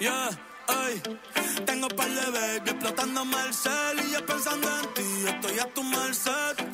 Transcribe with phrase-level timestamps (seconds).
[0.00, 0.30] yeah,
[0.68, 1.02] ay.
[1.64, 5.24] Tengo par de baby explotando Marcel y yo pensando en ti.
[5.26, 6.65] Estoy a tu merced.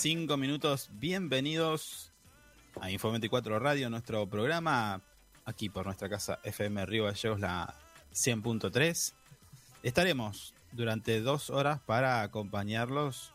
[0.00, 0.88] 5 minutos.
[0.94, 2.10] Bienvenidos
[2.80, 5.02] a Info 24 Radio, nuestro programa
[5.44, 7.74] aquí por nuestra casa FM Río Gallegos, la
[8.14, 9.12] 100.3.
[9.82, 13.34] Estaremos durante dos horas para acompañarlos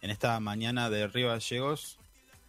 [0.00, 1.98] en esta mañana de Río Gallegos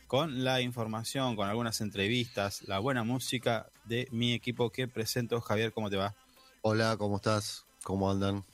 [0.05, 5.41] con la información, con algunas entrevistas, la buena música de mi equipo que presento.
[5.41, 6.13] Javier, ¿cómo te va?
[6.61, 7.65] Hola, ¿cómo estás?
[7.81, 8.45] ¿Cómo andan?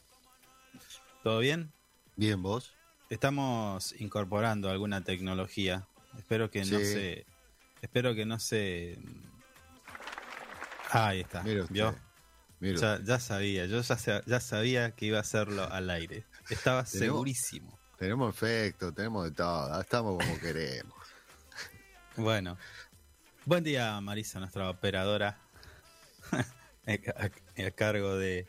[1.24, 1.74] ¿Todo bien?
[2.16, 2.74] Bien, ¿vos?
[3.10, 5.88] Estamos incorporando alguna tecnología.
[6.18, 7.26] Espero que no se.
[7.82, 8.98] Espero que no se.
[10.92, 11.44] Ahí está.
[11.44, 11.74] Mire usted.
[11.74, 11.96] ¿Vio?
[12.60, 16.24] Mira, Ya, ya sabía, yo ya, ya sabía que iba a hacerlo al aire.
[16.50, 17.78] Estaba Tenemos- segurísimo.
[17.98, 20.96] tenemos efecto, tenemos de todo, estamos como queremos.
[22.16, 22.58] Bueno.
[23.46, 25.38] Buen día, Marisa, nuestra operadora.
[26.32, 28.48] a, a cargo de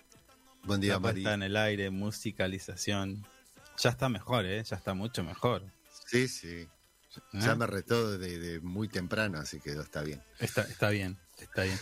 [0.63, 1.35] Buen día, la puesta Mari.
[1.35, 3.27] en el aire, musicalización.
[3.79, 4.63] Ya está mejor, ¿eh?
[4.65, 5.63] Ya está mucho mejor.
[6.07, 6.49] Sí, sí.
[6.49, 6.69] ¿eh?
[7.33, 10.23] Ya me retó de, de muy temprano, así que está bien.
[10.39, 11.79] Está, está bien, está bien.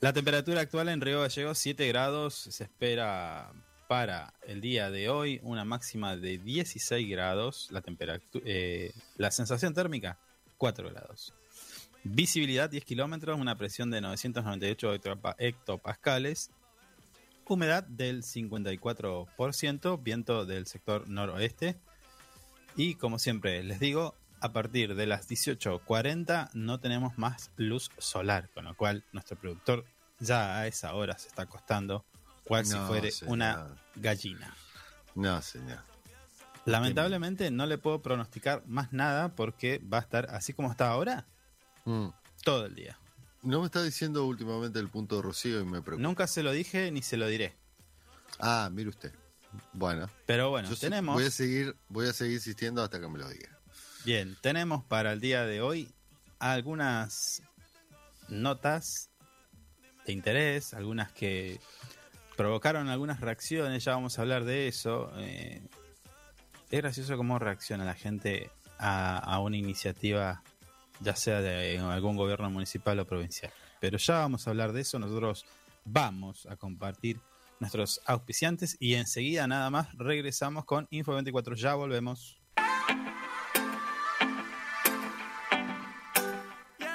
[0.00, 2.34] La temperatura actual en Río Gallegos 7 grados.
[2.34, 3.50] Se espera
[3.88, 7.68] para el día de hoy una máxima de 16 grados.
[7.72, 10.18] La, temperatura, eh, la sensación térmica
[10.58, 11.34] 4 grados.
[12.04, 16.50] Visibilidad 10 kilómetros, una presión de 998 hectopa- hectopascales.
[17.48, 21.76] Humedad del 54%, viento del sector noroeste.
[22.76, 28.48] Y como siempre les digo, a partir de las 18.40 no tenemos más luz solar,
[28.54, 29.84] con lo cual nuestro productor
[30.20, 32.04] ya a esa hora se está acostando
[32.44, 33.32] cual si fuere señor.
[33.32, 33.66] una
[33.96, 34.54] gallina.
[35.14, 35.80] No, señor.
[36.64, 41.26] Lamentablemente no le puedo pronosticar más nada porque va a estar así como está ahora
[41.88, 42.08] Mm,
[42.44, 42.98] todo el día.
[43.42, 46.02] No me está diciendo últimamente el punto de Rocío y me preocupa.
[46.02, 47.54] Nunca se lo dije ni se lo diré.
[48.40, 49.12] Ah, mire usted.
[49.72, 51.14] Bueno, Pero bueno, tenemos.
[51.14, 53.58] voy a seguir, voy a seguir insistiendo hasta que me lo diga.
[54.04, 55.90] Bien, tenemos para el día de hoy
[56.38, 57.42] algunas
[58.28, 59.10] notas
[60.06, 61.60] de interés, algunas que
[62.36, 65.10] provocaron algunas reacciones, ya vamos a hablar de eso.
[65.16, 65.62] eh,
[66.70, 70.42] es gracioso cómo reacciona la gente a, a una iniciativa,
[71.00, 73.52] ya sea de algún gobierno municipal o provincial.
[73.80, 75.46] Pero ya vamos a hablar de eso, nosotros
[75.84, 77.20] vamos a compartir
[77.60, 82.38] nuestros auspiciantes y enseguida nada más regresamos con Info24, ya volvemos.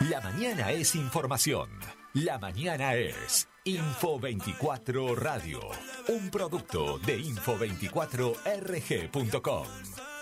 [0.10, 1.70] La mañana es información.
[2.14, 5.62] La mañana es Info 24 Radio,
[6.10, 10.13] un producto de info24rg.com.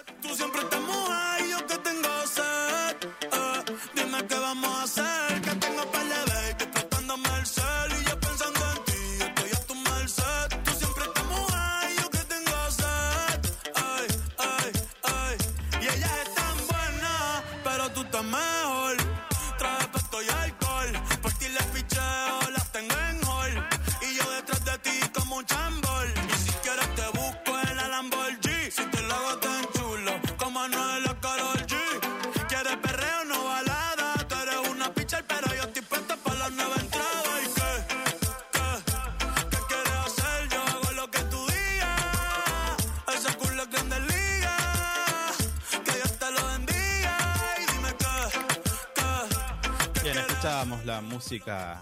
[51.01, 51.81] la música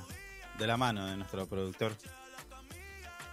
[0.57, 1.94] de la mano de nuestro productor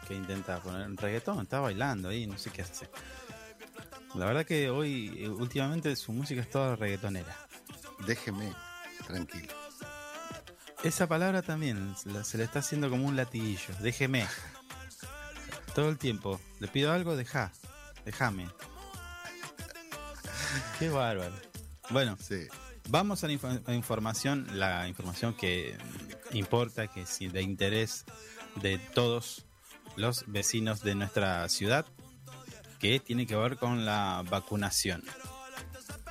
[0.07, 2.89] que intenta poner un reggaetón, está bailando ahí, no sé qué hace.
[4.15, 7.37] La verdad que hoy, eh, últimamente, su música es toda reggaetonera.
[8.07, 8.53] Déjeme
[9.07, 9.53] tranquilo.
[10.83, 13.75] Esa palabra también se le está haciendo como un latiguillo.
[13.81, 14.27] Déjeme.
[15.75, 16.41] Todo el tiempo.
[16.61, 17.53] Le pido algo, deja.
[18.05, 18.49] Déjame.
[20.79, 21.35] Qué bárbaro.
[21.91, 22.47] Bueno, Sí.
[22.89, 25.77] Vamos a la información, la información que
[26.33, 28.05] importa, que es de interés
[28.63, 29.45] de todos
[29.97, 31.85] los vecinos de nuestra ciudad,
[32.79, 35.03] que tiene que ver con la vacunación.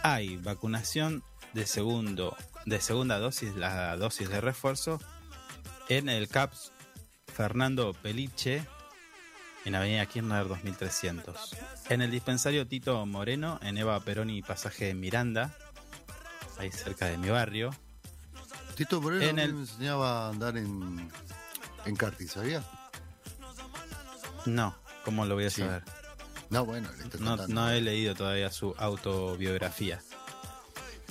[0.04, 1.24] Hay vacunación
[1.54, 2.36] de segundo,
[2.66, 5.00] de segunda dosis, la dosis de refuerzo,
[5.88, 6.74] en el CAPS
[7.34, 8.66] Fernando Peliche,
[9.64, 11.56] en Avenida Kirchner 2300.
[11.90, 15.56] En el dispensario Tito Moreno, en Eva Peroni, pasaje Miranda,
[16.58, 17.76] ahí cerca de mi barrio.
[18.76, 21.12] Tito Moreno En el- me enseñaba a andar en,
[21.86, 22.64] en karting, ¿sabía?
[24.46, 25.62] No, ¿cómo lo voy a Sí.
[25.62, 25.84] saber?
[26.50, 30.02] No, bueno, le No, no he leído todavía su autobiografía.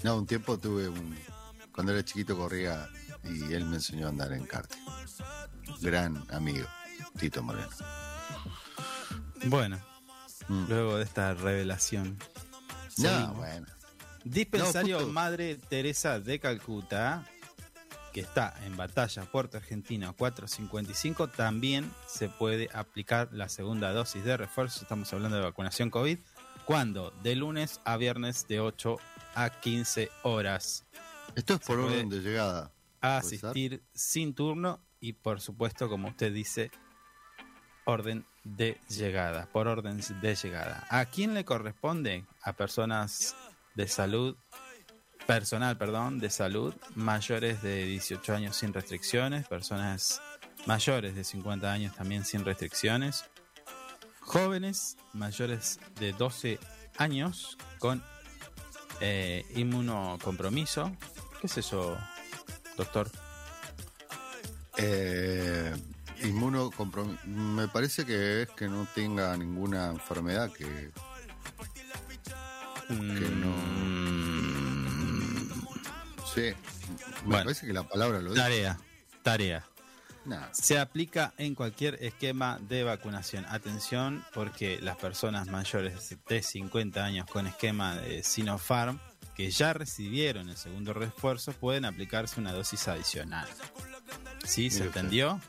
[0.03, 1.19] No, un tiempo tuve un...
[1.73, 2.89] Cuando era chiquito corría
[3.25, 4.79] y él me enseñó a andar en karting.
[5.81, 6.67] Gran amigo,
[7.19, 7.69] Tito Moreno.
[9.47, 9.79] Bueno,
[10.49, 10.67] Mm.
[10.69, 12.19] luego de esta revelación.
[12.99, 13.67] No, bueno.
[14.25, 17.27] Dispensario No, Madre Teresa de Calcuta,
[18.13, 24.37] que está en Batalla Puerto Argentino 455, también se puede aplicar la segunda dosis de
[24.39, 24.81] refuerzo.
[24.81, 26.19] Estamos hablando de vacunación COVID.
[26.65, 27.13] ¿Cuándo?
[27.23, 28.97] De lunes a viernes de 8
[29.35, 30.87] a 15 horas.
[31.37, 32.73] Esto es por orden de llegada.
[33.03, 36.71] A asistir sin turno y por supuesto, como usted dice,
[37.85, 40.87] orden de llegada, por orden de llegada.
[40.89, 42.25] ¿A quién le corresponde?
[42.43, 43.37] A personas
[43.75, 44.37] de salud,
[45.27, 50.21] personal, perdón, de salud, mayores de 18 años sin restricciones, personas
[50.67, 53.25] mayores de 50 años también sin restricciones,
[54.21, 56.59] jóvenes mayores de 12
[56.99, 58.03] años con
[59.01, 60.93] eh, inmunocompromiso.
[61.41, 61.97] ¿Qué es eso,
[62.77, 63.11] doctor?
[64.77, 65.75] Eh,
[66.23, 67.21] inmunocompromiso.
[67.27, 70.91] Me parece que es que no tenga ninguna enfermedad que...
[72.89, 73.55] Mm,
[76.35, 76.41] Sí.
[76.41, 76.55] Me
[77.27, 77.45] Bueno.
[77.45, 78.43] parece que la palabra lo dice.
[78.43, 78.79] Tarea,
[79.23, 79.65] tarea.
[80.25, 80.49] Nah.
[80.53, 83.45] Se aplica en cualquier esquema de vacunación.
[83.49, 88.99] Atención, porque las personas mayores de 50 años con esquema de Sinopharm
[89.37, 93.47] que ya recibieron el segundo refuerzo pueden aplicarse una dosis adicional.
[94.45, 94.71] ¿Sí?
[94.71, 95.41] ¿Se entendió?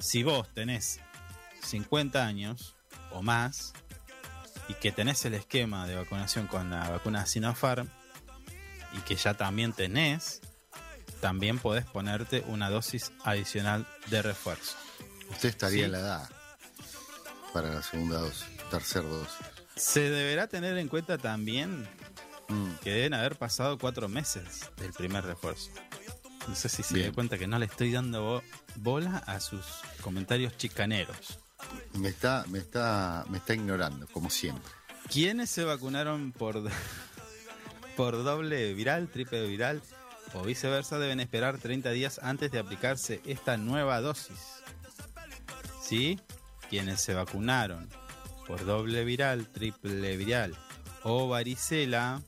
[0.00, 1.00] Si vos tenés
[1.62, 2.74] 50 años
[3.10, 3.72] o más
[4.68, 7.88] y que tenés el esquema de vacunación con la vacuna Sinopharm
[8.94, 10.40] y que ya también tenés,
[11.20, 14.76] también podés ponerte una dosis adicional de refuerzo.
[15.30, 15.84] Usted estaría Sí.
[15.84, 16.30] en la edad
[17.52, 19.36] para la segunda dosis, tercera dosis.
[19.76, 21.86] Se deberá tener en cuenta también
[22.48, 22.74] Mm.
[22.82, 25.70] que deben haber pasado cuatro meses del primer refuerzo.
[26.46, 28.42] No sé si se da cuenta que no le estoy dando bo-
[28.76, 29.64] bola a sus
[30.02, 31.38] comentarios chicaneros.
[31.94, 34.70] Me está, me está, me está ignorando, como siempre.
[35.10, 36.62] ¿Quiénes se vacunaron por,
[37.96, 39.82] por doble viral, triple viral
[40.32, 44.62] o viceversa deben esperar 30 días antes de aplicarse esta nueva dosis?
[45.80, 46.18] ¿Sí?
[46.68, 47.88] Quienes se vacunaron
[48.46, 50.56] por doble viral, triple viral
[51.02, 52.22] o varicela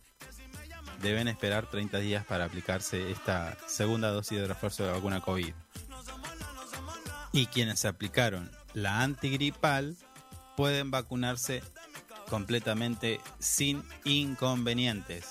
[1.02, 5.52] deben esperar 30 días para aplicarse esta segunda dosis de refuerzo de vacuna COVID.
[7.32, 9.96] Y quienes se aplicaron la antigripal
[10.54, 11.62] pueden vacunarse
[12.28, 15.24] completamente sin inconvenientes.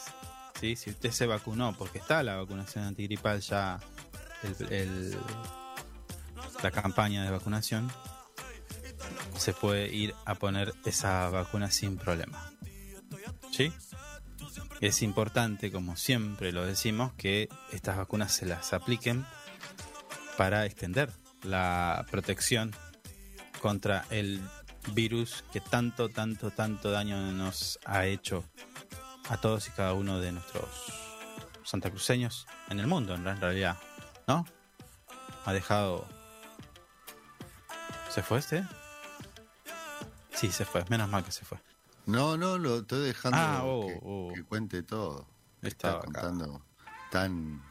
[0.60, 0.76] ¿sí?
[0.76, 3.80] Si usted se vacunó, porque está la vacunación antigripal ya,
[4.72, 5.16] el-
[6.64, 7.92] la campaña de vacunación,
[9.38, 12.52] se puede ir a poner esa vacuna sin problema.
[13.52, 13.72] ¿Sí?
[14.82, 19.24] Es importante, como siempre lo decimos, que estas vacunas se las apliquen
[20.36, 21.12] para extender
[21.44, 22.76] la protección
[23.66, 24.40] contra el
[24.94, 28.46] virus que tanto, tanto, tanto daño nos ha hecho
[29.28, 30.70] a todos y cada uno de nuestros
[31.64, 33.76] santacruceños en el mundo, en realidad,
[34.28, 34.46] ¿no?
[35.46, 36.08] Ha dejado...
[38.12, 38.64] ¿Se fue este?
[40.32, 41.58] Sí, se fue, menos mal que se fue.
[42.06, 44.32] No, no, lo estoy dejando Ah, oh, que, oh.
[44.36, 45.26] que cuente todo.
[45.64, 46.64] Estaba contando
[47.10, 47.64] tan.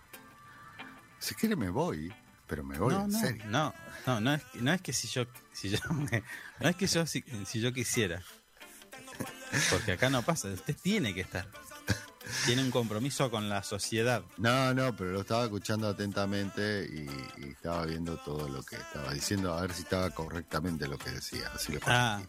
[1.20, 2.12] Si quiere me voy,
[2.46, 3.44] pero me voy no, en no, serio.
[3.48, 3.74] no,
[4.06, 5.78] no, no es, no es que si yo, si yo,
[6.60, 8.22] no es que yo si, si yo quisiera,
[9.70, 11.48] porque acá no pasa, usted tiene que estar,
[12.46, 14.22] tiene un compromiso con la sociedad.
[14.38, 19.12] No, no, pero lo estaba escuchando atentamente y, y estaba viendo todo lo que estaba
[19.12, 21.50] diciendo, a ver si estaba correctamente lo que decía.
[21.54, 22.22] Así lo Ah,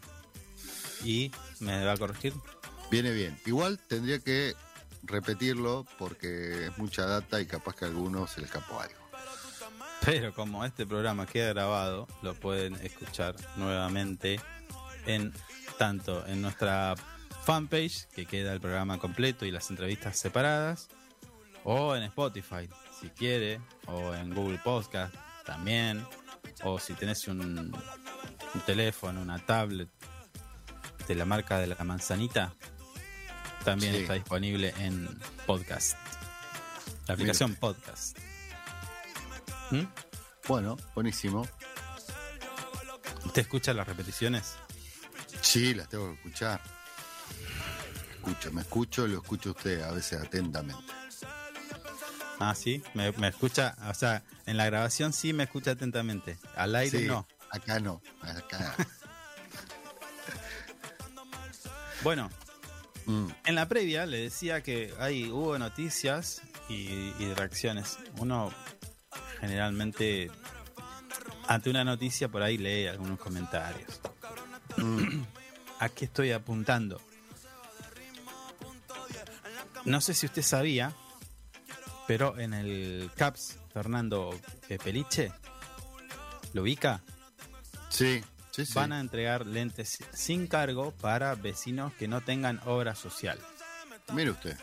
[1.04, 1.30] y
[1.60, 2.32] me va a corregir.
[2.90, 3.38] Viene bien.
[3.46, 4.54] Igual tendría que
[5.02, 9.05] repetirlo porque es mucha data y capaz que a algunos se le escapó algo.
[10.06, 14.40] Pero como este programa queda grabado, lo pueden escuchar nuevamente
[15.06, 15.32] en
[15.78, 16.94] tanto en nuestra
[17.44, 20.88] fanpage, que queda el programa completo y las entrevistas separadas,
[21.64, 22.68] o en Spotify,
[23.00, 26.04] si quiere, o en Google Podcast también,
[26.64, 27.40] o si tenés un,
[28.54, 29.88] un teléfono, una tablet
[31.06, 32.52] de la marca de la manzanita,
[33.64, 34.00] también Sí.
[34.02, 35.08] está disponible en
[35.46, 35.96] podcast.
[37.06, 38.16] La aplicación podcast.
[39.70, 39.82] ¿Mm?
[40.48, 41.46] Bueno, buenísimo.
[43.24, 44.54] ¿Usted escucha las repeticiones?
[45.40, 46.60] Sí, las tengo que escuchar.
[48.14, 50.82] Escucho, me escucho, lo escucho usted a veces atentamente.
[52.38, 56.74] Ah, sí, me, me escucha, o sea, en la grabación sí me escucha atentamente, al
[56.74, 57.26] aire Sí, no.
[57.50, 58.74] Acá no, acá.
[62.02, 62.30] Bueno,
[63.06, 67.98] Mm, en la previa le decía que hay hubo noticias y, y reacciones.
[68.18, 68.52] Uno
[69.40, 70.30] generalmente
[71.48, 74.00] ante una noticia por ahí lee algunos comentarios.
[74.76, 75.22] mm,
[75.78, 77.00] ¿A qué estoy apuntando?
[79.84, 80.92] No sé si usted sabía,
[82.06, 84.34] pero en el CAPS Fernando
[84.82, 85.32] Peliche,
[86.54, 87.02] ¿lo ubica?
[87.90, 88.72] sí, sí, sí.
[88.74, 93.38] Van a entregar lentes sin cargo para vecinos que no tengan obra social.
[94.12, 94.56] Mire usted.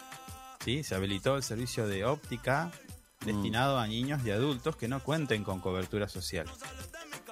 [0.63, 0.83] ¿sí?
[0.83, 2.71] Se habilitó el servicio de óptica
[3.25, 6.47] destinado a niños y adultos que no cuenten con cobertura social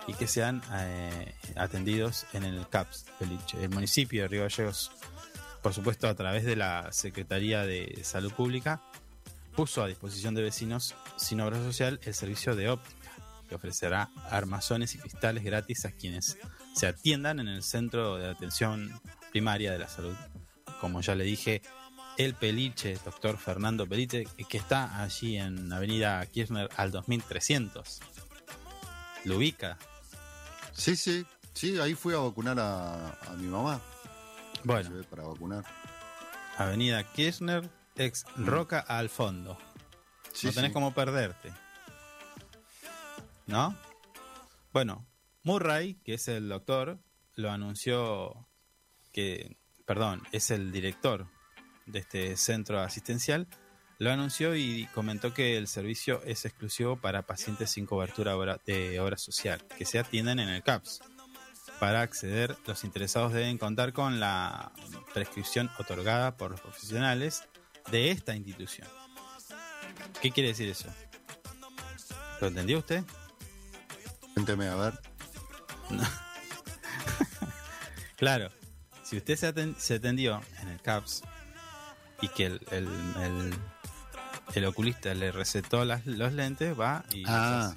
[0.08, 4.92] y que sean eh, atendidos en el CAPS, el, el municipio de Río Gallegos,
[5.62, 8.82] por supuesto a través de la Secretaría de Salud Pública,
[9.56, 13.12] puso a disposición de vecinos sin obra social el servicio de óptica,
[13.48, 16.38] que ofrecerá armazones y cristales gratis a quienes
[16.74, 18.92] se atiendan en el Centro de Atención
[19.32, 20.16] Primaria de la Salud.
[20.80, 21.62] Como ya le dije,
[22.26, 28.00] el Peliche, doctor Fernando Peliche, que está allí en Avenida Kirchner al 2300.
[29.26, 29.78] ¿Lo ubica?
[30.74, 33.82] Sí, sí, sí, ahí fui a vacunar a, a mi mamá.
[34.64, 35.66] Bueno, para vacunar.
[36.58, 39.58] Avenida Kirchner, ex Roca al fondo.
[40.34, 40.74] Sí, no tenés sí.
[40.74, 41.52] como perderte.
[43.48, 43.76] ¿No?
[44.72, 45.08] Bueno,
[45.44, 47.00] Murray, que es el doctor,
[47.36, 48.48] lo anunció
[49.12, 51.28] que, perdón, es el director
[51.92, 53.48] de este centro asistencial,
[54.02, 59.16] lo anunció y comentó que el servicio es exclusivo para pacientes sin cobertura de obra
[59.16, 61.02] social, que se atienden en el CAPS.
[61.80, 64.72] Para acceder, los interesados deben contar con la
[65.14, 67.44] prescripción otorgada por los profesionales
[67.92, 68.88] de esta institución.
[70.20, 70.90] ¿Qué quiere decir eso?
[72.40, 73.04] ¿Lo entendió usted?
[74.34, 75.00] Cuénteme, a ver.
[78.18, 78.52] Claro,
[79.02, 79.36] si usted
[79.80, 81.24] se atendió en el CAPS
[82.22, 82.88] y que el, el-
[83.22, 83.54] el-
[84.54, 87.74] el oculista le recetó las- los lentes, va y Ah,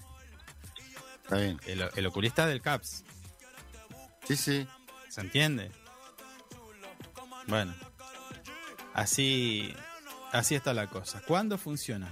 [1.23, 1.61] está bien.
[1.67, 3.05] el, el oculista del CAPS,
[4.27, 4.67] Sí, sí.
[5.09, 5.71] ¿se entiende?
[7.47, 7.75] Bueno,
[8.95, 9.75] así,
[10.33, 11.21] así está la cosa.
[11.27, 12.09] ¿Cuándo funciona?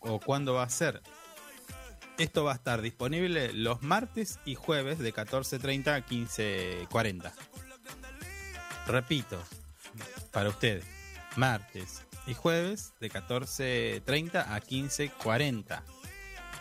[0.00, 1.02] ¿O cuándo va a ser?
[2.18, 7.32] Esto va a estar disponible los martes y jueves de 14.30 a 15.40.
[8.86, 9.42] Repito,
[10.32, 10.84] para ustedes,
[11.36, 15.82] martes y jueves de 14.30 a 15.40.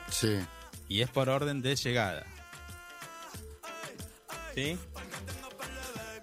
[0.10, 0.40] Sí.
[0.88, 2.26] Y es por orden de llegada.
[4.56, 4.78] ¿Sí?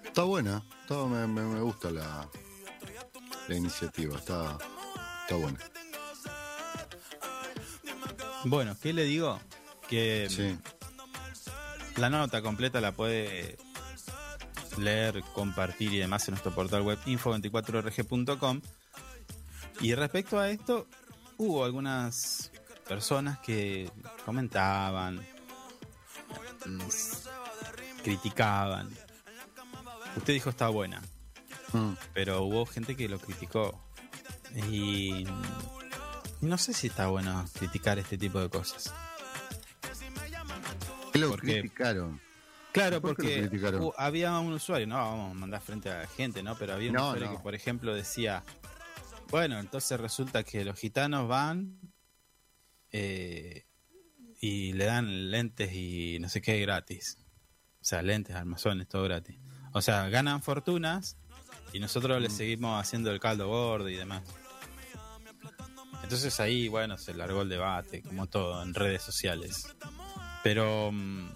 [0.05, 0.63] Está buena.
[0.81, 2.29] Está- me, me- me gusta la,
[3.47, 4.17] la iniciativa.
[4.17, 4.57] Está,
[5.21, 5.59] está buena.
[8.43, 9.39] Bueno, ¿qué le digo?
[9.89, 10.57] Que Sí.
[11.97, 13.57] la nota completa la puede
[14.77, 18.61] leer, compartir y demás en nuestro portal web info24rg.com.
[19.81, 20.87] Y respecto a esto,
[21.37, 22.51] hubo algunas
[22.87, 23.91] personas que
[24.25, 25.17] comentaban,
[26.65, 26.79] mm,
[28.03, 28.89] criticaban.
[30.15, 31.01] Usted dijo está buena,
[31.73, 31.91] Mm.
[32.13, 33.79] pero hubo gente que lo criticó.
[34.71, 35.25] Y
[36.41, 38.93] no sé si está bueno criticar este tipo de cosas.
[41.13, 42.19] ¿Qué lo Porque- criticaron?
[42.77, 43.49] Claro, ¿Por qué lo
[43.91, 46.55] porque había un usuario, no vamos a mandar frente a la gente, ¿no?
[46.57, 47.37] Pero había un No, usuario no.
[47.37, 48.43] que, por ejemplo, decía,
[49.29, 51.79] bueno, entonces resulta que los gitanos van
[52.91, 53.65] eh,
[54.39, 57.17] y le dan lentes y no sé qué gratis.
[57.81, 59.37] O sea, lentes, armazones, todo gratis.
[59.73, 61.17] O sea, ganan fortunas
[61.73, 62.21] y nosotros Mm.
[62.23, 64.23] les seguimos haciendo el caldo gordo y demás.
[66.03, 69.67] Entonces ahí, bueno, se largó el debate, como todo, en redes sociales.
[70.43, 71.29] Pero mm,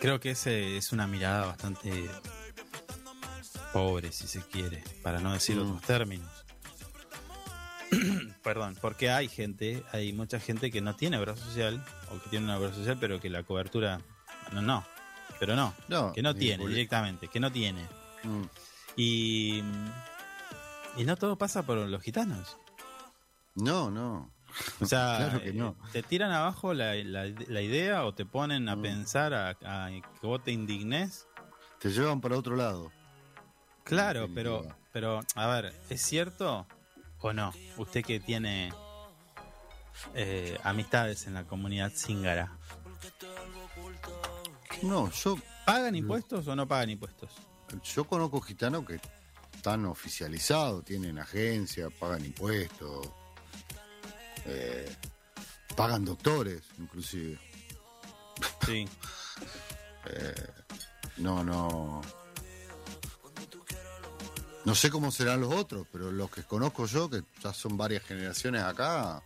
[0.00, 2.08] creo que ese es una mirada bastante
[3.72, 5.60] pobre, si se quiere, para no decir Mm.
[5.62, 6.30] otros términos.
[8.42, 12.44] Perdón, porque hay gente, hay mucha gente que no tiene obra social, o que tiene
[12.46, 14.00] una obra social, pero que la cobertura,
[14.52, 14.84] no, no,
[15.38, 17.82] pero no, No, que no tiene directamente, que no tiene.
[18.24, 18.42] Mm.
[18.96, 19.58] Y,
[20.96, 22.56] y no todo pasa por los gitanos.
[23.54, 24.30] No, no.
[24.80, 25.68] O sea, Claro que no.
[25.68, 28.82] eh, te tiran abajo la, la- la idea o te ponen a Mm.
[28.82, 31.26] pensar a, a que vos te indignes.
[31.80, 32.90] Te llevan para otro lado.
[33.84, 36.66] Claro, pero, pero, a ver, ¿es cierto
[37.20, 37.52] o no?
[37.76, 38.72] Usted que tiene
[40.14, 42.56] eh, amistades en la comunidad cíngara,
[44.82, 45.36] No, yo,
[45.66, 47.30] ¿pagan impuestos o no pagan impuestos?
[47.94, 49.00] yo conozco gitanos que
[49.54, 53.08] están oficializados, tienen agencia, pagan impuestos,
[54.46, 54.96] eh,
[55.76, 57.38] pagan doctores, inclusive.
[58.66, 58.88] Sí.
[61.16, 62.02] No, no.
[64.64, 68.02] No sé cómo serán los otros, pero los que conozco yo, que ya son varias
[68.02, 69.22] generaciones acá,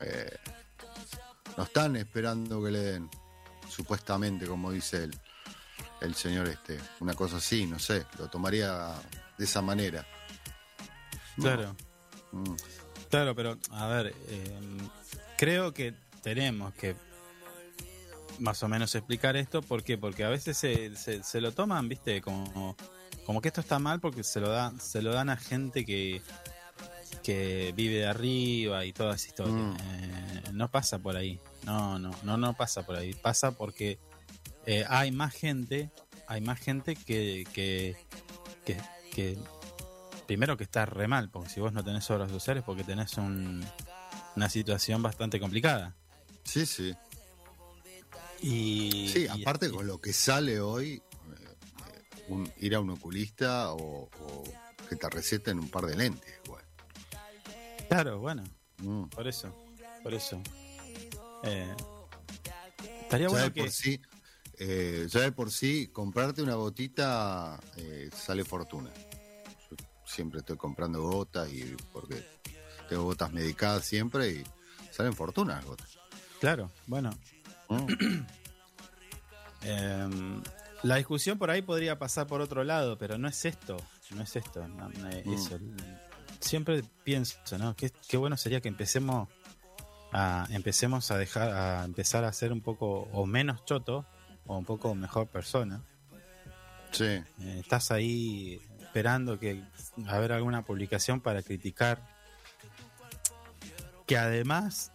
[0.00, 0.36] eh,
[1.56, 3.10] no están esperando que le den,
[3.68, 5.20] supuestamente, como dice el,
[6.00, 6.78] el señor este.
[7.00, 8.94] Una cosa así, no sé, lo tomaría
[9.36, 10.06] de esa manera.
[11.36, 11.74] Claro.
[12.32, 12.54] Mm,
[13.10, 14.60] Claro, pero a ver, eh,
[15.36, 16.94] creo que tenemos que
[18.38, 19.62] más o menos explicar esto.
[19.62, 19.98] ¿Por qué?
[19.98, 22.76] Porque a veces se, se, se lo toman, viste, como,
[23.26, 26.22] como que esto está mal porque se lo, da, se lo dan a gente que,
[27.22, 29.54] que vive de arriba y toda esa historia.
[29.54, 29.76] Mm.
[29.76, 31.40] Eh, no pasa por ahí.
[31.64, 33.12] No, no, no, no pasa por ahí.
[33.14, 33.98] Pasa porque
[34.66, 35.90] eh, hay más gente,
[36.26, 37.96] hay más gente que, que,
[38.64, 38.76] que,
[39.12, 39.38] que
[40.30, 43.66] primero que está re mal, porque si vos no tenés obras sociales, porque tenés un-
[44.36, 45.96] una situación bastante complicada.
[46.44, 46.94] Sí, sí.
[48.40, 51.02] Y, Sí, y- aparte y- con lo que sale hoy, eh,
[51.42, 54.44] eh, un- ir a un oculista o, o
[54.88, 56.62] que te receten un par de lentes, igual.
[57.88, 58.44] Claro, bueno,
[58.78, 59.06] Mm.
[59.06, 59.52] por eso,
[60.04, 60.40] por eso.
[61.42, 61.74] Eh,
[63.02, 63.60] estaría Ya bueno de que...
[63.62, 64.00] por sí,
[64.60, 68.90] eh, ya de por sí, comprarte una gotita eh, sale fortuna.
[70.10, 72.22] Siempre estoy comprando gotas y porque
[72.88, 74.44] tengo gotas medicadas siempre y
[74.90, 75.98] salen fortunas las gotas.
[76.40, 77.10] Claro, bueno.
[79.62, 80.08] Eh,
[80.82, 83.76] la discusión por ahí podría pasar por otro lado, pero no es esto,
[84.10, 85.32] no es esto, no, no es Mm.
[85.32, 85.58] eso.
[86.40, 87.76] Siempre pienso, ¿no?
[87.76, 89.28] Qué, qué bueno sería que empecemos
[90.12, 94.04] a empecemos a dejar a empezar a ser un poco o menos choto
[94.46, 95.82] o un poco mejor persona.
[96.92, 97.24] Sí, Eh,
[97.60, 98.58] estás ahí
[98.90, 99.62] esperando que
[100.08, 102.02] a ver alguna publicación para criticar
[104.04, 104.90] que además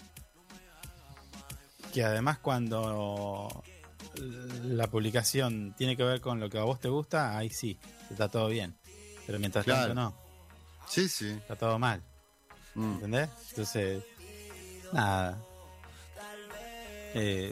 [1.93, 3.63] que además cuando
[4.63, 7.79] la publicación tiene que ver con lo que a vos te gusta ahí sí
[8.09, 8.75] está todo bien
[9.25, 9.87] pero mientras Claro.
[9.87, 10.25] tanto no
[10.87, 11.29] Sí, sí.
[11.31, 11.99] Está todo mal.
[12.75, 12.93] Mm.
[12.93, 13.29] ¿Entendés?
[13.49, 14.03] Entonces,
[14.93, 15.35] nada.
[17.15, 17.51] Eh,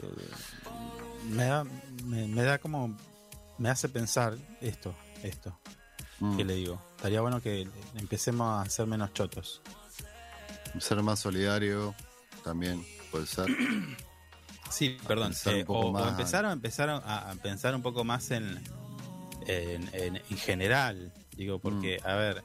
[1.30, 1.64] me, da,
[2.04, 2.96] me, me da como.
[3.58, 5.58] Me hace pensar esto, esto.
[6.20, 6.36] Mm.
[6.36, 6.80] ¿Qué le digo?
[6.96, 9.60] Estaría bueno que empecemos a ser menos chotos.
[10.78, 11.94] Ser más solidario
[12.42, 13.46] también puede ser.
[14.70, 15.32] Sí, perdón.
[15.46, 18.60] Eh, o, o empezaron, empezaron a, a pensar un poco más en,
[19.46, 21.12] en, en- en general.
[21.36, 22.06] Digo, porque, Mm.
[22.08, 22.42] a ver,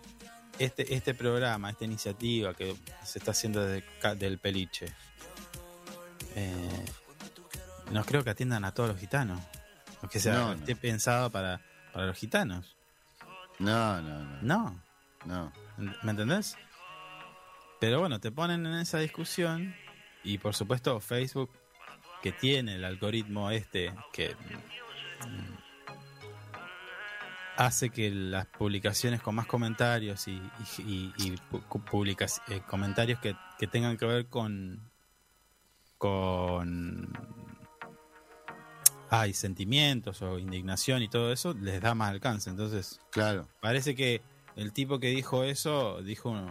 [0.59, 4.93] este, este programa, esta iniciativa que se está haciendo desde del peliche,
[6.35, 6.85] eh,
[7.91, 9.39] no creo que atiendan a todos los gitanos.
[10.03, 10.53] O que sea, No, no.
[10.53, 11.61] esté pensado para,
[11.93, 12.75] para los gitanos.
[13.59, 14.81] No, no, no.
[15.25, 15.51] No.
[15.77, 15.93] no.
[16.03, 16.57] ¿Me entendés?
[17.79, 19.73] Pero bueno, te ponen en esa discusión
[20.23, 21.49] y por supuesto Facebook,
[22.21, 24.35] que tiene el algoritmo este que
[25.25, 25.55] mm,
[27.57, 30.31] hace que las publicaciones con más comentarios y,
[30.77, 34.79] y- y- y pu- pu- publicas- eh, comentarios que, que tengan que ver con
[35.97, 37.11] con
[39.09, 43.47] ay, sentimientos o indignación y todo eso les da más alcance entonces Claro.
[43.61, 44.21] Parece que
[44.55, 46.41] el tipo que dijo eso dijo eh,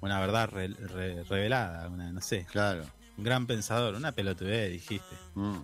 [0.00, 2.84] una verdad re- re- revelada, una, no sé, Claro.
[3.16, 5.14] un gran pensador, una pelotudez, dijiste.
[5.34, 5.58] Mm.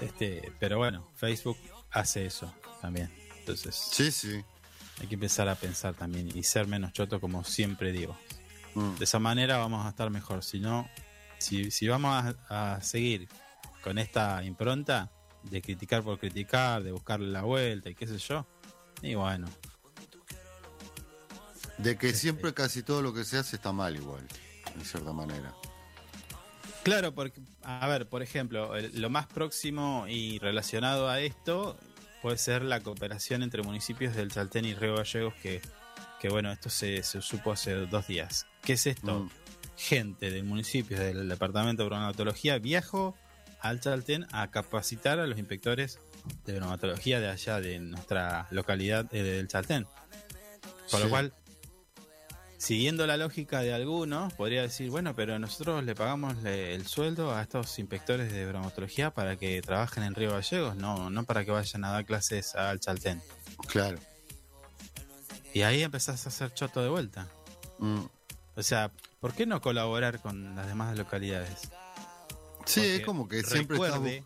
[0.00, 1.56] Este, pero bueno, Facebook
[1.90, 3.10] hace eso también.
[3.38, 4.42] Entonces, Sí, sí.
[5.00, 8.18] hay que empezar a pensar también y ser menos choto como siempre digo.
[8.74, 8.96] Mm.
[8.96, 10.42] De esa manera vamos a estar mejor.
[10.42, 10.88] Si no,
[11.38, 13.28] si, si vamos a, a seguir
[13.88, 15.10] con esta impronta
[15.44, 18.46] de criticar por criticar, de buscarle la vuelta y qué sé yo,
[19.00, 19.48] y bueno,
[21.78, 24.28] De que siempre casi todo lo que se hace está mal igual,
[24.76, 25.54] de cierta manera.
[26.82, 31.74] Claro, porque, a ver, por ejemplo, lo más próximo y relacionado a esto
[32.20, 35.62] puede ser la cooperación entre municipios del Chaltén y Río Gallegos, que,
[36.20, 38.46] que bueno, esto se, se supo hace dos días.
[38.62, 39.20] ¿Qué es esto?
[39.20, 39.30] Mm.
[39.78, 43.16] Gente del municipio, del departamento de bromatología, viajó
[43.60, 45.98] al Chaltén a capacitar a los inspectores
[46.44, 49.86] de bromatología de allá, de nuestra localidad eh, del Chaltén.
[50.90, 51.32] Por lo cual,
[52.56, 57.34] siguiendo la lógica de algunos, podría decir, bueno, pero nosotros le pagamos le- el sueldo
[57.34, 61.50] a estos inspectores de bromatología para que trabajen en Río Gallegos, no, no para que
[61.50, 63.22] vayan a dar clases al Chaltén.
[63.68, 63.98] Claro.
[65.54, 67.26] Y ahí empezás a hacer choto de vuelta.
[67.78, 68.02] Mm.
[68.56, 68.90] O sea,
[69.20, 71.70] ¿por qué no colaborar con las demás localidades?
[72.68, 74.24] Sí, es como que siempre estás, recuerde,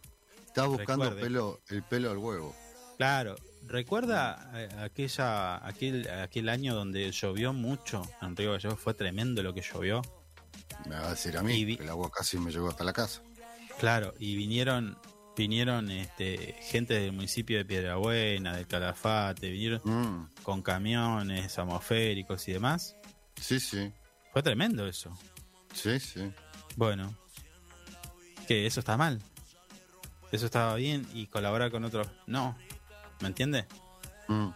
[0.54, 1.20] bu- buscando recuerde.
[1.22, 2.54] pelo, el pelo al huevo.
[2.98, 9.42] Claro, recuerda eh, aquella aquel aquel año donde llovió mucho en Río Gallegos, fue tremendo
[9.42, 10.02] lo que llovió.
[10.88, 13.22] Me va a decir a mí, que el agua casi me llegó hasta la casa.
[13.78, 14.96] Claro, y vinieron
[15.34, 20.28] vinieron este gente del municipio de Piedrabuena, de Calafate, vinieron Mm.
[20.42, 22.96] con camiones atmosféricos y demás.
[23.40, 23.90] Sí, sí,
[24.32, 25.10] Fue tremendo eso.
[25.72, 26.30] sí, sí.
[26.76, 27.16] Bueno,
[28.46, 29.20] que eso está mal.
[30.30, 32.56] Eso estaba bien y colaborar con otros no.
[33.20, 33.66] ¿Me entiendes?
[34.28, 34.48] Mm.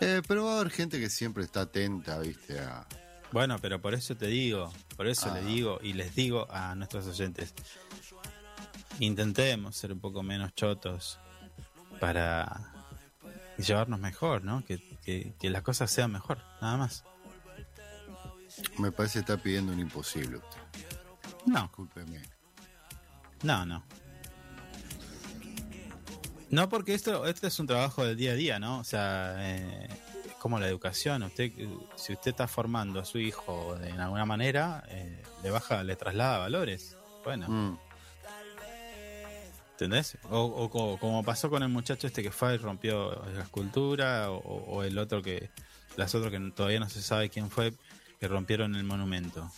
[0.00, 2.86] Eh, pero va a haber gente que siempre está atenta, viste, a...
[3.32, 5.34] Bueno, pero por eso te digo, por eso Ah.
[5.34, 7.54] le digo y les digo a nuestros oyentes,
[9.00, 11.18] intentemos ser un poco menos chotos
[12.00, 12.72] para
[13.58, 14.64] llevarnos mejor, ¿no?
[14.64, 17.04] Que, que, que las cosas sean mejor, nada más.
[18.78, 20.60] Me parece que está pidiendo un imposible usted.
[21.46, 22.20] No, Discúlpeme.
[23.42, 23.84] no, no.
[26.50, 28.78] No, porque esto, esto es un trabajo del día a día, ¿no?
[28.78, 29.88] O sea, eh,
[30.38, 31.22] como la educación.
[31.24, 31.52] Usted,
[31.96, 36.38] si usted está formando a su hijo de alguna manera, eh, le baja, le traslada
[36.38, 36.96] valores.
[37.24, 37.78] Bueno, Mm.
[39.72, 40.16] ¿Entendés?
[40.30, 44.30] O, o co- como pasó con el muchacho este que fue y rompió la escultura,
[44.30, 45.50] o, o el otro que,
[45.96, 47.74] las otras que todavía no se sabe quién fue,
[48.18, 49.50] que rompieron el monumento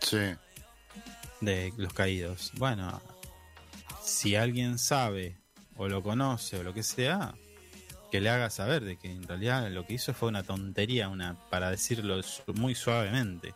[0.00, 0.34] Sí,
[1.42, 2.50] de los caídos.
[2.54, 3.02] Bueno,
[4.02, 5.36] si alguien sabe,
[5.76, 7.34] o lo conoce, o lo que sea,
[8.10, 11.34] que le haga saber de que en realidad lo que hizo fue una tontería, una
[11.50, 12.20] para decirlo
[12.54, 13.54] muy suavemente,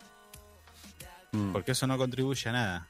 [1.32, 1.52] Mm.
[1.52, 2.88] porque eso no contribuye a nada.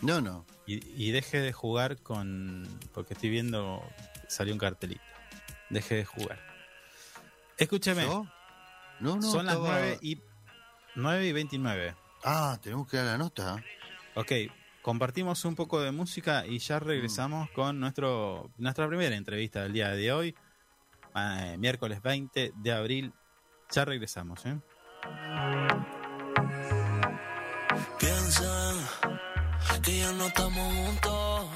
[0.00, 0.44] No, no.
[0.66, 2.66] Y, y deje de jugar con.
[2.92, 3.82] Porque estoy viendo.
[4.28, 5.02] Salió un cartelito.
[5.70, 6.38] Deje de jugar.
[7.58, 8.02] Escúcheme.
[8.04, 8.26] ¿Yo?
[9.00, 9.22] No, no.
[9.22, 10.20] son las estaba- 9 y.
[10.94, 11.94] 9 y 29.
[12.24, 13.62] Ah, tenemos que dar la nota.
[14.16, 14.30] Ok,
[14.80, 17.54] compartimos un poco de música y ya regresamos mm.
[17.54, 20.36] con nuestro, nuestra primera entrevista del día de hoy,
[21.16, 23.12] eh, miércoles 20 de abril.
[23.70, 24.46] Ya regresamos.
[24.46, 24.56] ¿eh?
[27.98, 28.72] Piensa
[29.82, 31.46] que ya no estamos juntos,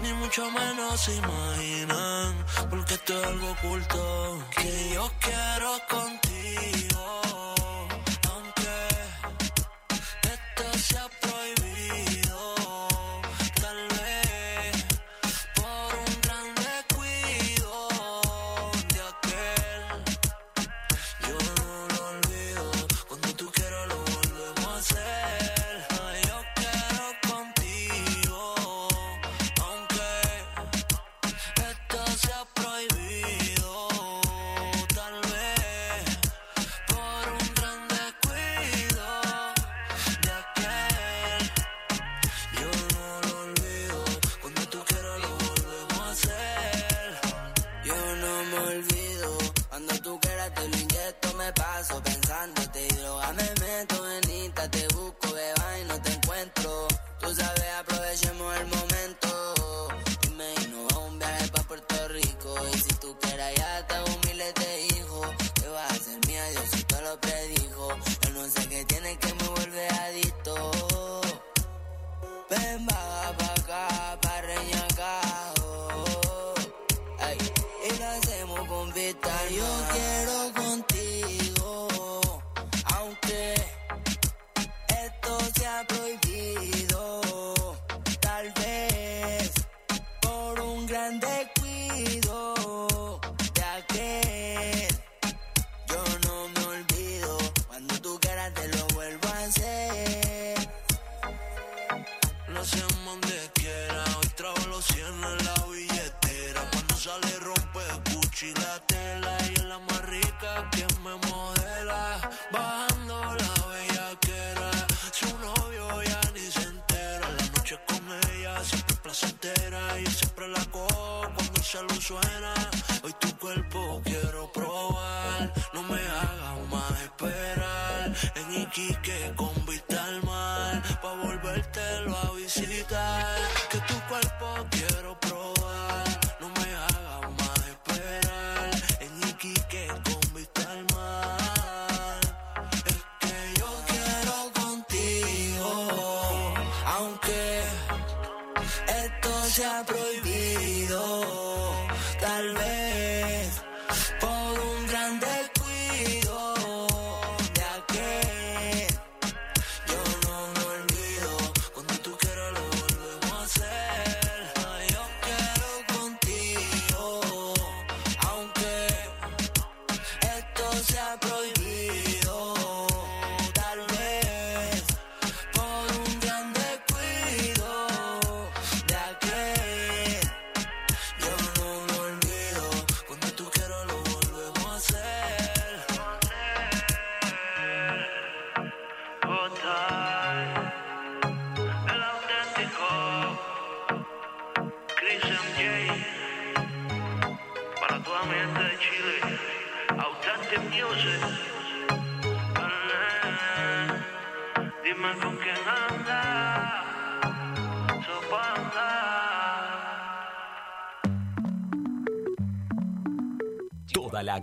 [0.00, 2.34] ni mucho menos se imaginan,
[2.70, 6.27] porque esto es algo oculto que yo quiero contar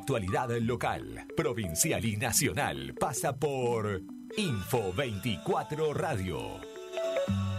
[0.06, 4.04] actualidad local, provincial y nacional pasa por
[4.38, 6.60] Info 24 Radio.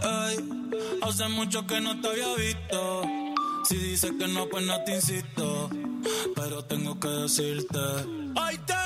[0.01, 0.37] Hey,
[1.01, 3.01] hace mucho que no te había visto.
[3.65, 5.69] Si dices que no, pues no te insisto.
[6.37, 7.79] Pero tengo que decirte.
[8.37, 8.76] ¡Ay, te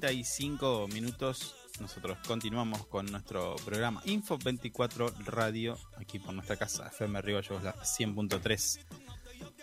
[0.00, 1.54] 35 minutos.
[1.78, 7.76] Nosotros continuamos con nuestro programa Info 24 Radio, aquí por nuestra casa, FM Río la
[7.76, 8.80] 100.3,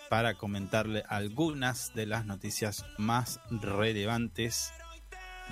[0.10, 4.72] para comentarle algunas de las noticias más relevantes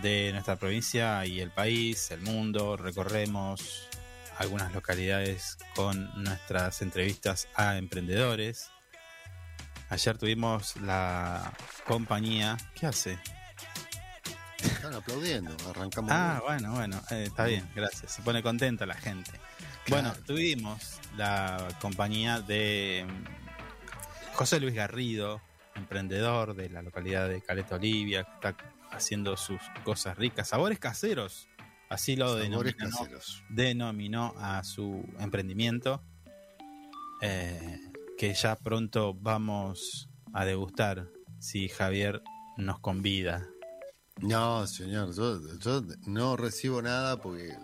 [0.02, 2.78] de nuestra provincia y el país, el mundo.
[2.78, 3.90] Recorremos
[4.38, 8.72] algunas localidades con nuestras entrevistas a emprendedores.
[9.90, 11.52] Ayer tuvimos la
[11.86, 12.56] compañía.
[12.76, 13.20] ¿Qué hace?
[14.64, 16.12] Están aplaudiendo, arrancamos.
[16.12, 16.44] Ah, bien.
[16.46, 18.14] bueno, bueno, eh, está bien, gracias.
[18.14, 19.32] Se pone contenta la gente.
[19.88, 25.42] Bueno, tuvimos la compañía de mm, José Luis Garrido,
[25.76, 28.56] emprendedor de la localidad de Caleta Olivia, que está
[28.92, 31.48] haciendo sus cosas ricas, sabores caseros,
[31.90, 32.88] así lo denominó,
[33.50, 36.04] denominó a su emprendimiento,
[37.22, 37.80] eh,
[38.18, 41.08] que ya pronto vamos a degustar
[41.40, 42.22] si Javier
[42.58, 43.48] nos convida.
[44.22, 47.56] No, señor, yo, yo no recibo nada porque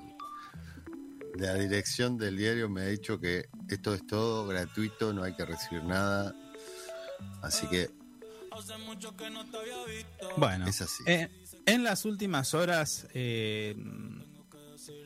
[1.37, 5.45] la dirección del diario me ha dicho que esto es todo gratuito, no hay que
[5.45, 6.33] recibir nada.
[7.41, 7.89] Así que
[10.37, 11.03] Bueno, Es así.
[11.05, 11.29] eh,
[11.65, 13.75] en las últimas horas eh,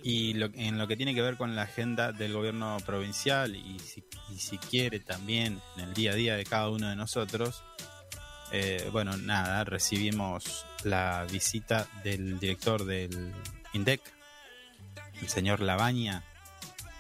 [0.04, 3.80] y lo- en lo que tiene que ver con la agenda del gobierno provincial y
[3.80, 7.64] si, y si quiere también en el día a día de cada uno de nosotros,
[8.52, 13.34] eh, bueno, nada, recibimos la visita del director del
[13.74, 14.02] INDEC,
[15.22, 16.24] el señor Labaña.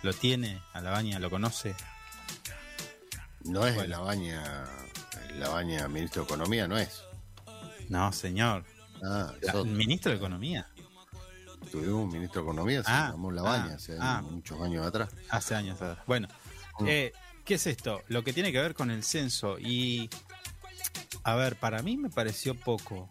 [0.03, 0.61] ¿Lo tiene?
[0.73, 1.75] ¿A Labaña lo conoce?
[3.45, 3.89] no es Bueno.
[3.89, 4.65] la baña,
[5.37, 7.03] la baña ministro de Economía, no es.
[7.87, 8.65] No, señor.
[9.03, 10.67] Ah, La- ministro de Economía.
[11.71, 14.21] tuvimos un ministro de Economía, se Ah, llamó la ah, hace ah.
[14.21, 15.09] muchos años atrás.
[15.29, 16.05] Hace años atrás.
[16.05, 16.27] Bueno,
[16.79, 16.85] Mm.
[16.87, 17.13] eh,
[17.45, 18.01] ¿qué es esto?
[18.07, 19.57] Lo que tiene que ver con el censo.
[19.59, 20.09] Y,
[21.23, 23.07] a ver, para mí me pareció poco.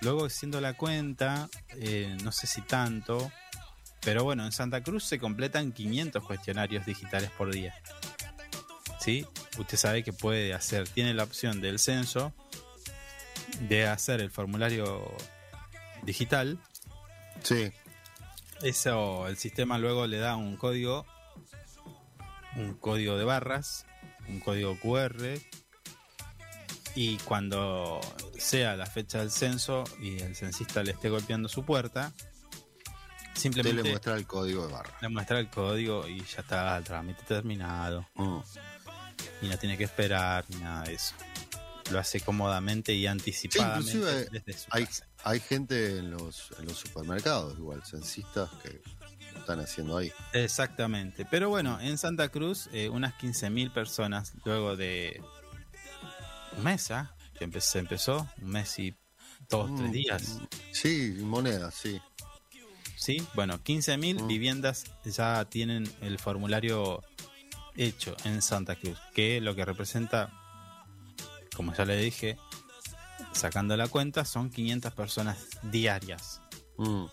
[0.00, 3.30] Luego, haciendo la cuenta, eh, no sé si tanto,
[4.00, 7.74] pero bueno, en Santa Cruz se completan 500 cuestionarios digitales por día.
[9.00, 9.26] ¿Sí?
[9.58, 12.32] Usted sabe que puede hacer, tiene la opción del censo
[13.68, 15.14] de hacer el formulario
[16.02, 16.58] digital
[17.42, 17.72] Sí,
[18.62, 21.06] eso, el sistema luego le da un código,
[22.56, 23.86] un código de barras,
[24.28, 25.38] un código QR,
[26.94, 28.00] y cuando
[28.38, 33.82] sea la fecha del censo y el censista le esté golpeando su puerta, usted simplemente
[33.82, 34.96] le muestra el código de barra.
[35.00, 38.38] le muestra el código y ya está el trámite terminado, Mm.
[39.42, 41.14] y no tiene que esperar ni nada de eso.
[41.90, 45.06] Lo hace cómodamente y anticipadamente inclusive desde su Hay, casa.
[45.24, 48.80] hay gente en los, en los supermercados, igual, censistas, que
[49.32, 50.12] lo están haciendo ahí.
[50.32, 51.24] Exactamente.
[51.28, 55.20] Pero bueno, en Santa Cruz, eh, unas 15.000 personas luego de
[56.56, 57.14] un mes, ¿ah?
[57.38, 58.94] que empe- se empezó, un mes y
[59.48, 60.38] dos, tres Mm, días.
[60.72, 62.00] Sí, monedas, sí.
[62.96, 63.26] ¿Sí?
[63.34, 64.26] Bueno, 15.000 Mm.
[64.28, 67.02] viviendas ya tienen el formulario
[67.76, 70.30] hecho en Santa Cruz, que lo que representa,
[71.56, 72.36] como ya le dije,
[73.32, 76.42] sacando la cuenta, son 500 personas diarias.
[76.76, 77.06] Mm.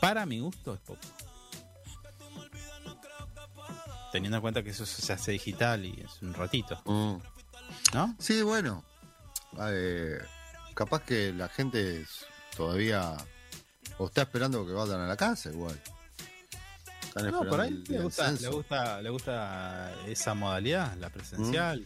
[0.00, 1.00] Para mi gusto es poco.
[4.12, 7.16] Teniendo en cuenta que eso se hace digital y es un ratito, Mm.
[7.92, 8.14] ¿No?
[8.18, 8.84] Sí, bueno.
[9.60, 10.18] eh,
[10.74, 12.04] capaz que la gente
[12.56, 13.16] todavía.
[13.98, 15.80] O está esperando que vayan a la casa, igual.
[17.04, 21.84] Están No, por ahí el le gusta, le, gusta, le gusta esa modalidad, la presencial,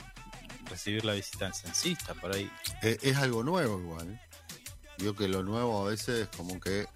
[0.70, 2.50] recibir la visita del censista, por ahí.
[2.82, 4.18] Eh, es algo nuevo, igual.
[4.96, 6.86] Yo que lo nuevo a veces es como que.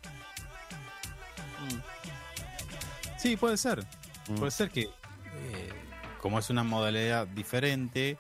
[3.19, 3.85] Sí, puede ser.
[4.29, 4.35] Mm.
[4.37, 5.73] Puede ser que, eh,
[6.21, 8.17] como es una modalidad diferente,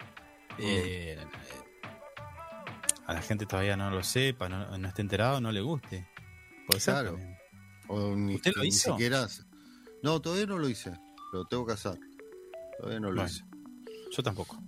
[0.58, 1.18] eh,
[3.06, 6.08] a la gente todavía no lo sepa, no, no esté enterado, no le guste.
[6.66, 6.94] Puede ser.
[6.94, 7.10] Claro.
[7.12, 7.36] también.
[7.88, 8.92] o ni, ¿Usted lo ni hizo?
[8.92, 9.26] siquiera.
[10.02, 10.92] No, todavía no lo hice.
[11.32, 11.98] Lo tengo que hacer.
[12.78, 13.28] Todavía no lo Bueno.
[13.30, 13.44] hice.
[14.10, 14.58] Yo tampoco.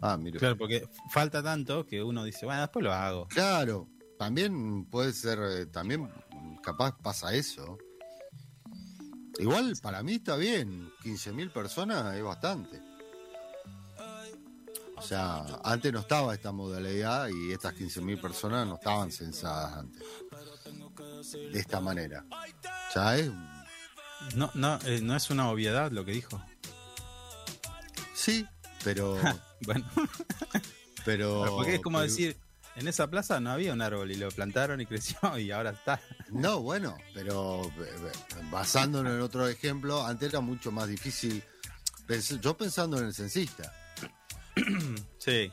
[0.00, 0.38] Ah, mire.
[0.38, 3.26] Claro, porque falta tanto que uno dice, bueno, después lo hago.
[3.28, 3.88] Claro,
[4.18, 6.10] también puede ser, eh, también
[6.62, 7.76] capaz pasa eso.
[9.38, 12.80] Igual para mí está bien, 15.000 personas es bastante.
[15.00, 20.02] O sea, antes no estaba esta modalidad y estas 15.000 personas no estaban censadas antes.
[21.32, 22.22] De esta manera.
[22.94, 23.30] Ya es.
[24.36, 26.42] No, no, eh, no es una obviedad lo que dijo.
[28.14, 28.46] Sí,
[28.84, 29.16] pero.
[29.62, 29.84] Bueno,
[31.04, 32.38] pero porque es como pero- decir,
[32.74, 36.00] en esa plaza no había un árbol y lo plantaron y creció y ahora está.
[36.30, 38.12] No, bueno, pero eh, eh,
[38.50, 41.44] basándonos en otro ejemplo, antes era mucho más difícil.
[42.40, 43.70] Yo pensando en el censista,
[45.18, 45.52] Sí,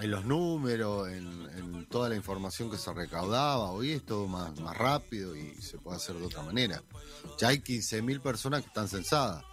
[0.00, 1.26] en los números, en,
[1.56, 5.78] en toda la información que se recaudaba, hoy es todo más, más rápido y se
[5.78, 6.82] puede hacer de otra manera.
[7.38, 9.44] Ya hay 15.000 personas que están censadas.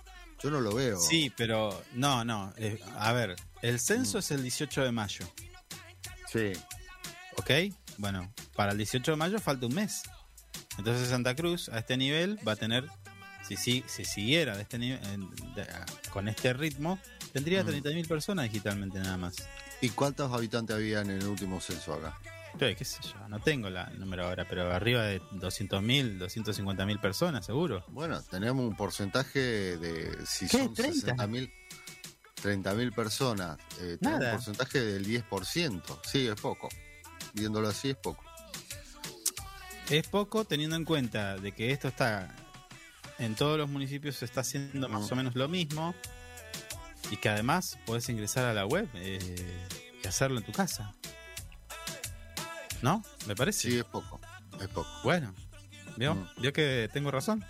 [0.42, 1.00] Yo no lo veo.
[1.00, 2.52] sí, pero no, no.
[2.58, 5.26] eh, a ver, el censo es el 18 de mayo,
[6.32, 6.54] Sí.
[7.38, 7.52] ¿ok?
[8.00, 10.02] Bueno, para el 18 de mayo falta un mes.
[10.80, 12.88] Entonces Santa Cruz a este nivel va a tener,
[13.48, 15.68] si, si, si siguiera de este nivel, de-
[16.12, 16.98] con este ritmo,
[17.34, 17.68] tendría Mm.
[17.68, 19.36] 30.000 personas digitalmente nada más.
[19.82, 22.18] ¿Y cuántos habitantes había en el último censo acá?
[22.60, 27.00] Sí, qué sé yo, no tengo la- el número ahora, pero arriba de 200.000, 250.000
[27.00, 27.86] personas, seguro.
[27.88, 29.40] Bueno, tenemos un porcentaje
[29.78, 30.18] de.
[30.26, 30.58] Si ¿Qué?
[30.58, 31.16] son 30?
[31.16, 31.50] 60.000
[32.42, 34.32] 30.000 personas, eh, tenemos Nada.
[34.32, 36.00] un porcentaje del 10%.
[36.04, 36.68] Sí, es poco.
[37.34, 38.24] Viéndolo así, es poco.
[39.90, 42.34] Es poco teniendo en cuenta de que esto está
[43.20, 45.14] en todos los municipios se está haciendo más Mm.
[45.14, 45.94] o menos lo mismo
[47.12, 49.20] y que además puedes ingresar a la web eh,
[50.04, 50.94] y hacerlo en tu casa.
[52.82, 53.04] ¿No?
[53.28, 53.70] ¿Me parece?
[53.70, 54.20] Sí, es poco.
[54.60, 54.90] Es poco.
[55.04, 55.34] Bueno,
[55.98, 56.16] ¿vio?
[56.16, 56.28] Mm.
[56.38, 57.46] ¿Vio que tengo razón?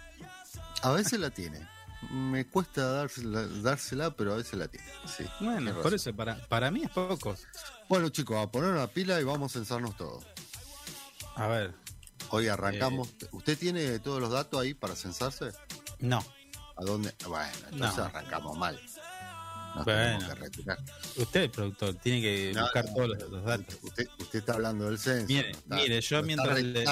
[0.81, 1.65] A veces la tiene.
[2.09, 4.87] Me cuesta dársela, dársela, pero a veces la tiene.
[5.05, 5.23] Sí.
[5.39, 7.35] Bueno, por eso, para, para mí es poco.
[7.87, 10.25] Bueno, chicos, a poner una pila y vamos a censarnos todos.
[11.35, 11.73] A ver,
[12.33, 13.09] Hoy arrancamos.
[13.21, 13.27] Eh.
[13.33, 15.51] ¿Usted tiene todos los datos ahí para censarse?
[15.99, 16.23] no.
[16.77, 17.13] ¿A dónde?
[17.27, 18.05] Bueno, entonces No.
[18.05, 18.79] arrancamos mal.
[19.75, 20.17] Nos Bueno.
[20.17, 20.77] tenemos que retirar.
[21.17, 23.77] Usted, productor, tiene que No, buscar no, todos los, datos.
[23.81, 25.27] Usted, usted está hablando del censo.
[25.27, 26.85] Mire, está- mire, yo mientras le-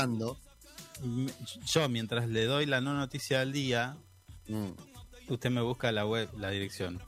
[1.66, 3.96] Yo, mientras le doy la no noticia del día,
[4.48, 4.70] Mm.
[5.30, 7.02] usted me busca la web, la dirección.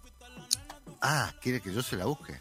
[1.01, 2.39] Ah, quiere que yo se la busque.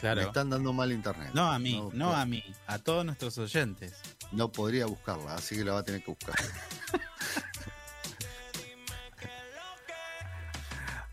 [0.00, 0.20] Claro.
[0.22, 1.30] Me están dando mal internet.
[1.32, 3.94] No a mí, no, puedo- a mí, a todos nuestros oyentes.
[4.32, 6.34] No podría buscarla, así que la va a tener que buscar.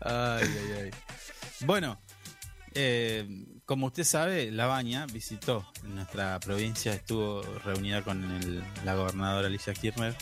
[0.02, 0.90] Ay, ay, ay.
[1.66, 2.00] Bueno,
[2.74, 3.26] eh,
[3.66, 9.74] como usted sabe, La Baña visitó nuestra provincia, estuvo reunida con el- la gobernadora Alicia
[9.74, 10.14] Kirchner.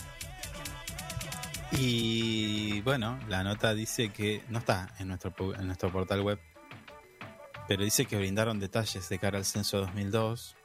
[1.71, 6.39] Y bueno, la nota dice que no está en nuestro, en nuestro portal web,
[7.67, 10.55] pero dice que brindaron detalles de cara al censo 2002.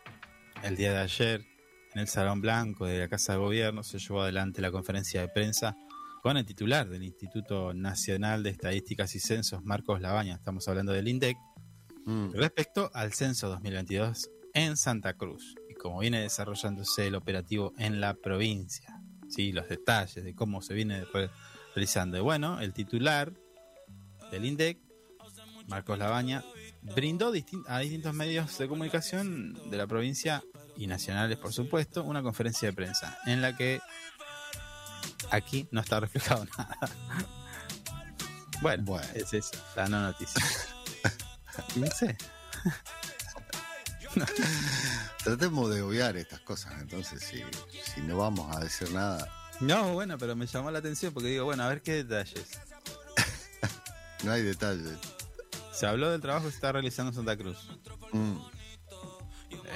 [0.62, 1.44] El día de ayer,
[1.92, 5.28] en el Salón Blanco de la Casa de Gobierno, se llevó adelante la conferencia de
[5.28, 5.76] prensa
[6.24, 11.06] con el titular del Instituto Nacional de Estadísticas y Censos, Marcos Labaña, estamos hablando del
[11.06, 11.36] INDEC,
[12.06, 12.30] Mm.
[12.32, 18.14] respecto al censo 2022 en Santa Cruz y cómo viene desarrollándose el operativo en la
[18.14, 19.00] provincia.
[19.28, 21.28] Sí, los detalles de cómo se viene re-
[21.74, 22.16] realizando.
[22.16, 23.30] Y bueno, el titular
[24.30, 24.78] del INDEC,
[25.68, 26.42] Marcos Labaña,
[26.94, 30.42] brindó distin- a distintos medios de comunicación de la provincia
[30.76, 33.80] y nacionales, por supuesto, una conferencia de prensa en la que
[35.30, 36.78] aquí no está reflejado nada.
[38.60, 39.06] Bueno, Bueno.
[39.14, 40.42] es eso, la no noticia.
[41.76, 42.16] No sé.
[45.24, 47.42] Tratemos de obviar estas cosas, entonces, si,
[47.94, 49.28] si no vamos a decir nada.
[49.60, 52.58] No, bueno, pero me llamó la atención porque digo, bueno, a ver qué detalles.
[54.24, 54.98] No hay detalles.
[55.72, 57.58] Se habló del trabajo que se está realizando en Santa Cruz,
[58.12, 58.36] Mm.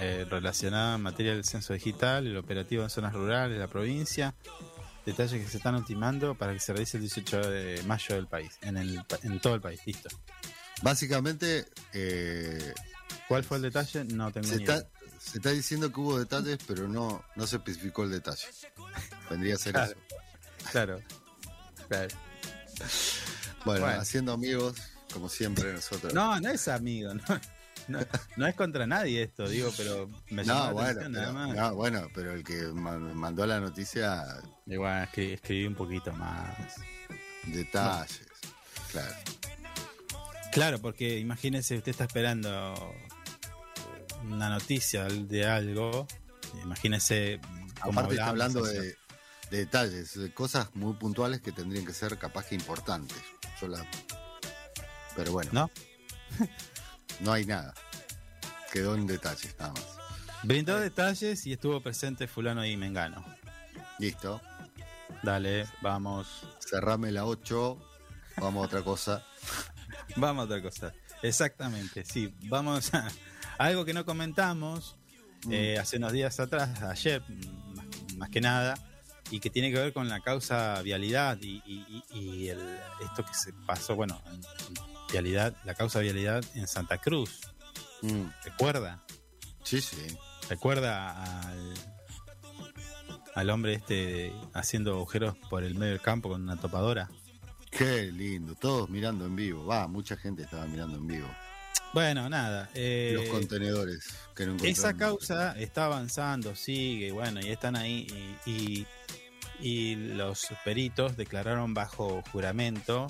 [0.01, 4.35] eh, relacionado en materia del censo digital, el operativo en zonas rurales la provincia,
[5.09, 8.53] detalles que se están ultimando para que se realice el 18 de mayo del país,
[8.63, 10.09] en, el, en todo el país, listo.
[10.83, 12.73] Básicamente, eh,
[13.27, 14.05] ¿Cuál fue el detalle?
[14.05, 14.89] No tengo se, ni está, idea.
[15.19, 18.47] se está diciendo que hubo detalles, pero no, no se especificó el detalle.
[19.29, 19.91] Vendría a ser Claro.
[19.93, 20.71] eso.
[20.71, 21.03] Claro.
[21.89, 22.09] claro.
[23.65, 24.01] Bueno, Bueno.
[24.01, 24.77] haciendo amigos,
[25.13, 26.15] como siempre, nosotros.
[26.15, 27.23] No, no es amigo, no,
[27.89, 27.99] no,
[28.37, 31.57] no es contra nadie esto, digo, pero me No, bueno, nada pero, más.
[31.57, 34.25] no, bueno, pero el que ma- mandó la noticia,
[34.67, 36.75] Igual escri- escribí un poquito más.
[37.47, 38.23] detalles.
[38.93, 39.15] Claro.
[40.53, 42.75] Claro, porque imagínese, usted está esperando
[44.25, 46.07] una noticia de algo.
[46.63, 47.41] Imagínese
[47.83, 48.97] cómo Aparte está hablando de
[49.51, 53.19] detalles, de cosas muy puntuales que tendrían que ser capaz que importantes.
[53.61, 53.87] Yo la-
[55.17, 55.71] Pero bueno, ¿No?
[57.21, 57.75] no hay nada.
[58.73, 59.87] Quedó en detalles, nada más.
[60.43, 63.25] Brindó detalles y estuvo presente Fulano y Mengano.
[63.99, 64.41] Listo.
[65.23, 66.29] Dale, vamos.
[66.61, 67.79] Cerrame la 8.
[68.41, 69.25] Vamos a otra cosa.
[70.17, 70.93] Vamos a otra cosa.
[71.23, 72.33] Exactamente, sí.
[72.45, 73.09] Vamos a
[73.59, 74.97] algo que no comentamos
[75.51, 78.75] eh, hace unos días atrás, ayer mm, más, más que nada,
[79.31, 83.35] y que tiene que ver con la causa vialidad y, y- y el- esto que
[83.35, 84.75] se pasó, bueno, en- en
[85.11, 87.41] vialidad, la causa vialidad en Santa Cruz.
[88.03, 89.05] Mm, ¿Recuerda?
[89.65, 89.97] Sí, sí.
[90.49, 91.75] ¿Recuerda al,
[93.35, 97.09] al hombre este haciendo agujeros por el medio del campo con una topadora?
[97.71, 98.55] Qué lindo.
[98.55, 99.67] Todos mirando en vivo.
[99.67, 101.29] Va, mucha gente estaba mirando en vivo.
[101.93, 102.71] Bueno, nada.
[102.75, 108.37] eh, Los contenedores que no Esa causa está avanzando, sigue, bueno, y están ahí.
[108.47, 108.87] Y, y-
[109.61, 113.09] y los peritos declararon bajo juramento,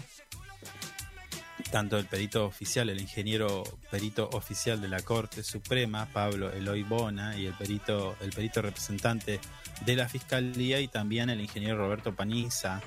[1.71, 7.37] tanto el perito oficial, el ingeniero perito oficial de la Corte Suprema, Pablo Eloy Bona,
[7.37, 9.41] y el perito, el perito representante
[9.85, 12.81] de la Fiscalía, y también el ingeniero Roberto Paniza,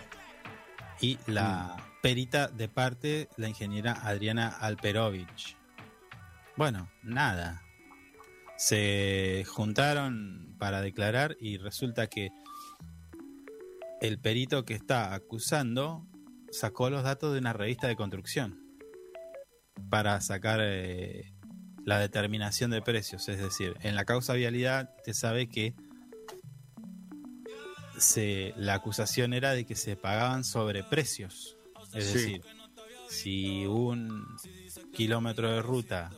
[0.99, 5.57] y la perita de parte, la ingeniera Adriana Alperovich.
[6.55, 7.61] Bueno, nada.
[8.57, 12.29] Se juntaron para declarar y resulta que
[14.01, 16.05] el perito que está acusando
[16.51, 18.60] sacó los datos de una revista de construcción
[19.89, 21.33] para sacar eh,
[21.85, 23.27] la determinación de precios.
[23.29, 25.73] Es decir, en la causa vialidad usted sabe que
[27.97, 31.57] se, la acusación era de que se pagaban sobreprecios.
[31.93, 32.13] Es Sí.
[32.13, 32.41] decir,
[33.09, 34.25] si un
[34.93, 36.09] kilómetro de ruta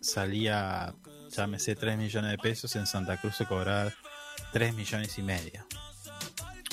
[0.00, 0.94] salía,
[1.30, 3.92] llámese 3 millones de pesos, en Santa Cruz se cobraba
[4.52, 5.66] 3 millones y medio.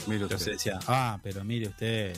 [0.08, 0.36] Mire usted.
[0.38, 2.16] Entonces decía, ah, pero mire usted,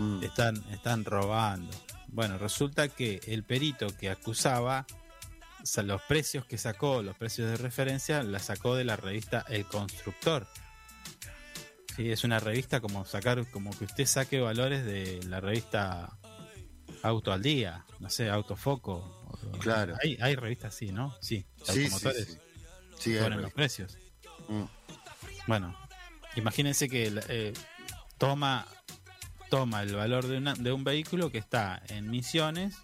[0.00, 1.76] Mm, están, están robando.
[2.08, 4.86] Bueno, resulta que el perito que acusaba,
[5.62, 9.44] o sea, los precios que sacó, los precios de referencia, la sacó de la revista
[9.48, 10.46] El Constructor.
[11.96, 16.16] Sí, es una revista como sacar, como que usted saque valores de la revista
[17.02, 19.14] Auto al Día, no sé, Autofoco.
[19.60, 19.96] Claro.
[20.02, 21.14] Hay, hay revistas así, ¿no?
[21.20, 22.38] Sí, Sí, sí, automotores sí.
[22.98, 23.98] Sí, ponen los re- precios.
[24.48, 24.64] Mm,
[25.46, 25.76] Bueno,
[26.36, 27.52] imagínense que eh,
[28.16, 28.66] toma,
[29.50, 32.76] toma el valor de, una- de un vehículo que está en Misiones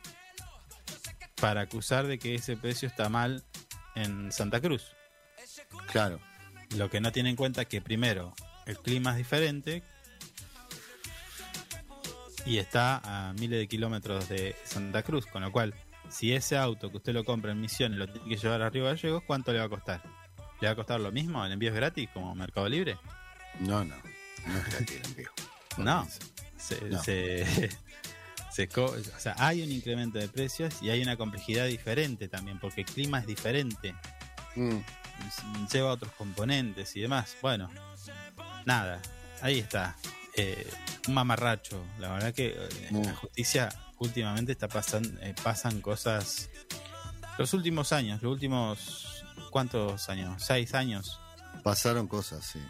[1.40, 3.44] para acusar de que ese precio está mal
[3.94, 4.92] en Santa Cruz.
[5.92, 6.20] Claro.
[6.76, 8.34] Lo que no tiene en cuenta es que primero
[8.66, 9.82] el clima es diferente
[12.46, 15.74] y está a miles de kilómetros de Santa Cruz, con lo cual
[16.10, 18.84] si ese auto que usted lo compra en Misiones lo tiene que llevar a Río
[18.84, 20.02] Gallegos, ¿cuánto le va a costar?
[20.60, 21.44] ¿Le va a costar lo mismo?
[21.44, 22.98] ¿El envío es gratis como Mercado Libre?
[23.60, 23.94] No, no.
[24.46, 25.30] No es gratis el envío.
[25.78, 26.06] No.
[26.66, 27.02] Se, No.
[27.02, 27.70] se-
[28.78, 32.86] o sea, hay un incremento de precios y hay una complejidad diferente también, porque el
[32.86, 33.94] clima es diferente,
[34.56, 34.78] Mm,
[35.72, 37.36] lleva otros componentes y demás.
[37.42, 37.68] Bueno,
[38.64, 39.00] nada,
[39.42, 39.96] ahí está.
[40.36, 40.68] Eh,
[41.08, 41.84] un mamarracho.
[41.98, 43.16] La verdad que eh, en la Mm.
[43.16, 45.10] justicia últimamente está pasando,
[45.42, 46.50] pasan cosas.
[47.36, 50.40] Los últimos años, los últimos ¿cuántos años?
[50.44, 51.20] Seis años.
[51.64, 52.60] Pasaron cosas, sí.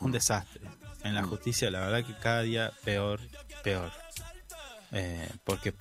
[0.00, 0.60] un desastre.
[1.02, 1.28] En la Mm.
[1.28, 3.20] justicia, la verdad que cada día peor,
[3.62, 3.90] peor.
[4.92, 5.72] Eh, porque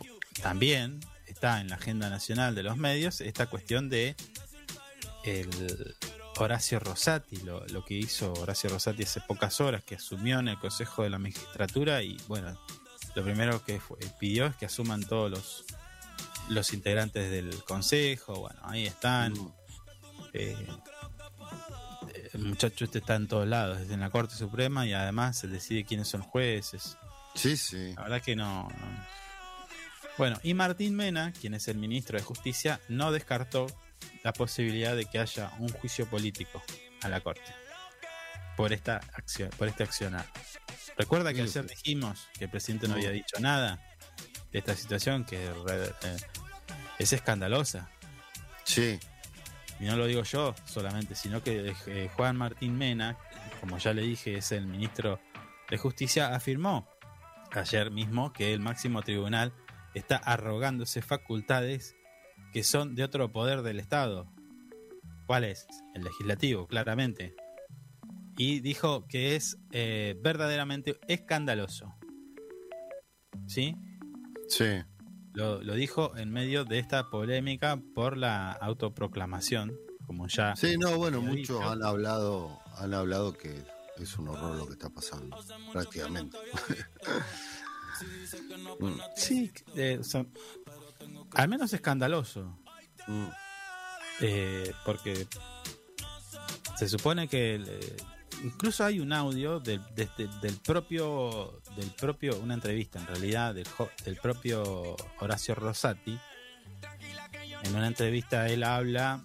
[0.41, 4.15] también está en la agenda nacional de los medios esta cuestión de
[5.25, 5.95] el
[6.37, 10.57] Horacio Rosati, lo, lo que hizo Horacio Rosati hace pocas horas, que asumió en el
[10.59, 12.57] Consejo de la Magistratura y bueno,
[13.15, 15.65] lo primero que fue- pidió es que asuman todos los
[16.49, 19.53] los integrantes del Consejo, bueno, ahí están, Mm,
[20.33, 20.67] eh,
[22.39, 25.47] el muchacho este está en todos lados, desde en la Corte Suprema y además se
[25.47, 26.97] decide quiénes son jueces.
[27.35, 27.93] Sí, sí.
[27.95, 29.05] La verdad que no, no.
[30.17, 33.67] Bueno, y Martín Mena, quien es el ministro de Justicia, no descartó
[34.23, 36.61] la posibilidad de que haya un juicio político
[37.01, 37.53] a la Corte
[38.57, 40.25] por esta acción, por este accionar.
[40.97, 43.79] Recuerda que ayer dijimos que el presidente no había dicho nada
[44.51, 46.17] de esta situación que eh,
[46.97, 47.89] es escandalosa.
[48.65, 48.99] Sí.
[49.79, 53.17] Y no lo digo yo solamente, sino que eh, Juan Martín Mena,
[53.61, 55.19] como ya le dije, es el ministro
[55.69, 56.87] de Justicia, afirmó
[57.51, 59.53] ayer mismo que el máximo tribunal
[59.93, 61.95] está arrogándose facultades
[62.53, 64.27] que son de otro poder del Estado.
[65.25, 65.67] ¿Cuál es?
[65.93, 67.35] El legislativo, claramente.
[68.37, 71.95] Y dijo que es eh, verdaderamente escandaloso.
[73.47, 73.75] ¿Sí?
[74.47, 74.81] Sí.
[75.39, 79.73] Lo, lo dijo en medio de esta polémica por la autoproclamación,
[80.05, 81.61] como ya Sí, no, bueno, muchos dicho.
[81.69, 83.63] han hablado, han hablado que
[83.97, 85.37] es un horror lo que está pasando,
[85.71, 86.37] prácticamente.
[88.79, 90.25] Mm, Sí, eh, o sea,
[91.33, 92.57] al menos escandaloso,
[93.07, 93.27] mm,
[94.21, 95.27] eh, porque
[96.77, 97.97] se supone que el, eh,
[98.43, 103.67] incluso hay un audio del, desde- del propio, del propio, una entrevista en realidad del,
[104.05, 106.17] del propio Horacio Rosati.
[107.63, 109.21] En una entrevista él habla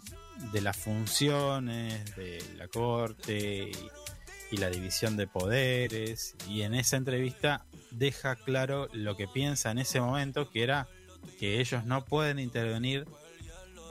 [0.52, 6.96] de las funciones de la corte y, y la división de poderes y en esa
[6.96, 10.88] entrevista deja claro lo que piensa en ese momento que era
[11.38, 13.06] que ellos no pueden intervenir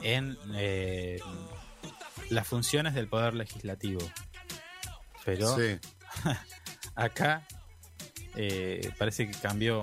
[0.02, 1.18] en eh,
[2.30, 4.00] las funciones del poder legislativo.
[5.24, 5.78] Pero Sí.
[6.94, 7.46] acá
[8.36, 9.80] eh, parece que cambió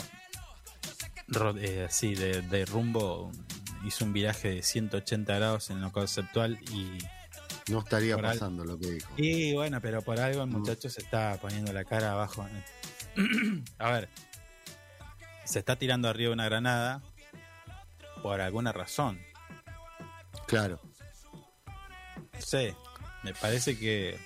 [1.59, 3.31] eh, así de, de rumbo,
[3.85, 6.97] hizo un viraje de 180 grados en lo conceptual y,
[7.71, 9.13] No estaría pasando lo que dijo.
[9.17, 10.53] y bueno, pero por algo el Mm.
[10.53, 12.45] muchacho se está poniendo la cara abajo.
[13.79, 14.09] A ver,
[15.45, 17.01] se está tirando arriba una granada
[18.21, 19.19] por alguna razón.
[20.47, 20.79] Claro.
[22.33, 22.75] No sé,
[23.23, 24.19] me parece que,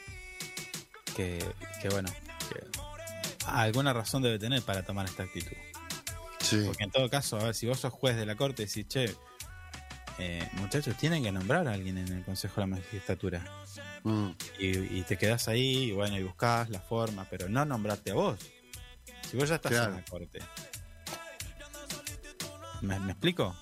[1.16, 1.40] que,
[1.82, 2.10] que bueno,
[2.50, 2.66] que
[3.48, 5.56] alguna razón debe tener para tomar esta actitud.
[6.40, 6.62] Sí.
[6.66, 8.88] Porque en todo caso, a ver, si vos sos juez de la corte y decís,
[8.88, 9.16] che,
[10.20, 13.44] eh, muchachos, tienen que nombrar a alguien en el Consejo de la Magistratura.
[14.04, 18.12] Mm, Y, y te quedás ahí, y bueno, y buscás la forma, pero no nombrarte
[18.12, 18.40] a vos.
[19.30, 19.92] Si vos ya estás Claro.
[19.92, 20.40] en la corte.
[22.82, 23.56] ¿Me, me explico?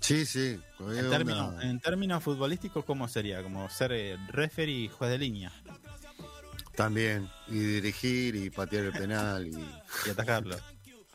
[0.00, 0.58] Sí, sí.
[0.80, 3.42] En términos, en términos futbolísticos, ¿cómo sería?
[3.42, 5.52] Como ser eh, referee y juez de línea
[6.76, 7.30] También.
[7.48, 9.56] Y dirigir y patear el penal y,
[10.06, 10.56] y atacarlo.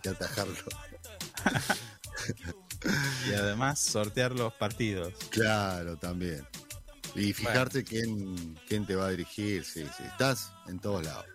[0.03, 0.53] y atajarlo.
[3.29, 5.13] y además sortear los partidos.
[5.29, 6.45] Claro, también.
[7.15, 9.65] Y fijarte quién, quién te va a dirigir.
[9.65, 10.03] Sí, sí.
[10.03, 11.25] Estás en todos lados.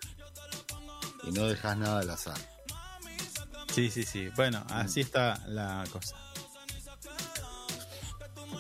[1.25, 2.39] Y no dejas nada al azar.
[3.75, 4.29] Sí, sí, sí.
[4.37, 6.17] Bueno, así está la cosa.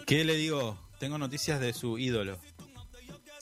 [0.07, 0.77] ¿Qué le digo?
[0.99, 2.37] Tengo noticias de su ídolo.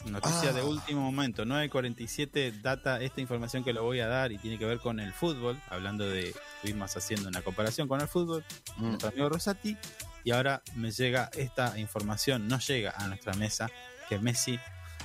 [0.07, 0.53] Noticias Ah.
[0.53, 1.45] de último momento.
[1.45, 5.13] 9.47 data esta información que le voy a dar y tiene que ver con el
[5.13, 5.61] fútbol.
[5.69, 8.45] Hablando de, estuvimos haciendo una comparación con el fútbol.
[8.77, 8.83] Mm.
[8.89, 9.77] Nuestro amigo Rosati.
[10.25, 13.71] Y ahora me llega esta información, no llega a nuestra mesa,
[14.09, 14.59] que Messi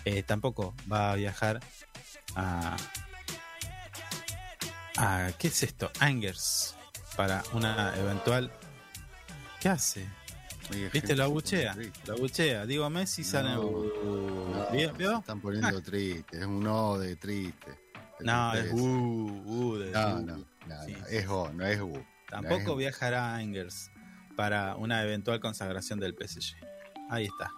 [0.06, 1.60] eh, tampoco va a viajar
[2.36, 2.78] a,
[4.98, 5.32] a...
[5.39, 5.91] ¿Qué es esto?
[6.00, 6.76] Angers.
[7.16, 8.52] Para una eventual...
[9.60, 10.08] ¿Qué hace?
[10.93, 11.15] ¿Viste?
[11.15, 11.76] Lo abuchea.
[12.05, 12.65] Lo abuchea.
[12.65, 13.51] Digo Messi sale...
[13.53, 15.18] No, Uh, No, ¿Vio?
[15.20, 16.39] están poniendo triste.
[16.39, 17.72] Es un O de triste.
[18.20, 21.15] de No, es uh, uh, de- No, no, no, Sí, no, sí.
[21.15, 22.03] es O, no es U.
[22.30, 22.76] Tampoco es U.
[22.76, 23.89] viajará a Angers
[24.36, 26.55] para una eventual consagración del PSG.
[27.09, 27.49] Ahí está.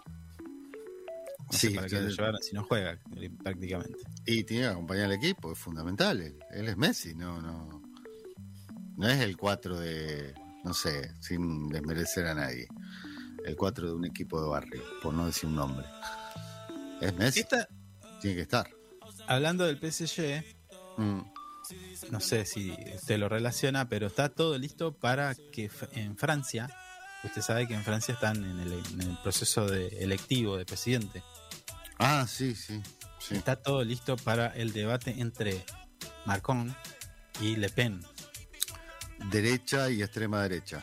[1.46, 2.96] No sé Sí, para qué tiene- lo llevaron si no juega
[3.42, 3.98] prácticamente.
[4.26, 6.20] Y tiene que acompañar al equipo, es fundamental.
[6.20, 7.82] Él, él es Messi, no, no.
[8.96, 12.68] No es el 4 de, no sé, sin desmerecer a nadie.
[13.44, 15.86] El 4 de un equipo de barrio, por no decir un nombre.
[17.00, 17.68] Es Messi, Esta,
[18.20, 18.68] tiene que estar.
[19.26, 20.44] hablando del PSG,
[21.00, 21.20] Mm,
[22.10, 26.68] no sé si usted lo relaciona, pero está todo listo para que en Francia,
[27.24, 31.22] usted sabe que en Francia están en el, en el proceso de electivo de presidente.
[31.98, 32.82] Ah, sí, sí.
[33.18, 33.34] sí.
[33.34, 35.64] Está todo listo para el debate entre
[36.26, 36.76] Macron
[37.40, 38.04] y Le Pen.
[39.30, 40.82] Derecha y extrema derecha.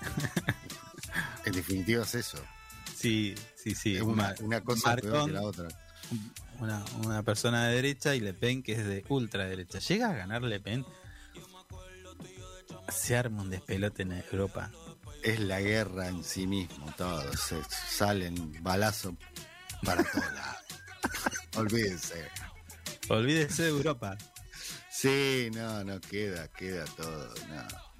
[1.44, 2.38] en definitiva es eso.
[2.94, 3.96] Sí, sí, sí.
[3.96, 5.68] es una, una cosa peor que la otra.
[6.60, 9.78] una, una persona de derecha y Le Pen que es de ultraderecha.
[9.78, 10.84] Llega a ganar Le Pen,
[12.88, 14.70] se arma un despelote en Europa.
[15.22, 17.22] Es la guerra en sí mismo, todo.
[17.36, 19.14] Se salen balazos
[19.84, 20.62] para todos lados.
[21.56, 22.28] Olvídense.
[23.08, 24.16] Olvídese de Europa.
[24.90, 27.34] Sí, no, no queda, queda todo.
[27.48, 27.91] No.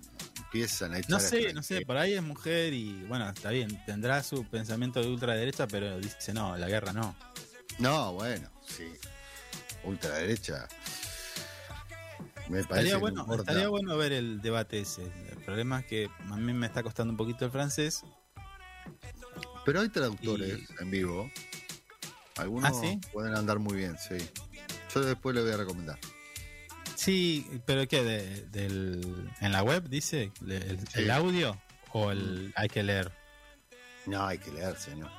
[0.53, 3.49] Empiezan a echar No a sé, no sé, por ahí es mujer y bueno, está
[3.49, 7.17] bien, tendrá su pensamiento de ultraderecha, pero dice no, la guerra no.
[7.79, 8.85] No, bueno, sí.
[9.83, 10.69] Ultraderecha.
[12.51, 15.05] Me parece Estaría no bueno, estaría bueno ver el debate ese.
[15.31, 18.03] El problema es que a mí me está costando un poquito el francés.
[19.65, 21.31] Pero hay traductores Y- en vivo.
[22.37, 23.01] Algunos ¿Ah, sí?
[23.11, 24.19] pueden andar muy bien, sí.
[24.95, 25.99] Yo después le voy a recomendar.
[27.03, 28.05] Sí, pero ¿qué?
[28.05, 30.31] De- del, ¿En la web dice?
[30.43, 31.01] ¿El, el- Sí.
[31.01, 31.61] el audio?
[31.93, 33.11] ¿O el hay que leer?
[34.07, 35.11] No, hay que leer, señor.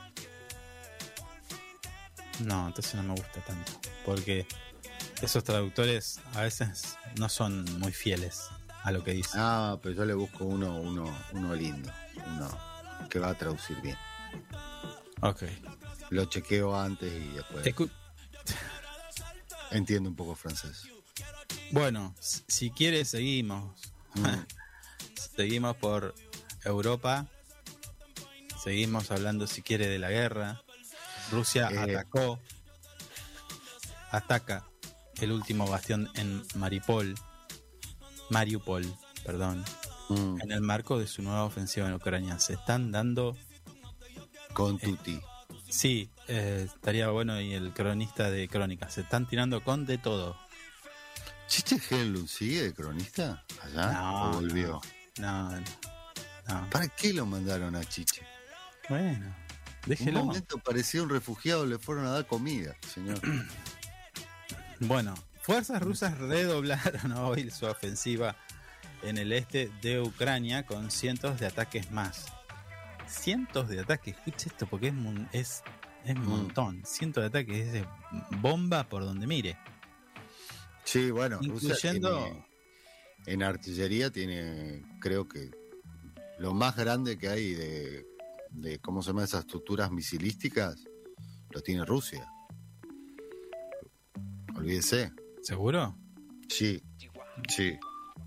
[2.40, 3.74] No, entonces no me gusta tanto.
[4.06, 4.48] Porque
[5.22, 8.48] esos traductores a veces no son muy fieles
[8.84, 9.40] a lo que dicen.
[9.44, 11.92] Ah, pero yo le busco uno, uno, uno lindo.
[12.28, 12.58] Uno
[13.10, 13.98] que va a traducir bien.
[15.22, 15.44] Ok.
[16.10, 17.90] Lo chequeo antes y después Escu-
[19.72, 20.88] entiendo un poco francés.
[21.72, 23.80] Bueno, si quiere seguimos.
[24.16, 24.26] Mm.
[25.36, 26.14] Seguimos por
[26.64, 27.28] Europa.
[28.64, 30.62] Seguimos hablando, si quiere, de la guerra.
[31.32, 31.80] Rusia Eh.
[31.80, 32.39] atacó
[34.12, 34.68] ataca
[35.20, 37.16] el último bastión en Maripol,
[38.30, 38.86] Mariupol,
[39.26, 39.64] perdón,
[40.10, 42.39] Mm, en el marco de su nueva ofensiva en Ucrania.
[42.39, 43.36] Se están dando,
[44.54, 45.20] con Tuti.
[45.70, 50.38] sí, eh, estaría bueno y el cronista de crónicas, se están tirando con de todo.
[51.54, 53.91] ¿Chiche Henlund sigue de cronista allá?
[53.93, 54.82] No, ¿O volvió?
[55.20, 55.60] No, no,
[56.47, 56.70] no.
[56.72, 58.24] ¿Para qué lo mandaron a Chiche?
[58.89, 59.34] Bueno, En un
[59.86, 60.26] déjelo.
[60.26, 63.20] momento parecía un refugiado, le fueron a dar comida, señor.
[64.80, 68.36] Bueno, fuerzas rusas redoblaron hoy su ofensiva
[69.04, 72.26] en el este de Ucrania con cientos de ataques más.
[73.08, 74.93] Cientos de ataques, escuche esto porque es
[75.32, 75.64] es,
[76.04, 76.30] es un Mm.
[76.30, 76.84] montón.
[76.86, 77.86] Cientos de ataques, es de
[78.41, 79.56] bomba por donde mire.
[80.86, 82.46] Sí, bueno, Rusia Incluyendo- tiene-
[83.26, 85.50] en artillería tiene, creo que
[86.40, 88.06] lo más grande que hay de,
[88.52, 90.76] de ¿cómo se llaman esas estructuras misilísticas?
[91.52, 92.28] Lo tiene Rusia.
[94.56, 95.12] Olvídese.
[95.42, 95.96] ¿Seguro?
[96.50, 96.82] Sí,
[97.48, 97.78] sí.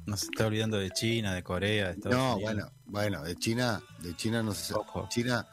[0.06, 2.52] No se está olvidando de China, de Corea, de Estados No, Unidos.
[2.54, 4.80] bueno, bueno, de China, de China no se sabe.
[4.80, 5.08] Ojo.
[5.10, 5.46] China,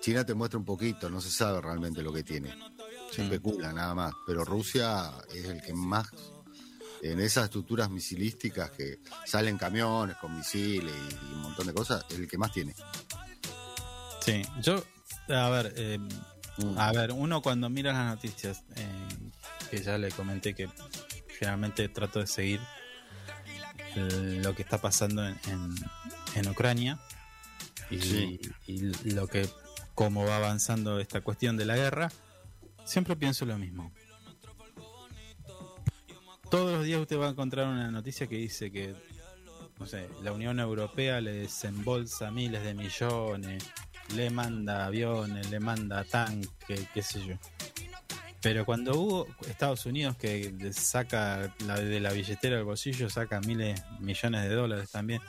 [0.00, 2.54] China te muestra un poquito, no se sabe realmente lo que tiene.
[3.10, 3.24] Se Mm.
[3.24, 4.12] especula nada más.
[4.26, 6.08] Pero Rusia es el que más
[7.12, 12.04] en esas estructuras misilísticas que salen camiones con misiles y, y un montón de cosas,
[12.10, 12.74] es el que más tiene.
[14.24, 14.82] Sí, yo,
[15.28, 15.98] a ver, eh,
[16.58, 16.78] Mm.
[16.78, 18.86] a ver, uno cuando mira las noticias, eh,
[19.70, 20.70] que ya le comenté que
[21.38, 22.60] generalmente trato de seguir
[23.94, 25.74] eh, lo que está pasando en, en-
[26.34, 26.98] en Ucrania
[27.90, 28.40] y, Sí.
[28.66, 29.46] y lo que
[29.94, 32.10] cómo va avanzando esta cuestión de la guerra,
[32.86, 33.92] siempre pienso lo mismo.
[36.50, 38.94] Todos los días usted va a encontrar una noticia que dice que
[39.78, 43.64] no sé, la Unión Europea le desembolsa miles de millones,
[44.14, 47.34] le manda aviones, le manda tanques, qué sé yo.
[48.40, 53.82] Pero cuando hubo Estados Unidos que saca la, de la billetera del bolsillo, saca miles,
[54.00, 55.20] millones de dólares también.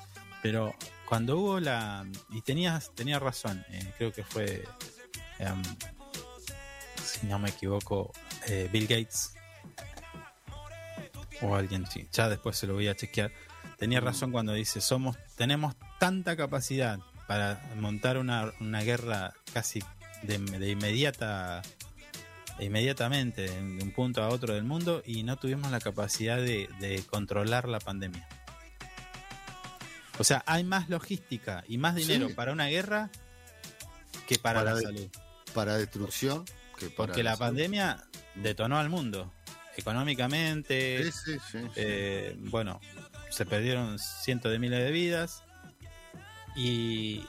[0.42, 0.74] Pero
[1.08, 2.06] cuando hubo la...
[2.30, 4.64] Y tenías, tenía razón, eh, creo que fue,
[5.40, 5.64] em,
[7.04, 8.14] si no me equivoco,
[8.48, 9.37] eh, Bill Gates.
[11.42, 13.32] O alguien, sí, ya después se lo voy a chequear.
[13.78, 19.84] Tenía razón cuando dice, somos, tenemos tanta capacidad para montar una, una guerra casi
[20.24, 21.62] de, de inmediata
[22.60, 27.04] inmediatamente de un punto a otro del mundo y no tuvimos la capacidad de, de
[27.04, 28.28] controlar la pandemia.
[30.18, 32.34] O sea, hay más logística y más dinero Sí.
[32.34, 33.12] para una guerra
[34.28, 35.08] que para, Para la de- salud.
[35.54, 36.46] Para destrucción.
[36.80, 38.04] Que para Porque la pandemia
[38.36, 39.32] detonó al mundo.
[39.78, 41.70] Económicamente, Sí, sí, sí, sí.
[41.76, 42.82] eh, bueno,
[43.30, 45.44] se perdieron cientos de miles de vidas
[46.56, 47.24] y,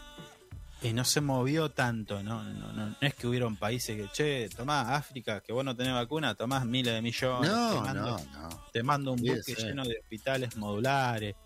[0.83, 2.43] y no se movió tanto, ¿no?
[2.43, 5.93] No, no, no es que hubieron países que, che, tomá África, que vos no tenés
[5.95, 8.65] vacuna, tomás miles de millones, te, no, mando, no, no.
[8.73, 11.37] te mando un buque lleno de hospitales modulares,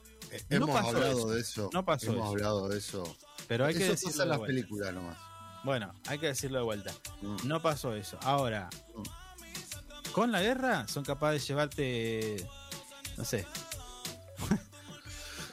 [0.49, 1.31] No Hemos pasó hablado eso.
[1.31, 1.71] de eso.
[1.73, 2.29] No pasó Hemos eso.
[2.31, 3.17] hablado de eso.
[3.49, 4.47] pero hay que decirlo pasa en de las vuelta.
[4.55, 5.19] películas nomás.
[5.65, 6.93] Bueno, hay que decirlo de vuelta.
[7.21, 7.37] Mm.
[7.49, 8.19] No pasó eso.
[8.23, 9.03] Ahora, Mm.
[10.13, 12.47] Con la guerra son capaces de llevarte,
[13.17, 13.47] no sé,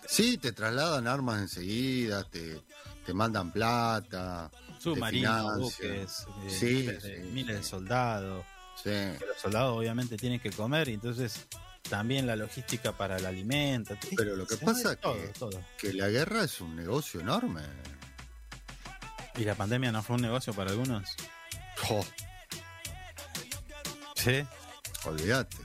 [0.07, 2.60] Sí, te trasladan armas enseguida, te,
[3.05, 4.49] te mandan plata.
[4.80, 7.70] submarinos, buques, eh, Sí, miles, de, sí, miles de sí.
[7.70, 8.45] soldados.
[8.84, 8.89] Sí.
[9.28, 11.45] los soldados obviamente tienen que comer y entonces
[11.89, 13.95] también la logística para el alimento.
[14.16, 15.62] Pero lo que pasa es todo, que- todo.
[15.78, 17.62] Que la guerra es un negocio enorme.
[19.36, 21.10] ¿Y la pandemia no fue un negocio para algunos?
[21.89, 22.05] Oh,
[24.24, 24.43] Sí,
[25.05, 25.57] olvídate.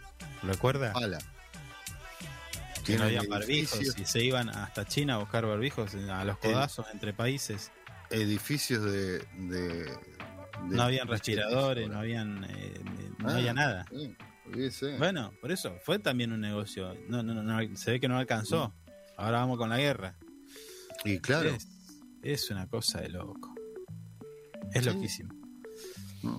[0.43, 1.19] recuerda Pala.
[2.85, 6.87] que no había barbijos y se iban hasta China a buscar barbijos a los codazos
[6.93, 7.71] entre países.
[8.11, 9.99] edificios de, de- de-
[10.69, 12.81] No habían respiradores, no habían eh,
[13.19, 13.87] no Ah, había nada.
[13.91, 14.15] sí,
[14.47, 14.99] olvídese.
[14.99, 16.95] Bueno, por eso fue también un negocio.
[17.09, 18.73] No, no, no, se ve que no alcanzó.
[19.17, 20.15] Ahora vamos con la guerra.
[21.05, 21.67] y claro, Es,
[22.23, 23.55] es una cosa de loco.
[24.73, 24.91] Es Sí.
[24.91, 25.35] loquísimo.
[26.23, 26.39] Mm.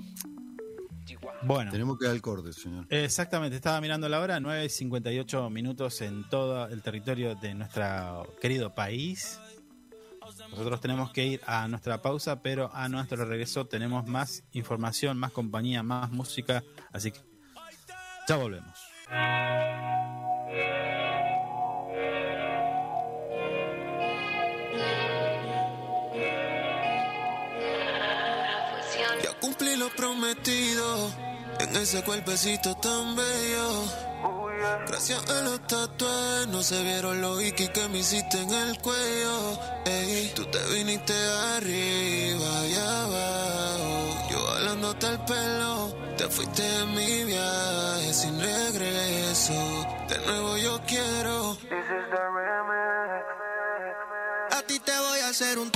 [1.46, 2.88] Bueno, tenemos que dar el corte, señor.
[2.90, 3.56] exactamente.
[3.56, 8.74] Estaba mirando la hora, 9 y 58 minutos en todo el territorio de nuestro querido
[8.74, 9.40] país.
[10.50, 15.32] Nosotros tenemos que ir a nuestra pausa, pero a nuestro regreso tenemos más información, más
[15.32, 16.64] compañía, más música.
[16.92, 17.20] Así que
[18.28, 18.78] ya volvemos.
[29.24, 33.86] Ya cumplí lo prometido en ese cuerpecito tan bello.
[34.88, 39.60] Gracias a los tatuajes no se vieron los iki que me hiciste en el cuello.
[39.86, 44.28] Ey, tú te viniste arriba y abajo.
[44.32, 49.54] Yo jalándote el pelo, te Te fuiste de mi viaje sin regreso.
[50.10, 51.58] De nuevo yo quiero.
[54.52, 55.72] A ti te voy a hacer un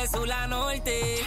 [0.00, 1.20] de sur norte.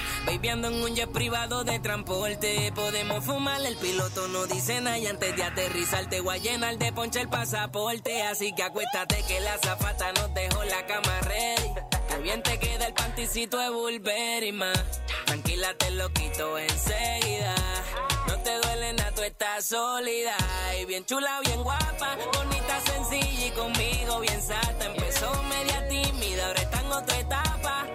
[0.54, 2.72] En un jet privado de transporte.
[2.76, 4.98] Podemos fumar, el piloto no dice nada.
[4.98, 8.22] Y antes de aterrizar, te voy a llenar de ponche el pasaporte.
[8.24, 11.74] Así que acuéstate que la zafata nos dejó la cama ready.
[12.24, 14.72] Que te queda el panticito de Burberry, ma.
[15.26, 17.56] Tranquila, te lo quito enseguida.
[18.28, 20.36] No te duele nada, tú estás sólida.
[20.80, 22.18] Y bien chula, bien guapa.
[22.34, 24.86] Bonita, sencilla y conmigo bien sata.
[24.86, 27.86] Empezó media tímida, ahora está en otra etapa.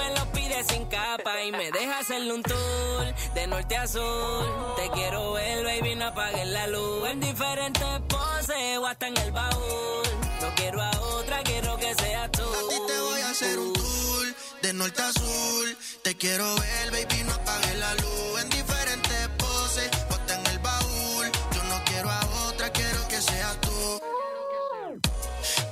[0.00, 1.42] Me los pide sin capa.
[1.44, 4.74] Y me deja hacerle un tour de norte a sur.
[4.76, 7.08] Te quiero ver, baby, no apagues la luz.
[7.08, 10.06] En diferentes poses o hasta en el baúl.
[10.42, 12.42] No quiero a otra, quiero que seas tú.
[12.42, 14.26] A ti te voy a hacer un tour
[14.62, 15.64] de norte a sur.
[16.02, 18.42] Te quiero ver, baby, no apagues la luz.
[18.42, 21.26] En diferentes poses, bota en el baúl.
[21.54, 24.00] Yo no quiero a otra, quiero que seas tú.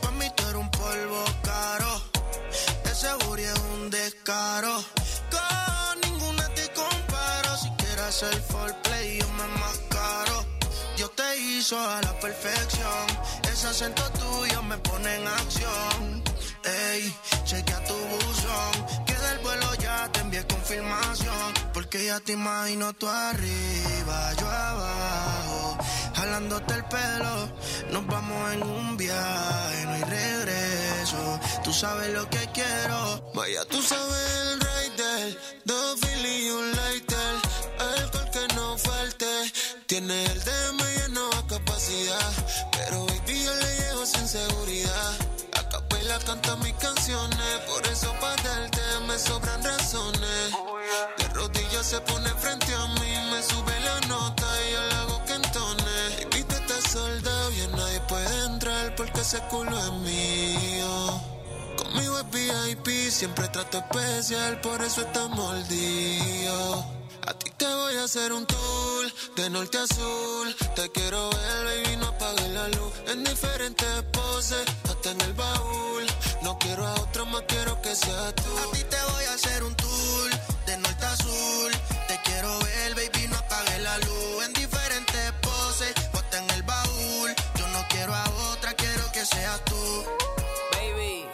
[0.02, 1.24] Pa' mí tú eres un polvo.
[3.08, 4.84] De seguridad es un descaro.
[5.30, 7.56] Con ninguna te comparo.
[7.56, 10.44] Si quieres hacer foreplay, yo me mascaro.
[10.98, 13.06] Yo te hizo a la perfección.
[13.50, 16.22] Ese acento tuyo me pone en acción.
[16.64, 19.04] Ey, chequea tu buzón.
[19.06, 21.54] Que del vuelo ya te envié confirmación.
[21.90, 25.78] Porque ya te imagino tú arriba, yo abajo.
[26.16, 27.48] Jalándote el pelo,
[27.90, 31.40] nos vamos en un viaje, no hay regreso.
[31.64, 33.32] Tú sabes lo que quiero.
[33.32, 37.34] Vaya, tú sabes el rider, dos Philly y un lighter,
[37.78, 39.52] alcohol que no falte.
[39.86, 42.32] Tiene el DM lleno a capacidad,
[42.72, 45.16] pero baby yo le llego sin seguridad.
[45.56, 50.52] A capela canta mis canciones, por eso para darte me sobran razones.
[51.80, 56.26] Se pone frente a mí, me sube la nota y yo le hago que entone.
[56.30, 61.22] Baby, tú estás soldado y nadie puede entrar porque ese culo es mío.
[61.78, 66.84] Conmigo es VIP, siempre trato especial, por eso está mordido.
[67.26, 70.54] A ti te voy a hacer un tour de norte a sur.
[70.74, 72.92] Te quiero ver, baby, no apagues la luz.
[73.06, 76.06] En diferentes poses, hasta en el baúl.
[76.42, 78.58] No quiero a otra más, quiero que seas tú.
[78.58, 80.37] A ti te voy a hacer un tour
[83.88, 84.44] la luz.
[84.46, 87.30] En diferentes poses, bota en el baúl.
[87.58, 90.04] Yo no quiero a otra, quiero que seas tú.
[90.72, 91.26] Baby,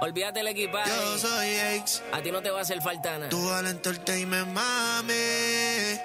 [0.00, 0.90] olvídate el equipaje.
[0.90, 3.28] Yo soy Ace, A ti no te va a hacer falta nada.
[3.28, 5.98] tú al entertainment, mami.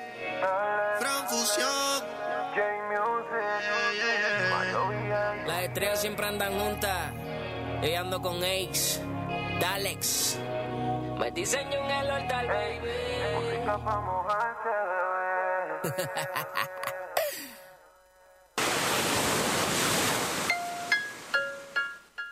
[1.00, 2.04] Fran Fusión.
[2.56, 2.70] Yeah,
[3.96, 5.44] yeah, yeah.
[5.48, 7.12] Las estrellas siempre andan juntas.
[7.82, 9.02] Yo ando con Ace,
[9.60, 10.38] Dalex.
[11.20, 12.08] Me diseño en el
[12.48, 12.90] baby.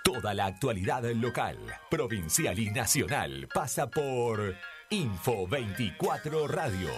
[0.03, 1.57] Toda la actualidad local,
[1.89, 4.55] provincial y nacional pasa por
[4.89, 6.89] Info 24 Radio.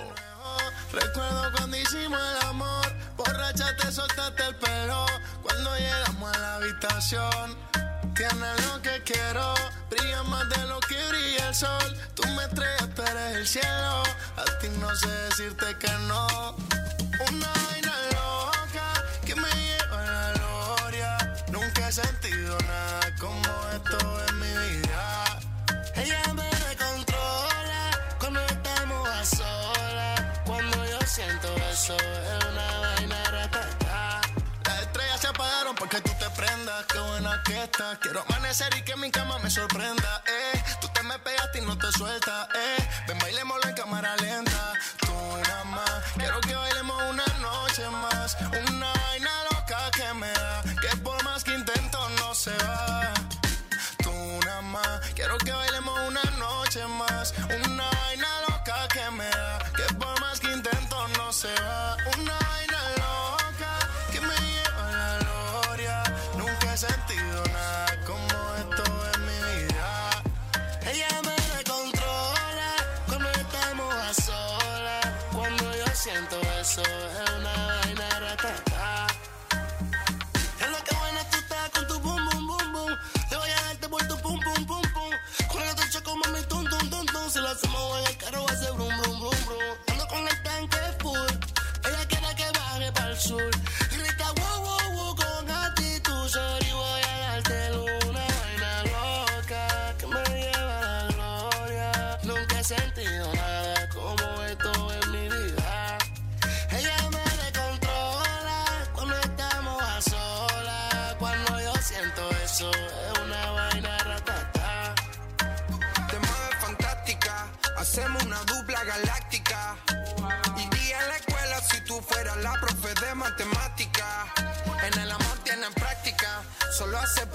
[0.91, 2.85] Recuerdo cuando hicimos el amor,
[3.17, 5.05] borracha te soltaste el pelo.
[5.41, 7.57] Cuando llegamos a la habitación,
[8.15, 9.53] tienes lo que quiero,
[9.89, 11.97] brilla más de lo que brilla el sol.
[12.15, 12.61] Tú me tú
[13.01, 14.03] eres el cielo,
[14.37, 16.55] a ti no sé decirte que no.
[17.29, 18.87] Una vaina loca
[19.25, 21.35] que me lleva a la gloria.
[21.51, 23.41] Nunca he sentido nada como
[23.73, 25.25] esto en mi vida.
[25.95, 30.21] Ella me controla cuando estamos a solas.
[30.45, 32.82] Cuando yo siento eso es una
[35.75, 36.85] porque tú te prendas.
[36.85, 37.97] Qué buena que estás.
[37.99, 40.23] Quiero amanecer y que mi cama me sorprenda.
[40.27, 42.47] Eh, tú te me pegaste y no te sueltas.
[42.55, 44.73] Eh, ven bailémoslo en cámara lenta.
[44.99, 45.13] Tú
[45.47, 46.03] nada más.
[46.17, 48.37] Quiero que bailemos una noche más.
[48.69, 50.63] Una vaina loca que me da.
[50.81, 53.22] Que por más que intento no se va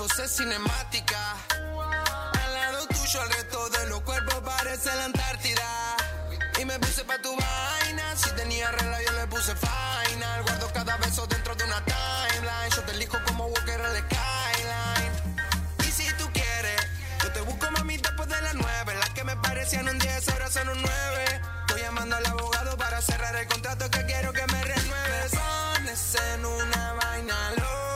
[0.09, 1.37] solo hace poses cinemática.
[1.51, 5.97] Al lado tuyo el resto de los cuerpos parece la Antártida.
[6.61, 10.43] Y me puse pa' tu vaina, si tenía regla yo le puse final.
[10.43, 12.71] Guardo cada beso dentro de una timeline.
[12.75, 15.13] Yo te elijo como Walker en el skyline.
[15.87, 16.81] Y si tú quieres,
[17.23, 18.95] yo te busco mami después de las nueve.
[18.99, 21.43] Las que me parecían un 10 ahora son un 9.
[21.61, 25.33] Estoy llamando al abogado para cerrar el contrato que quiero que me renueves.
[25.33, 27.88] Pones en una vaina loca.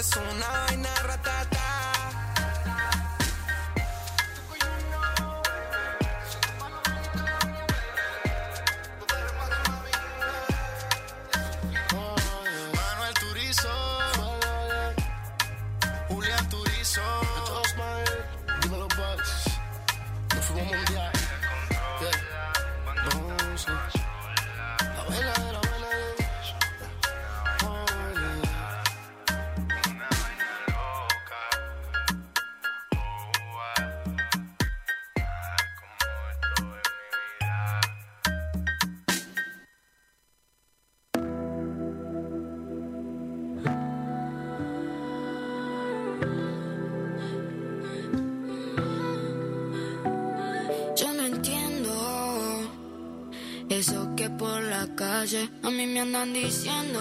[0.00, 1.39] Es una vaina ratata.
[56.00, 57.00] Andan diciendo.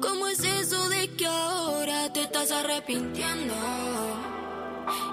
[0.00, 3.54] ¿Cómo es eso de que ahora te estás arrepintiendo?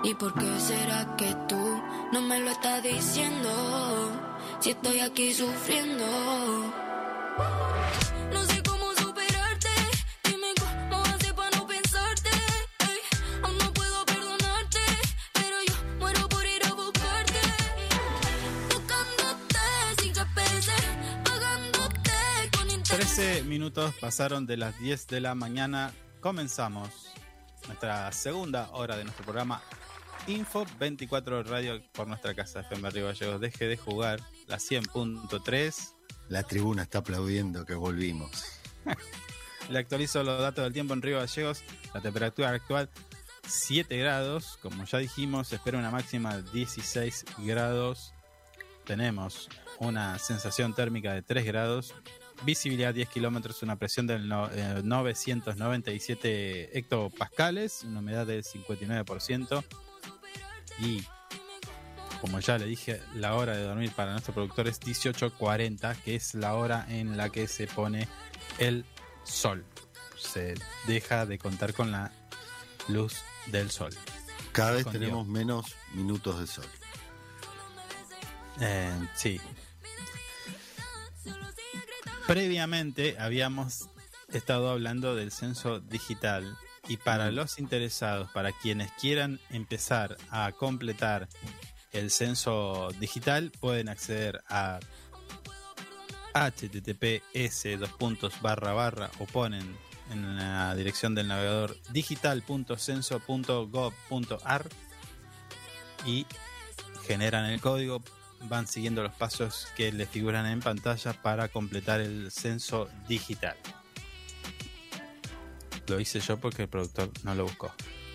[0.03, 3.49] ¿Y por qué será que tú no me lo estás diciendo?
[4.59, 6.66] Si estoy aquí sufriendo.
[23.57, 25.91] Minutos pasaron de las 10 de la mañana.
[26.19, 27.11] Comenzamos
[27.65, 29.63] nuestra segunda hora de nuestro programa
[30.27, 33.41] Info 24 Radio por nuestra casa FM Río Gallegos.
[33.41, 35.95] Deje de jugar la 100.3.
[36.29, 38.29] La tribuna está aplaudiendo que volvimos.
[39.71, 41.63] Le actualizo los datos del tiempo en Río Gallegos.
[41.95, 42.91] La temperatura actual
[43.47, 44.59] 7 grados.
[44.61, 48.13] Como ya dijimos, se espera una máxima de 16 grados.
[48.85, 49.49] Tenemos
[49.79, 51.95] una sensación térmica de 3 grados.
[52.43, 59.63] Visibilidad 10 kilómetros, una presión del no- eh, 997 hectopascales, una humedad del 59%.
[60.79, 61.03] Y
[62.21, 66.33] como ya le dije, la hora de dormir para nuestro productor es 18.40, que es
[66.35, 68.07] la hora en la que se pone
[68.59, 68.85] el
[69.23, 69.65] sol.
[70.17, 70.55] Se
[70.87, 72.11] deja de contar con la
[72.87, 73.17] luz
[73.47, 73.91] del sol.
[74.51, 76.65] Cada vez tenemos menos minutos de sol.
[78.59, 79.39] Eh, sí.
[82.27, 83.89] Previamente habíamos
[84.33, 86.57] estado hablando del censo digital
[86.89, 91.29] y para los interesados, para quienes quieran empezar a completar
[91.93, 94.81] el censo digital, pueden acceder a
[96.33, 99.77] https dos puntos barra barra o ponen
[100.11, 104.69] en la dirección del navegador digital.censo.gov.ar
[106.05, 106.25] y
[107.05, 108.03] generan el código,
[108.43, 113.55] van siguiendo los pasos que les figuran en pantalla para completar el censo digital.
[115.87, 117.71] Lo hice yo porque el productor no lo buscó.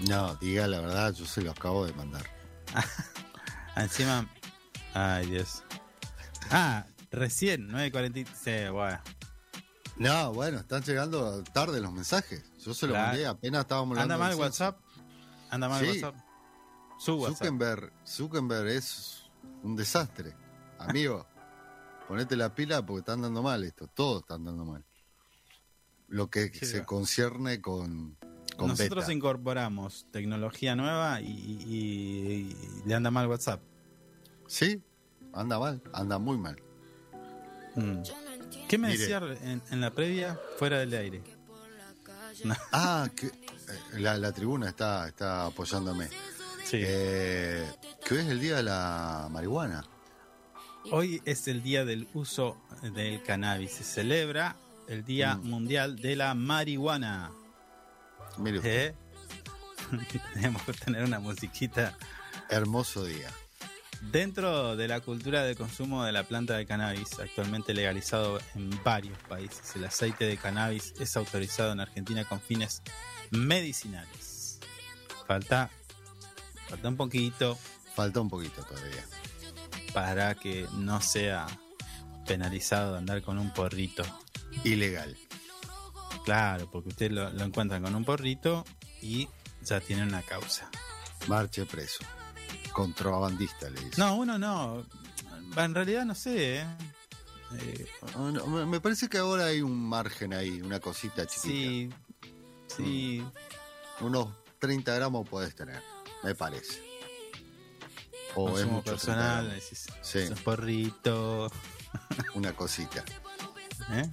[0.09, 2.25] No, diga la verdad, yo se lo acabo de mandar.
[3.77, 4.29] Encima,
[4.95, 5.63] ay Dios.
[6.51, 8.27] Ah, recién, 9.40.
[8.35, 9.01] Sí, bueno.
[9.97, 12.43] No, bueno, están llegando tarde los mensajes.
[12.65, 13.09] Yo se lo Claro.
[13.09, 14.25] mandé apenas estábamos Anda hablando.
[14.25, 14.79] mal del WhatsApp.
[15.51, 15.89] Anda mal Sí.
[16.03, 16.15] WhatsApp.
[16.99, 17.39] Su WhatsApp.
[17.39, 19.22] Zuckerberg, Zuckerberg es
[19.63, 20.35] un desastre.
[20.79, 21.27] Amigo,
[22.09, 23.87] ponete la pila porque está andando mal esto.
[23.89, 24.85] Todo está andando mal.
[26.09, 26.87] Lo que Sí, se va.
[26.87, 28.17] concierne con,
[28.57, 29.13] con Nosotros beta.
[29.15, 33.63] incorporamos tecnología nueva y, y- y le anda mal WhatsApp.
[34.47, 34.83] ¿Sí?
[35.35, 36.61] anda mal, anda muy mal.
[37.75, 38.03] Mm.
[38.69, 38.99] ¿Qué me Mire.
[39.01, 41.23] decía en, en la previa fuera del aire?
[42.73, 43.33] Ah, que eh,
[43.95, 46.09] la, la tribuna está, está apoyándome.
[46.65, 46.79] Sí.
[46.83, 47.67] Eh,
[48.13, 49.85] que hoy es el día de la marihuana.
[50.91, 53.73] Hoy es el día del uso del cannabis.
[53.73, 54.57] Se celebra
[54.89, 55.49] el Día Mm.
[55.49, 57.31] Mundial de la Marihuana.
[58.39, 58.95] Mire usted, ¿Eh?
[60.35, 61.97] Tenemos que tener una musiquita.
[62.49, 63.31] hermoso día.
[64.11, 69.17] Dentro de la cultura de consumo de la planta de cannabis, actualmente legalizado en varios
[69.29, 72.83] países, el aceite de cannabis es autorizado en Argentina con fines
[73.31, 74.59] medicinales.
[75.27, 75.71] Falta,
[76.69, 77.57] falta un poquito
[77.95, 79.05] Falta un poquito todavía.
[79.93, 81.47] para que no sea
[82.27, 84.03] penalizado andar con un porrito.
[84.65, 85.17] Ilegal.
[86.25, 88.65] Claro, porque usted lo, lo encuentran con un porrito
[89.03, 89.29] y
[89.63, 90.71] ya tiene una causa.
[91.29, 92.05] Marche preso.
[92.73, 94.01] Contrabandista, le dice.
[94.01, 94.87] No, uno no.
[95.57, 96.67] En realidad no sé, ¿eh?
[97.59, 97.87] Eh,
[98.67, 101.97] me- parece que ahora hay un margen ahí, una cosita chiquita.
[102.75, 103.25] sí, sí.
[104.01, 104.29] Unos
[104.59, 105.83] 30 gramos puedes tener,
[106.23, 106.83] me parece.
[108.35, 109.55] O es mucho 30 personal, gramos.
[109.65, 110.19] decís, Sí.
[110.19, 111.51] es un porrito.
[112.35, 113.05] Una cosita.
[113.93, 114.11] ¿eh?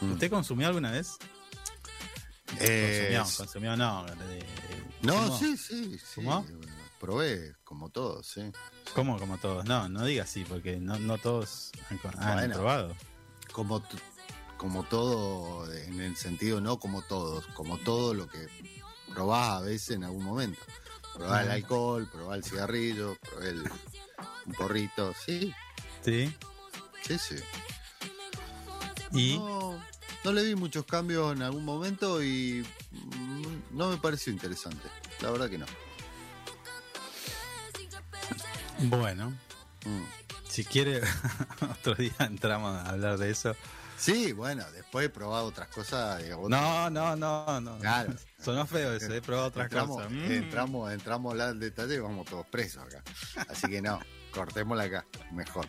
[0.00, 0.12] Mm.
[0.12, 1.16] ¿Usted consumió alguna vez?
[2.60, 4.06] Eh, consumió, consumió no.
[5.02, 5.38] no, ¿Fumó?
[5.38, 6.04] sí, sí, sí.
[6.14, 6.46] ¿Fumó?
[7.00, 8.50] Probé, como todos, sí.
[8.94, 9.18] ¿Cómo?
[9.18, 9.64] Como todos.
[9.66, 12.54] No, no diga así, porque no, no todos han, han Bueno.
[12.54, 12.96] probado.
[13.52, 13.82] Como,
[14.56, 18.48] como todo, en el sentido no como todos, como todo lo que
[19.14, 20.60] probás a veces en algún momento.
[21.18, 23.62] Probá el alcohol, probá el cigarrillo, probé el,
[24.46, 25.52] un porrito, sí,
[26.04, 26.32] Sí.
[27.06, 27.36] sí, sí.
[29.12, 29.78] Y No,
[30.24, 32.64] no le vi muchos cambios en algún momento y
[33.72, 34.88] no me pareció interesante.
[35.20, 35.66] La verdad que no.
[38.80, 39.30] bueno,
[39.84, 40.02] Mm.
[40.48, 41.00] si quiere,
[41.70, 43.54] otro día entramos a hablar de eso.
[43.96, 46.22] Sí, bueno, después he probado otras cosas.
[46.22, 47.78] digamos, No, no, no, no.
[47.78, 48.14] Claro.
[48.40, 50.12] Sonó feo eso, he probado otras entramos, cosas.
[50.12, 50.30] Mm.
[50.32, 53.02] entramos, entramos a del detalle y vamos todos presos acá.
[53.48, 53.98] Así que no,
[54.32, 55.66] cortémosla acá, mejor.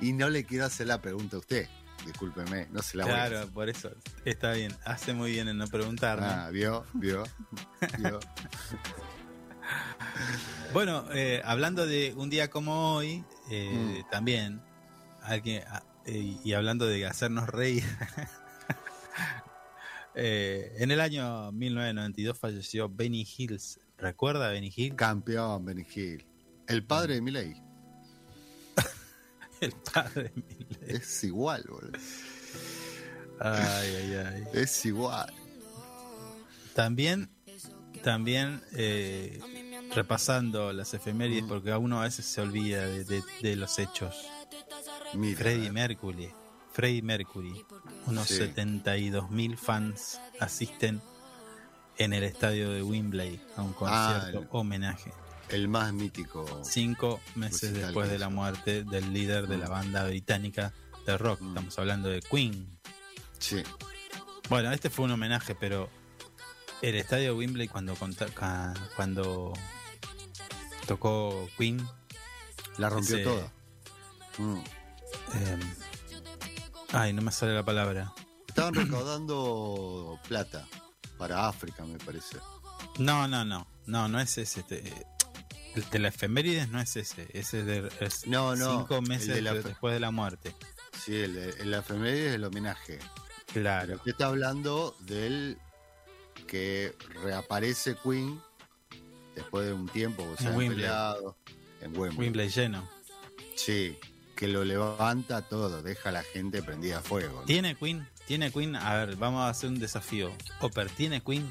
[0.00, 1.68] y no le quiero hacer la pregunta a usted.
[2.04, 3.52] Discúlpeme, no se la voy a Claro, hacer.
[3.52, 3.90] por eso.
[4.24, 4.76] Está bien.
[4.84, 6.26] Hace muy bien en no preguntarme.
[6.26, 7.22] Ah, vio, vio,
[7.98, 8.18] vio.
[10.72, 14.10] Bueno, eh, hablando de un día como hoy, eh, Mm.
[14.10, 14.62] también,
[15.22, 17.84] alguien, ah, eh, y hablando de hacernos reír,
[20.14, 23.80] eh, en el año 1992 falleció Benny Hills.
[23.98, 24.94] ¿Recuerda a Benny Hill?
[24.96, 26.26] Campeón, Benny Hill.
[26.66, 27.54] El padre de Milei.
[29.60, 30.96] El padre de Milei.
[30.96, 31.92] Es igual, boludo.
[33.40, 34.44] Ay, ay, ay.
[34.54, 35.32] Es igual.
[36.74, 37.30] También,
[38.02, 39.40] también eh,
[39.94, 41.48] repasando las efemérides, Mm.
[41.48, 44.26] porque a uno a veces se olvida de, de- de los hechos.
[45.14, 46.30] Mira, Freddie eh, Mercury.
[46.72, 47.64] Freddie Mercury.
[48.06, 48.36] Unos Sí.
[48.36, 51.00] 72 mil fans asisten
[51.98, 55.12] en el estadio de Wembley a un concierto el- homenaje.
[55.50, 56.62] el más mítico.
[56.64, 59.70] Cinco meses después de la muerte del líder de la Mm.
[59.70, 60.72] banda británica
[61.04, 61.40] de rock.
[61.42, 61.48] Mm.
[61.48, 62.78] Estamos hablando de Queen.
[63.38, 63.62] Sí.
[64.48, 65.90] Bueno, este fue un homenaje, pero
[66.80, 67.94] el estadio de Wembley cuando,
[68.96, 69.52] cuando
[70.86, 71.86] tocó Queen,
[72.78, 73.52] La rompió Ese- toda.
[74.38, 74.56] Mm.
[75.34, 75.58] eh,
[76.92, 78.12] ay, no me sale la palabra.
[78.48, 80.66] Estaban recaudando plata
[81.18, 82.36] para África, me parece.
[82.98, 84.60] No, no, no, no, no es ese.
[84.60, 85.06] este,
[85.74, 89.28] el de la efemérides no es ese, ese es de es No, no, cinco meses
[89.28, 90.54] de la de- después de la muerte.
[91.02, 92.98] Sí, el, el efeméride es el homenaje.
[93.52, 95.58] Claro, Usted está hablando del
[96.46, 98.40] que reaparece Queen
[99.34, 100.76] después de un tiempo, o sea, En Wembley.
[100.80, 101.36] peleado
[101.80, 102.18] en Wembley.
[102.28, 102.88] Wembley lleno.
[103.56, 103.96] Sí,
[104.42, 107.42] que lo levanta todo, deja a la gente prendida a fuego.
[107.42, 107.46] ¿no?
[107.46, 108.08] ¿Tiene Queen?
[108.26, 108.74] ¿Tiene Queen?
[108.74, 110.32] A ver, vamos a hacer un desafío.
[110.58, 111.48] Oper, ¿tiene Queen?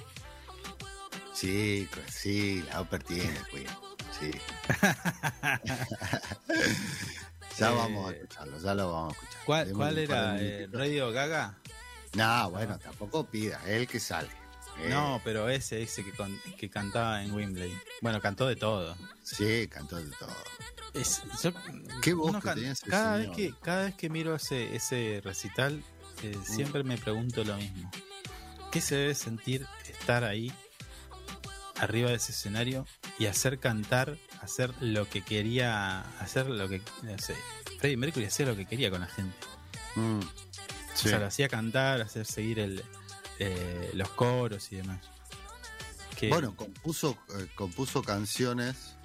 [1.33, 3.67] Sí, co- sí, la Upper tiene Queen.
[4.19, 4.31] Sí.
[7.57, 9.41] ya Eh, vamos a escucharlo, ya lo vamos a escuchar.
[9.45, 10.35] ¿Cuál, cuál era?
[10.41, 10.67] eh.
[10.69, 11.57] ¿Radio Gaga?
[12.15, 14.27] No, bueno, tampoco pida, es el que sale.
[14.79, 17.73] Eh, No, pero ese, ese que, con- que cantaba en Wembley.
[18.01, 18.97] Bueno, cantó de todo.
[19.23, 20.35] Sí, cantó de todo.
[20.93, 21.51] Es- yo-
[22.01, 25.83] Qué voz uno que ese cada vez que cada vez que miro ese ese recital
[26.23, 27.89] eh, siempre me pregunto lo mismo.
[28.71, 30.51] Qué se debe sentir estar ahí
[31.79, 32.85] arriba de ese escenario
[33.17, 37.35] y hacer cantar hacer lo que quería hacer lo que no sé
[37.79, 39.35] Freddie Mercury hacía lo que quería con la gente
[39.95, 42.83] Mm, o sea lo hacía cantar hacer seguir el
[43.39, 45.01] eh, los coros y demás.
[46.17, 48.95] Que- Bueno, compuso, eh, compuso canciones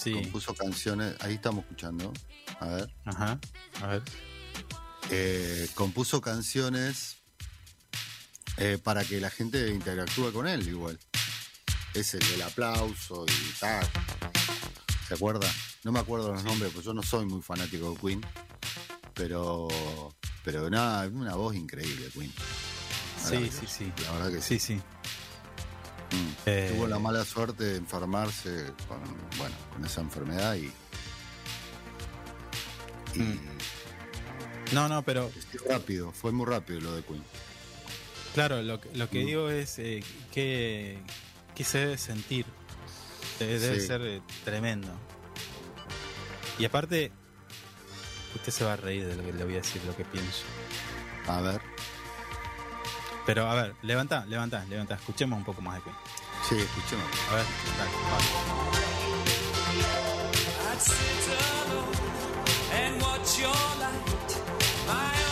[0.00, 0.12] Sí.
[0.12, 1.14] compuso canciones.
[1.20, 2.12] Ahí estamos escuchando.
[2.58, 2.94] A ver.
[3.04, 3.38] Ajá.
[3.82, 4.02] A ver.
[5.10, 7.16] Eh, compuso canciones
[8.56, 10.98] eh, para que la gente interactúe con él igual.
[11.92, 13.86] Es el del aplauso y tal.
[15.06, 15.52] ¿Se acuerda?
[15.84, 18.26] No me acuerdo los nombres, pues yo no soy muy fanático de Queen.
[19.14, 19.68] Pero,
[20.44, 22.32] pero nada, una voz increíble, Queen.
[23.28, 23.92] Sí, sí, sí.
[24.04, 24.58] La verdad que sí.
[24.58, 24.82] Sí, sí.
[26.46, 28.98] Eh, Tuvo la mala suerte de enfermarse con,
[29.38, 30.72] bueno, con esa enfermedad y.
[33.14, 33.40] y Mm.
[34.72, 37.22] No, no, pero es rápido, fue muy rápido lo de Queen.
[38.34, 39.26] claro, lo, que- lo que Mm.
[39.26, 40.98] digo es eh, que,
[41.54, 42.46] que se debe sentir.
[43.40, 43.86] Debe Sí.
[43.86, 44.88] ser eh, tremendo.
[46.58, 47.10] Y aparte,
[48.36, 50.44] usted se va a reír de lo que le voy a decir, lo que pienso.
[51.26, 51.60] A ver,
[53.32, 54.96] Pero a ver, levanta, levanta, levanta.
[54.96, 55.94] Escuchemos un poco más de Queen.
[56.48, 57.06] sí, escuchemos.
[57.30, 57.44] A ver,
[57.78, 57.90] dale,
[64.90, 65.29] vale.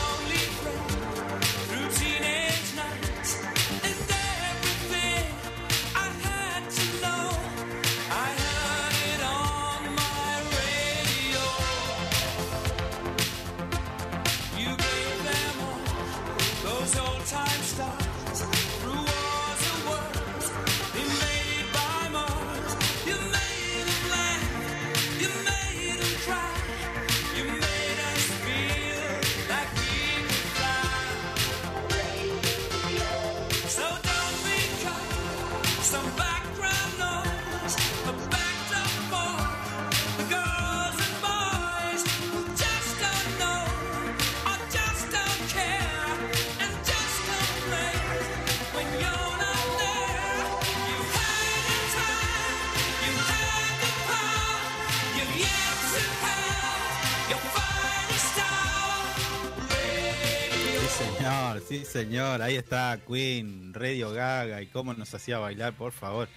[61.68, 62.42] Sí, señor.
[62.42, 66.28] Ahí está Queen, Radio Gaga y cómo nos hacía bailar, por favor.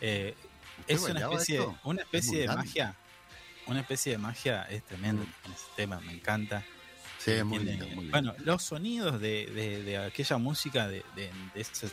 [0.00, 0.34] Eh,
[0.80, 1.78] ¿Usted es una especie, esto?
[1.84, 2.94] una especie de magia.
[3.66, 6.64] Una especie de magia es tremendo en ese tema, me encanta.
[7.18, 8.10] Sí, es muy lindo, muy lindo.
[8.12, 11.02] Bueno, los sonidos de, de- de aquella música de,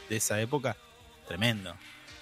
[0.09, 0.77] esa, época,
[1.27, 1.75] tremendo.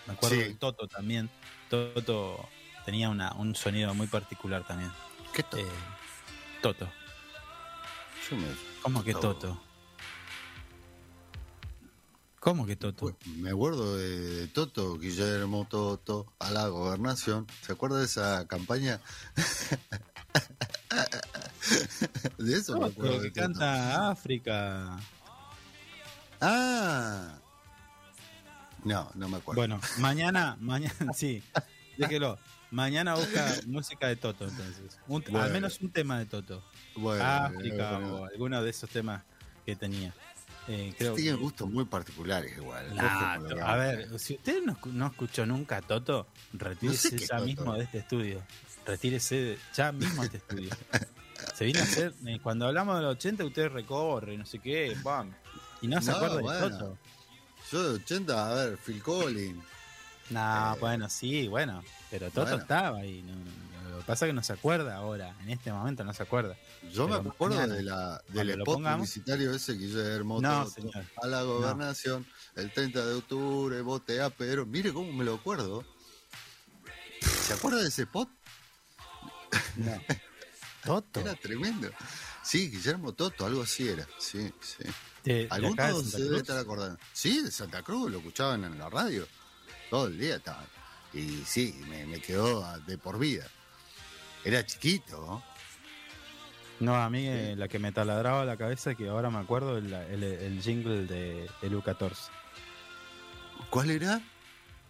[0.08, 0.44] Me acuerdo Sí.
[0.44, 1.30] de Toto también.
[1.70, 2.50] Toto
[2.86, 4.92] tenía una, un sonido muy particular también.
[5.34, 5.66] ¿Qué to- Eh,
[6.62, 6.90] Toto.
[8.30, 8.48] Yo me,
[8.82, 9.62] ¿Cómo que Toto.
[12.44, 13.16] ¿Cómo que Toto?
[13.38, 17.48] me acuerdo de, de Toto, Guillermo Toto, a la gobernación.
[17.62, 19.00] ¿Se acuerda de esa campaña?
[22.38, 23.54] de eso me acuerdo de que Toto.
[23.54, 25.00] canta África.
[26.42, 27.40] Ah.
[28.84, 29.62] No, no me acuerdo.
[29.62, 31.42] Bueno, mañana, mañana, sí,
[31.98, 32.38] déjelo.
[32.72, 35.00] Mañana busca música de Toto, entonces.
[35.08, 35.42] Un- Bueno.
[35.44, 36.62] Al menos un tema de Toto.
[36.98, 38.16] Bueno, África bueno.
[38.16, 39.24] o alguno de esos temas
[39.66, 40.14] que tenía.
[40.68, 42.96] Eh, creo Tienen que- gustos muy particulares igual.
[42.96, 43.34] Nah,
[43.66, 47.40] a ver, si usted no, no escuchó nunca a Toto, retírese No sé qué ya
[47.40, 48.42] mismo de este estudio.
[48.86, 50.70] Retírese de- ya mismo de este estudio.
[51.56, 55.34] Se viene a hacer, eh, cuando hablamos del 80, usted recorre, no sé qué, bam,
[55.82, 56.60] y no se No, acuerda bueno.
[56.70, 56.98] de Toto.
[57.72, 59.62] Yo de 80, a ver, Phil Collins.
[60.30, 62.58] No, Eh, bueno, sí, bueno, pero Toto bueno.
[62.62, 63.22] estaba ahí.
[63.24, 63.34] no,
[63.94, 66.58] lo que pasa es que no se acuerda ahora, en este momento no se acuerda.
[66.92, 71.06] Yo me acuerdo mañana, de la, del spot publicitario ese Guillermo No, Toto, señor.
[71.22, 72.26] a la gobernación
[72.56, 75.86] el 30 de octubre, botea, pero mire cómo me lo acuerdo.
[77.22, 78.30] ¿Se acuerda de ese spot?
[79.78, 80.02] No.
[80.84, 81.20] Toto.
[81.22, 81.90] Era tremendo.
[82.44, 84.06] Sí, Guillermo Toto, algo así era.
[84.20, 84.84] Sí, sí.
[85.24, 87.00] De, de Alguno acá de se debe estar acordando.
[87.14, 89.26] Sí, de Santa Cruz, lo escuchaban en la radio.
[89.90, 90.66] Todo el día estaban.
[91.14, 93.48] Y sí, me, me quedó de por vida.
[94.46, 95.42] Era chiquito,
[96.80, 96.96] ¿no?
[96.96, 100.24] A mí eh, la que me taladraba la cabeza, que ahora me acuerdo, el, el,
[100.24, 102.30] el jingle de LU14.
[103.70, 104.22] ¿Cuál era?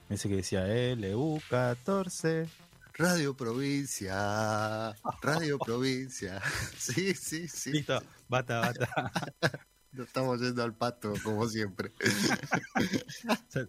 [0.10, 2.50] Ese que decía LU14.
[2.96, 4.94] Radio Provincia.
[5.22, 6.42] Radio Provincia.
[6.78, 7.72] Sí, sí, sí.
[7.72, 9.12] Listo, bata, bata.
[9.92, 11.92] Nos estamos yendo al pato, como siempre.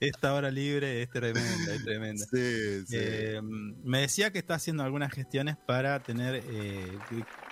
[0.00, 2.24] Esta hora libre es tremenda, es tremenda.
[2.30, 2.96] Sí, sí.
[2.96, 6.98] Eh, me decía que está haciendo algunas gestiones para tener eh,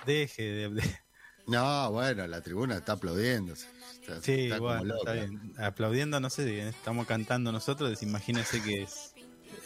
[0.05, 0.99] deje de, de-
[1.47, 3.53] No, bueno, la tribuna está aplaudiendo.
[3.53, 9.13] Está, sí está bueno está bien aplaudiendo no sé estamos cantando nosotros imagínense que es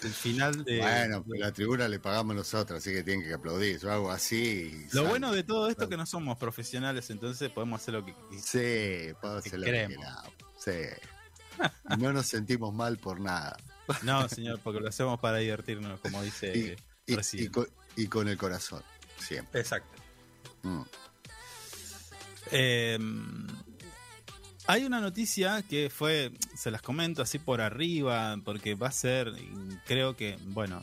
[0.04, 3.78] el final de Bueno, pues la tribuna le pagamos nosotros, así que tienen que aplaudir.
[3.80, 4.88] Yo hago así.
[4.94, 8.14] lo bueno de todo esto es que no somos profesionales entonces podemos hacer lo que
[8.42, 10.08] Sí, puedo hacer lo que queramos.
[10.58, 10.72] Sí.
[12.00, 13.58] No nos sentimos mal por nada.
[14.04, 17.68] no señor porque lo hacemos para divertirnos como dice Y- Y, con,
[17.98, 18.82] y con el corazón,
[19.20, 19.60] siempre.
[19.60, 20.02] Exacto.
[20.64, 20.82] Mm.
[22.52, 23.00] Eh,
[24.68, 29.34] hay una noticia que fue, se las comento así por arriba, porque va a ser,
[29.86, 30.80] creo que, bueno,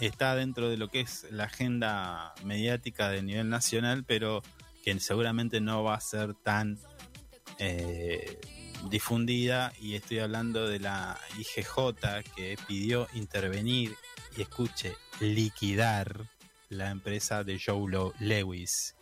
[0.00, 4.42] está dentro de lo que es la agenda mediática de nivel nacional, pero
[4.82, 6.78] que seguramente no va a ser tan
[7.58, 8.40] eh,
[8.88, 9.72] difundida.
[9.80, 13.94] Y estoy hablando de la IGJ que pidió intervenir
[14.36, 16.28] y escuche, liquidar
[16.68, 18.94] la empresa de Joe Lewis.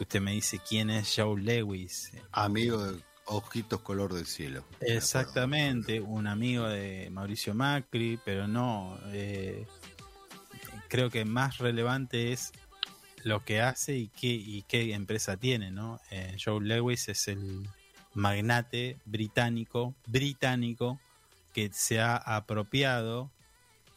[0.00, 2.12] Usted me dice quién es Joe Lewis.
[2.32, 4.64] Amigo de ojitos color del cielo.
[4.80, 8.98] Exactamente, un amigo de Mauricio Macri, pero no.
[9.12, 9.66] eh,
[10.88, 12.52] creo que más relevante es
[13.24, 16.00] lo que hace y qué, y qué empresa tiene, ¿no?
[16.10, 17.68] Eh, Joe Lewis es el
[18.14, 21.00] magnate británico, británico,
[21.52, 23.30] que se ha apropiado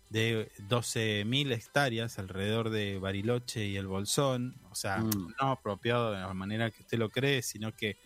[0.10, 5.34] de 12.000 hectáreas alrededor de Bariloche y el Bolsón, o sea, Mm.
[5.42, 7.98] no apropiado de la manera que usted lo cree, sino que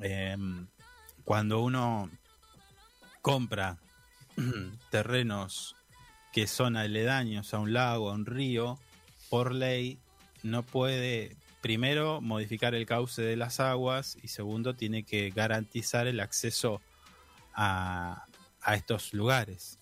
[0.00, 0.36] eh,
[1.24, 2.10] cuando uno
[3.20, 3.78] compra
[4.90, 5.76] terrenos
[6.32, 8.78] que son aledaños a un lago, a un río,
[9.28, 9.98] por ley
[10.42, 16.20] no puede primero modificar el cauce de las aguas y segundo tiene que garantizar el
[16.20, 16.82] acceso
[17.54, 18.26] a,
[18.60, 19.78] a estos lugares,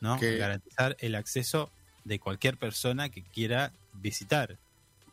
[0.00, 0.18] ¿no?
[0.18, 1.70] Que- Garantizar el acceso
[2.04, 4.58] de cualquier persona que quiera visitar.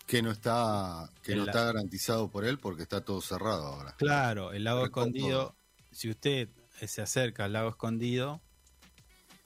[0.07, 3.93] Que no está, que no está garantizado por él porque está todo cerrado ahora.
[3.99, 5.55] Claro, el lago escondido,
[5.91, 6.49] si usted
[6.87, 8.41] se acerca al lago escondido,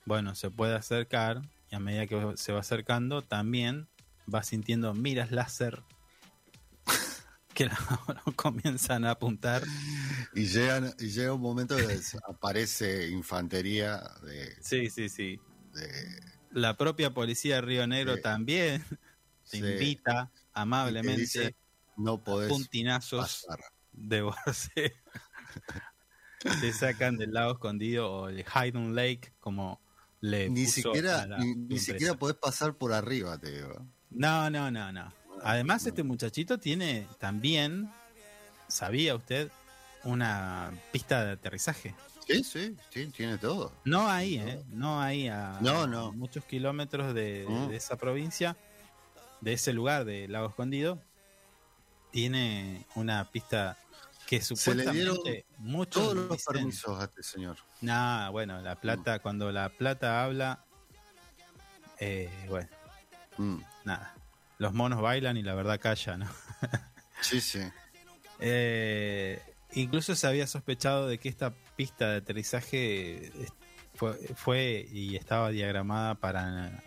[0.06, 3.90] bueno, se puede acercar y a medida que se va acercando también
[4.34, 5.84] va sintiendo miras láser
[7.54, 7.66] que
[8.26, 9.64] lo comienzan a apuntar.
[10.34, 15.40] Y, llegan, y llega un momento que aparece infantería de, Sí, sí, sí.
[15.74, 16.20] de-
[16.52, 18.84] La propia policía de Río Negro también
[19.50, 21.56] te invita amablemente te dice,
[21.98, 23.60] no podés puntinazos pasar.
[23.92, 24.94] de Borse.
[26.62, 29.82] Te sacan del lago escondido o el Hidden Lake, como
[30.20, 33.86] le Ni puso siquiera, a la ni, ni siquiera podés pasar por arriba, te digo.
[34.10, 35.14] No, no, no, no.
[35.44, 35.90] Además, no.
[35.90, 37.92] este muchachito tiene también,
[38.68, 39.52] ¿sabía usted?
[40.04, 41.96] Una pista de aterrizaje.
[42.28, 43.74] Sí, sí, sí, tiene todo.
[43.84, 44.62] No ahí, ¿eh?
[44.70, 46.12] No ahí a No, no.
[46.14, 47.68] muchos kilómetros de, Mm.
[47.70, 48.56] de esa provincia,
[49.42, 51.02] de ese lugar de Lago Escondido.
[52.12, 53.78] Tiene una pista
[54.28, 55.18] que supuestamente dieron
[55.58, 57.58] muchos Todos los dicen- permisos a este señor.
[57.82, 60.64] Nah, bueno, la plata, cuando la plata habla,
[62.00, 62.70] eh, bueno,
[63.38, 64.14] Mm, nada.
[64.58, 66.28] Los monos bailan y la verdad calla, ¿no?
[67.22, 67.62] Sí, sí.
[68.40, 69.42] Eh,
[69.74, 73.32] incluso se había sospechado de que esta pista de aterrizaje
[73.96, 76.84] fue, fue y estaba diagramada para,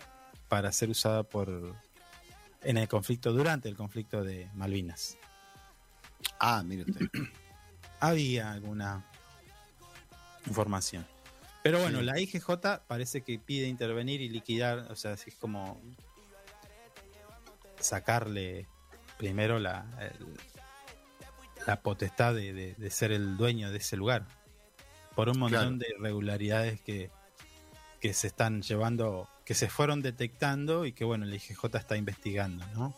[0.49, 1.75] para ser usada por
[2.63, 5.17] en el conflicto, durante el conflicto de Malvinas.
[6.39, 7.07] Ah, mire usted.
[8.01, 9.07] Había alguna
[10.47, 11.07] información.
[11.63, 12.05] Pero bueno, Sí.
[12.05, 12.51] la IGJ
[12.87, 15.81] parece que pide intervenir y liquidar, o sea, es como
[17.81, 18.69] sacarle
[19.19, 20.37] primero la, el-
[21.67, 24.27] la potestad de, de- de ser el dueño de ese lugar.
[25.15, 25.79] Por un montón Claro.
[25.79, 27.11] de irregularidades que,
[28.01, 32.65] que se están llevando, que se fueron detectando y que bueno, la IGJ está investigando,
[32.75, 32.95] ¿no?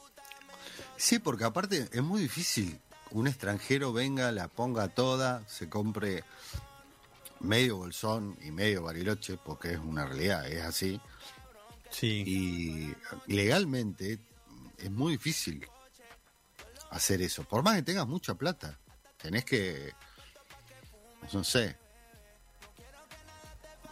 [0.96, 2.80] Sí, porque aparte es muy difícil.
[3.12, 6.24] Un extranjero venga, la ponga toda, se compre
[7.40, 11.00] medio bolsón y medio bariloche, porque es una realidad, es así.
[11.90, 12.24] Sí.
[12.26, 14.18] Y legalmente
[14.78, 15.66] es muy difícil
[16.90, 17.44] hacer eso.
[17.44, 18.78] Por más que tengas mucha plata,
[19.16, 19.92] tenés que,
[21.32, 21.76] no sé,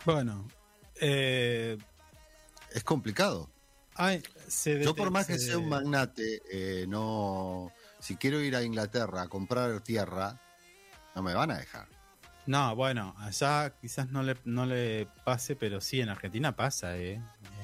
[0.05, 0.47] Bueno,
[1.01, 1.77] eh,
[2.73, 3.51] es complicado.
[3.95, 8.55] ay, se Yo por más que se- sea un magnate, eh, no, si quiero ir
[8.55, 10.41] a Inglaterra a comprar tierra,
[11.17, 11.89] no me van a dejar.
[12.47, 17.21] No, bueno, allá quizás no le, no le pase, pero sí, en Argentina pasa, ¿eh?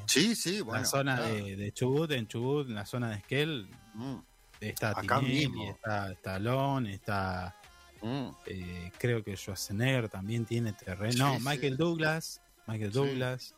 [0.07, 0.81] Sí, sí, bueno.
[0.81, 1.35] la zona claro.
[1.35, 4.17] de, de Chubut, en Chubut, en la zona de Esquel, Mm,
[4.61, 5.71] está Acá Tinelli, mismo.
[5.71, 7.55] está Stallone, está,
[8.01, 8.29] mm.
[8.47, 11.13] eh, creo que Schwarzenegger también tiene terreno.
[11.13, 11.45] Sí, no, sí.
[11.47, 12.99] Michael Douglas, Michael Sí.
[12.99, 13.55] Douglas.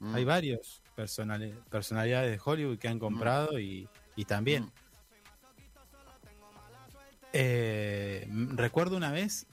[0.00, 0.14] Mm.
[0.14, 4.70] Hay varios personali- personalidades de Hollywood que han comprado y, y también.
[7.32, 9.46] Eh, recuerdo una vez,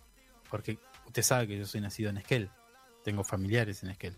[0.49, 2.49] porque usted sabe que yo soy nacido en Esquel,
[3.03, 4.15] tengo familiares en Esquel.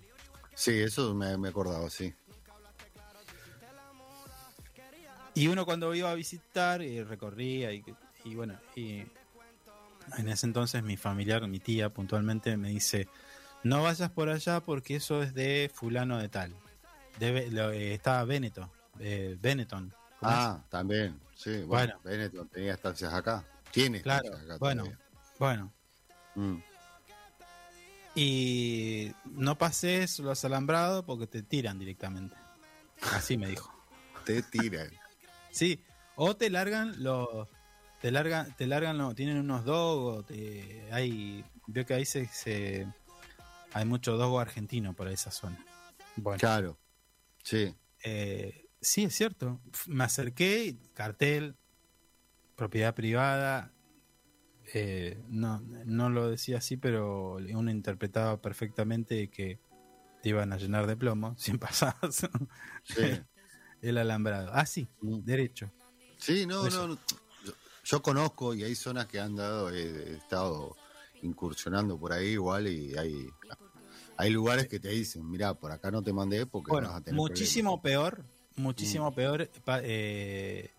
[0.55, 2.13] Sí, eso me, me acordaba, sí.
[5.35, 7.83] Y uno cuando iba a visitar y recorría y,
[8.25, 9.03] y bueno, y
[10.17, 13.07] en ese entonces mi familiar, mi tía puntualmente me dice,
[13.63, 16.53] no vayas por allá porque eso es de fulano de tal.
[17.19, 18.69] de Be- lo- eh, estaba Benetton.
[18.99, 19.93] eh, Benetton.
[20.19, 21.19] ¿cómo Ah, también.
[21.35, 21.67] Sí, bueno.
[21.67, 21.99] Bueno.
[22.03, 23.45] Benetton tenía estancias acá.
[23.71, 24.83] Tiene Claro, estancias acá bueno.
[24.83, 24.99] todavía.
[25.37, 25.73] Bueno.
[26.35, 26.57] Mm.
[28.19, 32.35] Y no pases los alambrados porque te tiran directamente.
[33.13, 33.73] Así me dijo.
[34.25, 34.89] Te tiran.
[35.51, 35.81] Sí,
[36.15, 37.47] o te largan los.
[38.01, 39.15] Te largan, te largan los.
[39.15, 40.25] Tienen unos dogos.
[40.25, 41.45] te- hay.
[41.67, 42.87] Veo que ahí se, se-
[43.71, 45.63] hay mucho dogo argentino por esa zona.
[46.17, 46.77] Bueno, Claro.
[47.43, 47.73] Sí.
[48.03, 49.61] eh, sí, es cierto.
[49.87, 51.55] Me acerqué, cartel,
[52.57, 53.71] propiedad privada.
[54.73, 59.59] Eh, no, no lo decía así, pero uno interpretaba perfectamente que
[60.21, 62.27] te iban a llenar de plomo si pasabas
[62.83, 63.01] Sí.
[63.81, 64.51] el alambrado.
[64.53, 65.19] Ah, sí, Mm.
[65.23, 65.71] derecho.
[66.17, 66.87] Sí, no, Eso.
[66.87, 66.95] no.
[67.45, 70.75] Yo, yo conozco y hay zonas que han dado, he, he estado
[71.21, 73.29] incursionando por ahí igual y hay,
[74.17, 77.01] hay lugares que te dicen, mira, por acá no te mandé porque Bueno, vas a
[77.01, 78.25] tener muchísimo peor,
[78.59, 78.63] Mm.
[78.63, 80.71] muchísimo peor pa- eh,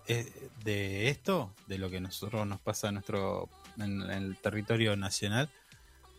[0.65, 3.49] de esto, de lo que nosotros nos pasa en nuestro
[3.79, 5.49] en, en el territorio nacional,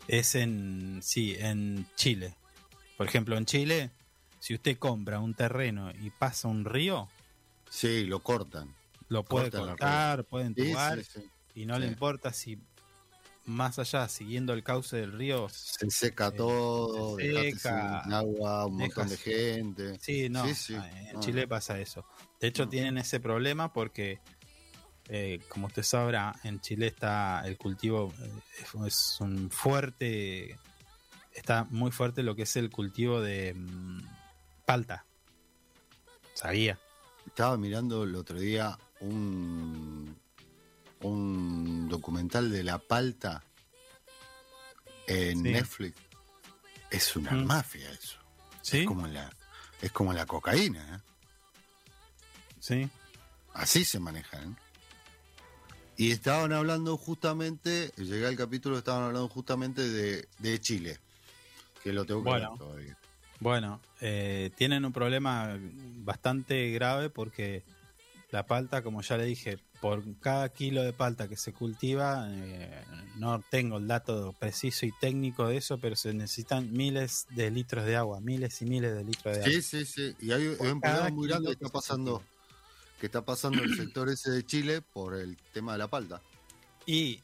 [0.08, 2.36] es en sí, en Chile.
[2.98, 3.92] Por ejemplo, en Chile,
[4.40, 7.08] si usted compra un terreno y pasa un río.
[7.70, 8.74] Sí, lo cortan.
[9.08, 11.30] lo puede Cortan cortar, puede Sí, entubar sí, sí.
[11.62, 12.58] y no le importa si
[13.52, 18.66] más allá, siguiendo el cauce del río, Se seca Eh, todo, se seca, sin agua,
[18.66, 20.00] un montón de gente.
[20.00, 20.46] Sí, no.
[20.48, 20.76] Sí, sí.
[20.78, 22.06] ah, En Chile pasa eso.
[22.40, 24.20] De hecho, tienen ese problema porque,
[25.10, 30.58] eh, como usted sabrá, en Chile está el cultivo, eh, es- es un fuerte,
[31.34, 34.02] está muy fuerte lo que es el cultivo de mm,
[34.66, 35.06] palta.
[36.34, 36.80] Sabía.
[37.28, 40.18] Estaba mirando el otro día un,
[41.02, 43.44] un documental de La Palta
[45.08, 45.52] en Sí.
[45.52, 45.98] Netflix.
[46.90, 47.46] Es una Mm.
[47.46, 48.18] mafia eso.
[48.62, 48.80] ¿Sí?
[48.82, 49.30] Es como la,
[49.82, 51.00] es como la cocaína, ¿eh?
[52.60, 52.90] Sí.
[53.54, 54.50] Así se maneja, ¿eh?
[55.98, 61.00] Y estaban hablando justamente, llegué al capítulo, estaban hablando justamente de, de Chile.
[61.84, 62.50] Que lo tengo que Bueno.
[62.52, 62.98] ver todavía.
[63.40, 65.58] Bueno, eh, tienen un problema
[66.04, 67.64] bastante grave porque
[68.32, 72.84] la palta, como ya le dije, por cada kilo de palta que se cultiva, eh,
[73.18, 77.86] no tengo el dato preciso y técnico de eso, pero se necesitan miles de litros
[77.86, 79.52] de agua, miles y miles de litros de agua.
[79.52, 80.16] Sí, sí, sí.
[80.22, 82.24] Y hay, un problema muy grande que está pasando,
[83.02, 86.22] que está pasando el sector ese de Chile por el tema de la palta.
[86.86, 87.20] Y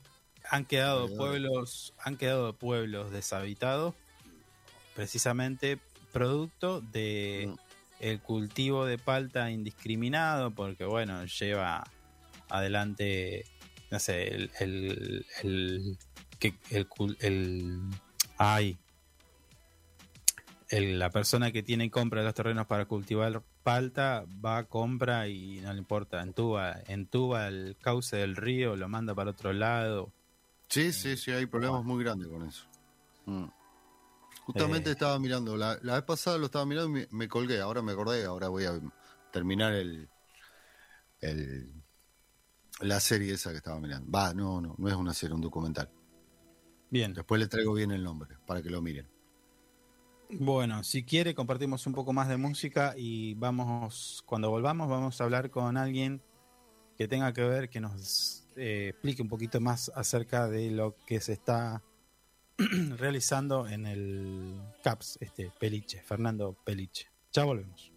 [0.50, 3.96] han quedado pueblos, han quedado pueblos deshabitados,
[4.94, 5.80] precisamente
[6.12, 7.56] producto de.
[8.00, 11.84] El cultivo de palta indiscriminado, porque bueno, lleva
[12.50, 13.46] adelante,
[13.92, 15.98] no sé, el, el, el,
[16.72, 16.88] el,
[17.20, 17.80] el-
[18.38, 18.78] ay,
[20.70, 25.60] el- la persona que tiene y compra los terrenos para cultivar palta va, compra y
[25.62, 30.12] no le importa, entuba, entuba el cauce del río, lo manda para otro lado.
[30.70, 32.66] Sí, sí, sí, hay problemas muy grandes con eso.
[33.26, 33.46] Mm.
[34.48, 34.94] Justamente Eh.
[34.94, 37.92] estaba mirando, la, la vez pasada lo estaba mirando y me, me colgué, ahora me
[37.92, 38.80] acordé, ahora voy a
[39.32, 40.10] terminar el,
[41.22, 41.74] el
[42.82, 44.10] la serie esa que estaba mirando.
[44.12, 45.90] Va, no, no, no es una serie, un documental.
[46.90, 49.08] Bien, Después le traigo bien el nombre para que lo miren.
[50.30, 55.24] bueno, si quiere compartimos un poco más de música y vamos, cuando volvamos vamos a
[55.24, 56.22] hablar con alguien
[56.98, 61.22] que tenga que ver, que nos eh, explique un poquito más acerca de lo que
[61.22, 61.84] se está
[62.98, 67.08] realizando en el CAPS, este Peliche, Fernando Peliche.
[67.32, 67.92] Ya volvemos.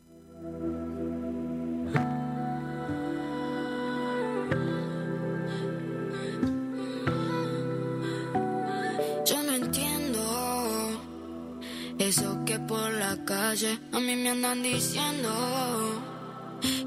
[9.25, 11.01] Yo no entiendo
[11.99, 15.31] eso que por la calle a mí me andan diciendo.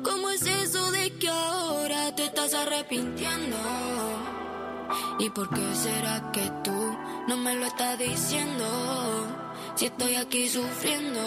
[0.04, 3.58] ¿Cómo es eso de que ahora te estás arrepintiendo?
[5.18, 6.83] ¿Y por qué será que tú
[7.28, 8.66] no me lo estás diciendo?
[9.76, 11.22] Si estoy aquí sufriendo.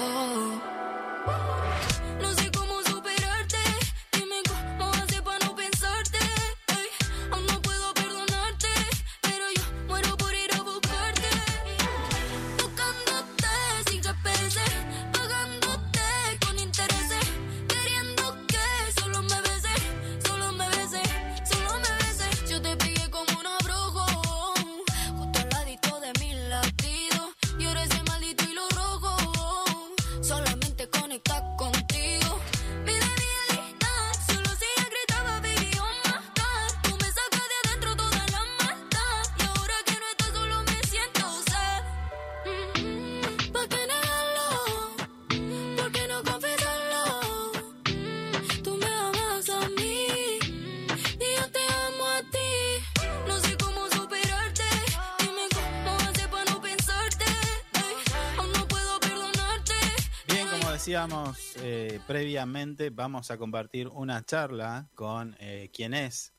[61.56, 66.32] Eh, previamente, vamos a compartir una charla con eh, quien es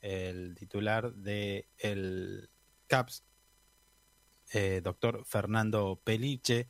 [0.00, 2.50] el titular de el
[2.88, 3.22] CAPS,
[4.52, 6.68] eh, doctor Fernando Peliche,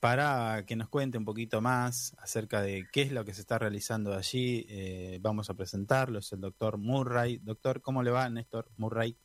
[0.00, 3.58] para que nos cuente un poquito más acerca de qué es lo que se está
[3.58, 4.66] realizando allí.
[4.68, 7.38] Eh, vamos a presentarlo, es el doctor Murray.
[7.38, 9.16] Doctor, ¿cómo le va, Néstor Murray?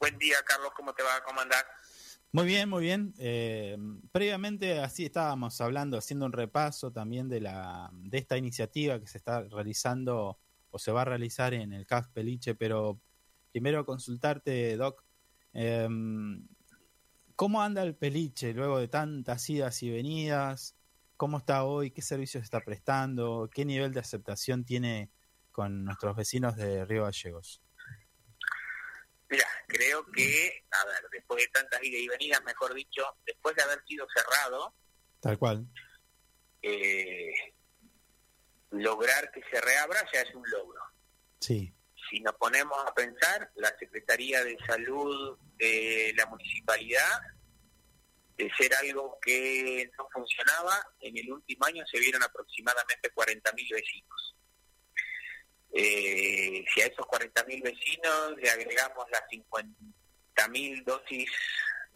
[0.00, 1.22] Buen día, Carlos, ¿cómo te va?
[1.24, 1.64] ¿Cómo andás?
[2.36, 3.14] Muy bien, muy bien.
[3.16, 3.78] Eh,
[4.12, 9.16] previamente así estábamos hablando, haciendo un repaso también de la de esta iniciativa que se
[9.16, 10.38] está realizando
[10.70, 13.00] o se va a realizar en el CAF Peliche, pero
[13.52, 15.02] primero consultarte, Doc,
[15.54, 15.88] eh,
[17.36, 20.76] ¿cómo anda el Peliche luego de tantas idas y venidas?
[21.16, 21.90] ¿Cómo está hoy?
[21.90, 23.48] ¿Qué servicios está prestando?
[23.50, 25.10] ¿Qué nivel de aceptación tiene
[25.52, 27.62] con nuestros vecinos de Río Gallegos?
[29.28, 33.62] Mira, creo que, a ver, después de tantas idas y venidas, mejor dicho, después de
[33.62, 34.74] haber sido cerrado,
[35.20, 35.66] Tal cual.
[36.62, 37.32] eh,
[38.70, 40.80] lograr que se reabra ya es un logro.
[41.40, 41.72] Sí,
[42.10, 47.20] Si nos ponemos a pensar, la Secretaría de Salud de la municipalidad,
[48.36, 54.35] de ser algo que no funcionaba, en el último año se vieron aproximadamente 40.000 vecinos.
[55.78, 61.30] Eh, si a esos 40.000 vecinos le agregamos las 50.000 dosis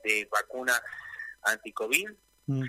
[0.05, 0.82] de vacunas
[1.43, 2.11] anti-COVID,
[2.51, 2.65] Mm,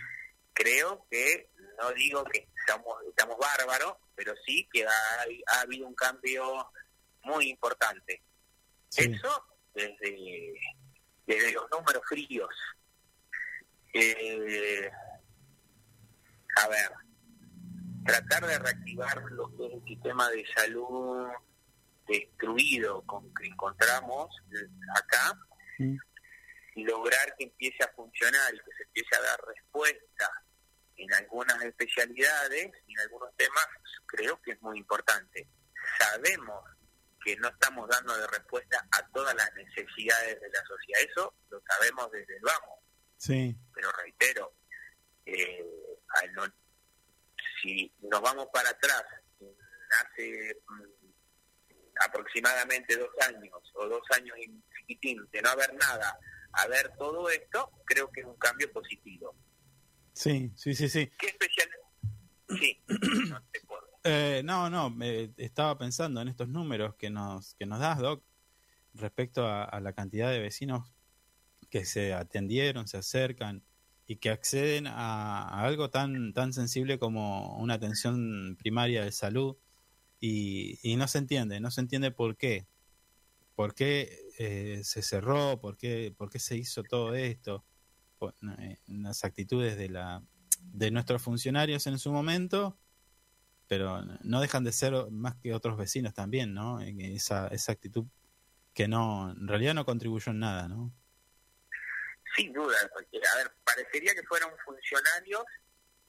[0.54, 4.92] creo que, no digo que estamos, estamos bárbaros, pero sí que ha,
[5.48, 6.72] ha habido un cambio
[7.24, 8.22] muy importante.
[8.90, 9.12] sí.
[9.12, 10.54] Eso desde,
[11.26, 12.54] desde los números fríos.
[13.94, 14.92] Eh,
[16.58, 16.92] a ver,
[18.06, 21.28] tratar de reactivar lo que es el sistema de salud
[22.08, 24.36] destruido con que encontramos
[24.96, 25.38] acá
[26.76, 30.30] lograr que empiece a funcionar y que se empiece a dar respuesta
[30.98, 33.68] en algunas especialidades y en algunos temas,
[34.06, 35.48] creo que es muy importante.
[36.00, 36.64] Sabemos
[37.24, 41.62] que no estamos dando de respuesta a todas las necesidades de la sociedad, eso lo
[41.68, 42.80] sabemos desde el vamos,
[43.18, 44.54] Sí, pero reitero,
[45.26, 45.64] eh,
[46.22, 46.54] al no-
[47.62, 49.04] si nos vamos para atrás,
[50.00, 51.12] hace mm,
[52.06, 56.18] aproximadamente dos años o dos años y chiquitín de no haber nada,
[56.54, 59.36] a ver todo esto, creo que es un cambio positivo.
[60.14, 61.12] sí, sí, sí, sí.
[61.18, 61.70] ¿Qué especial?
[62.60, 62.84] Sí,
[63.30, 63.82] no te puedo.
[64.04, 68.24] Eh, no, no, me estaba pensando en estos números que nos, que nos das, Doc,
[68.94, 70.92] respecto a, a la cantidad de vecinos
[71.70, 73.64] que se atendieron, se acercan
[74.12, 79.56] y que acceden a, algo tan, tan sensible como una atención primaria de salud
[80.20, 82.68] y, no se entiende, no se entiende por qué.
[83.56, 85.62] ¿Por qué eh, se cerró?
[85.62, 87.64] ¿Por qué, ¿Por qué se hizo todo esto?
[88.20, 90.22] Por- eh, las actitudes de, la,
[90.60, 92.78] de nuestros funcionarios en su momento
[93.68, 96.82] pero no dejan de ser más que otros vecinos también, ¿no?
[96.82, 98.06] Esa, esa actitud
[98.74, 100.92] que no, en realidad no contribuyó en nada, ¿no?
[102.36, 105.44] Sin duda, porque, a ver, parecería que fueran funcionarios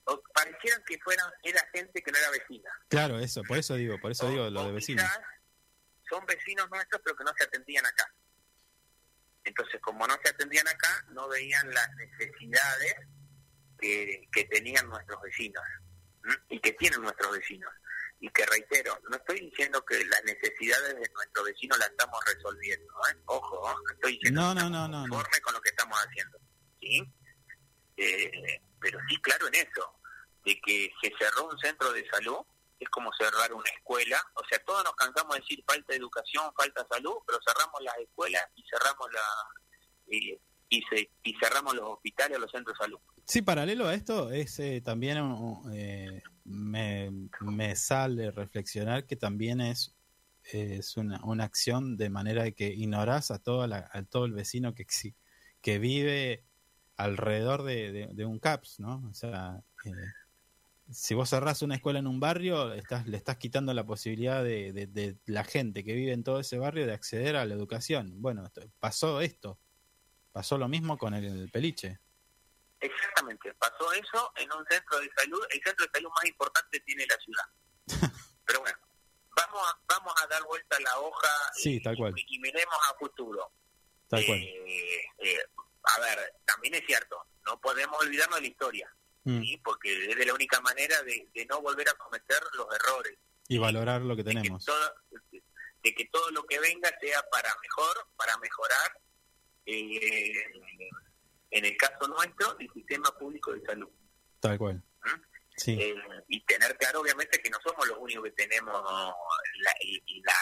[0.04, 2.70] o parecieran que fueran era gente que no era vecina.
[2.88, 5.04] Claro, eso, por eso digo, por eso O- digo lo de vecinos.
[6.08, 8.12] Son vecinos nuestros, pero que no se atendían acá.
[9.44, 12.96] Entonces, como no se atendían acá, no veían las necesidades
[13.80, 15.62] que, que tenían nuestros vecinos
[16.24, 16.36] ¿m?
[16.50, 17.72] y que tienen nuestros vecinos.
[18.22, 22.92] Y que reitero, no estoy diciendo que las necesidades de nuestros vecinos las estamos resolviendo.
[23.10, 23.16] ¿eh?
[23.26, 23.74] Ojo, ¿eh?
[23.84, 26.38] no estoy diciendo No, que no, conformes con lo que estamos haciendo.
[26.80, 27.12] ¿sí?
[27.96, 29.98] Eh, pero sí, claro en eso,
[30.44, 32.38] de que se cerró un centro de salud,
[32.78, 36.86] es como cerrar una escuela, o sea, todos nos cansamos de decir falta educación, falta
[36.90, 39.20] salud, pero cerramos las escuelas y cerramos la
[40.08, 40.38] y,
[40.68, 42.98] y, se, y cerramos los hospitales, los centros de salud.
[43.24, 45.18] Sí, paralelo a esto, es eh, también
[45.72, 47.10] eh, me,
[47.40, 49.94] me sale reflexionar que también es,
[50.44, 54.74] es una, una acción de manera que ignorás a, toda la, a todo el vecino
[54.74, 54.86] que,
[55.60, 56.44] que vive
[56.96, 59.02] alrededor de, de- un CAPS, ¿no?
[59.10, 59.90] O sea, eh,
[60.90, 64.72] si vos cerrás una escuela en un barrio, estás, le estás quitando la posibilidad de,
[64.72, 68.20] de- la gente que vive en todo ese barrio de acceder a la educación.
[68.20, 68.44] Bueno,
[68.80, 69.58] pasó esto,
[70.32, 72.00] pasó lo mismo con el, el peliche.
[72.82, 77.06] Exactamente, pasó eso en un centro de salud, el centro de salud más importante tiene
[77.06, 77.44] la ciudad.
[78.46, 78.78] Pero bueno,
[79.36, 82.12] vamos a, vamos a dar vuelta a la hoja Sí, y, tal cual.
[82.16, 83.52] y miremos a futuro.
[84.08, 84.38] Tal cual.
[84.40, 85.38] Eh, eh,
[85.84, 89.40] a ver, también es cierto, no podemos olvidarnos de la historia, Mm.
[89.40, 89.56] ¿sí?
[89.58, 93.16] porque es de la única manera de, de no volver a cometer los errores.
[93.46, 94.64] Y valorar lo que De que, tenemos.
[94.64, 98.98] todo, de que todo lo que venga sea para mejor, para mejorar,
[99.66, 100.32] eh,
[101.52, 103.88] en el caso nuestro, el sistema público de salud.
[104.40, 104.82] Tal cual.
[105.56, 105.72] Sí.
[105.80, 105.94] Eh,
[106.28, 110.32] y tener claro, obviamente, que no somos los únicos que tenemos la-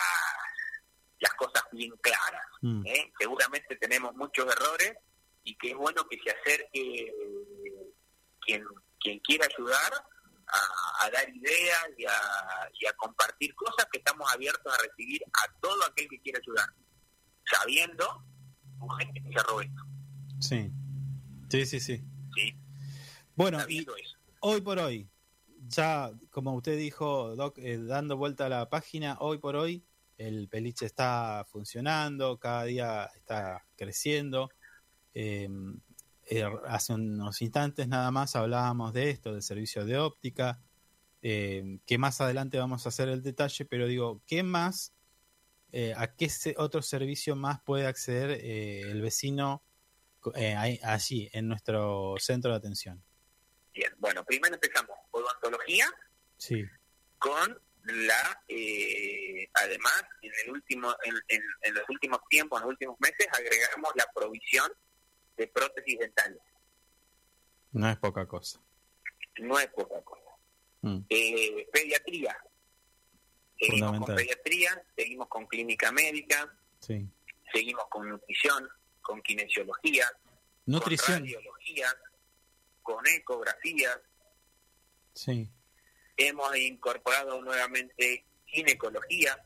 [1.19, 2.47] las cosas bien claras.
[2.63, 2.87] Mm.
[2.87, 3.13] ¿eh?
[3.19, 4.95] Seguramente tenemos muchos errores
[5.45, 7.13] y que es bueno que se acerque
[8.41, 8.65] quien,
[9.01, 9.93] quien quiera ayudar
[10.47, 12.13] a, a dar ideas y a,
[12.79, 16.69] y a compartir cosas que estamos abiertos a recibir a todo aquel que quiera ayudar,
[17.45, 18.25] sabiendo
[18.99, 19.83] gente que se esto.
[20.41, 20.71] Sí.
[21.51, 22.03] Sí, sí, sí.
[22.35, 22.55] ¿sí?
[23.35, 23.87] Bueno, y
[24.41, 25.09] hoy por hoy,
[25.69, 29.85] ya como usted dijo, Doc, eh, dando vuelta a la página, hoy por hoy
[30.17, 34.51] el peliche está funcionando, cada día está creciendo.
[35.15, 35.49] Eh,
[36.31, 40.63] eh, hace unos instantes nada más hablábamos de esto, del servicio de óptica,
[41.23, 44.95] eh, que más adelante vamos a hacer el detalle, pero digo, ¿qué más,
[45.73, 49.65] eh, a qué otro servicio más puede acceder el vecino
[50.35, 53.03] eh, allí, en nuestro centro de atención?
[53.73, 55.87] Bien, bueno, primero empezamos odontología
[56.37, 56.65] Sí,
[57.19, 62.73] con la, eh, además, en el último, en, en- en los últimos tiempos, en los
[62.73, 64.71] últimos meses, agregamos la provisión
[65.37, 66.41] de prótesis dentales.
[67.73, 68.61] no es poca cosa.
[69.39, 70.31] No es poca cosa.
[70.83, 72.37] Mm, Eh, pediatría.
[73.59, 77.07] Seguimos con pediatría, seguimos con clínica médica, sí.
[77.53, 78.69] seguimos con nutrición,
[79.03, 80.07] con kinesiología,
[80.67, 81.87] Nutrición, con radiología,
[82.83, 84.01] con ecografía.
[85.15, 85.51] sí.
[86.17, 89.43] Hemos incorporado nuevamente ginecología,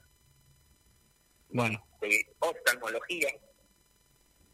[1.50, 3.28] Bueno, eh, oftalmología,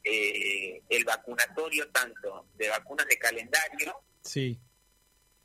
[0.04, 4.58] eh, el vacunatorio tanto de vacunas de calendario sí.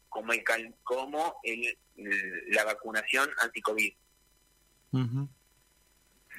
[0.09, 1.77] como el cal- como el,
[2.47, 3.93] la vacunación anti-COVID
[4.91, 5.29] ujú,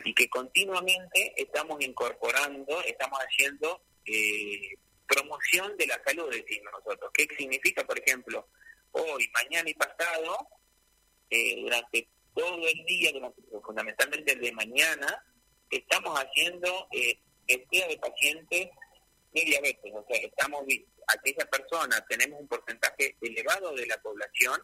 [0.07, 7.11] y que continuamente estamos incorporando, estamos haciendo eh, promoción de la salud, decimos nosotros.
[7.12, 8.47] ¿Qué significa, por ejemplo,
[8.93, 10.49] hoy, mañana y pasado,
[11.28, 15.24] eh, durante todo el día, durante, fundamentalmente el de mañana,
[15.70, 18.69] estamos haciendo eh, testeo de pacientes
[19.33, 19.93] de diabetes.
[19.93, 20.62] O sea, estamos
[21.09, 24.62] aquella persona, tenemos un porcentaje elevado de la población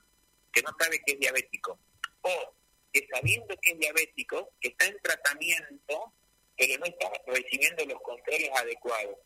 [0.52, 1.80] que no sabe que es diabético.
[2.20, 2.54] O
[2.92, 6.12] que sabiendo que es diabético, que está en tratamiento,
[6.56, 9.16] pero no está recibiendo los controles adecuados.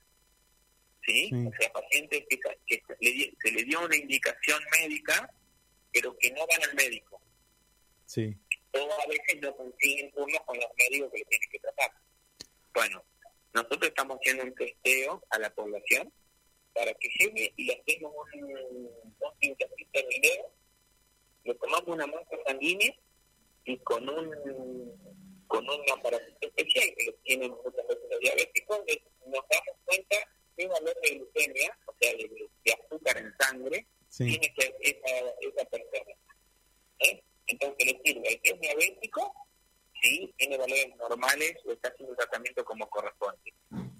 [1.05, 1.29] ¿Sí?
[1.29, 1.47] Sí.
[1.47, 5.33] O sea, pacientes que, que se, le, di- se le dio una indicación médica,
[5.93, 7.21] pero que no van al médico.
[8.07, 8.37] sí.
[8.73, 11.93] O a veces no consiguen turnos con los médicos que le tienen que tratar.
[12.75, 13.03] Bueno,
[13.55, 16.13] nosotros estamos haciendo un testeo a la población
[16.75, 18.45] para que llegue y le hacemos un,
[19.19, 20.53] un pinchacito de video,
[21.45, 22.95] le tomamos una muestra sanguínea
[23.67, 25.17] y con un
[25.49, 28.79] con un aparato especial que lo tienen muchas veces los diabéticos,
[29.27, 30.17] nos damos cuenta
[30.57, 35.17] qué valor de glucemia, o sea, de, de azúcar en sangre, Sí, tiene que esa,
[35.41, 36.15] esa persona.
[37.01, 37.23] ¿eh?
[37.49, 39.35] Entonces le sirve el que es diabético,
[40.03, 43.53] sí, tiene valores normales o está haciendo el tratamiento como corresponde.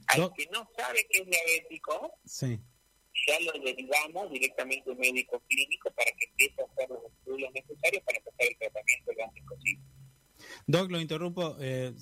[0.09, 0.33] Al No.
[0.35, 2.59] que no sabe que es diabético, sí.
[3.29, 7.53] ya lo derivamos directamente a un médico clínico para que empiece a hacer los estudios
[7.53, 9.83] necesarios para empezar el tratamiento lo antes posible.
[10.67, 11.57] Doc, lo interrumpo.
[11.61, 11.95] eh,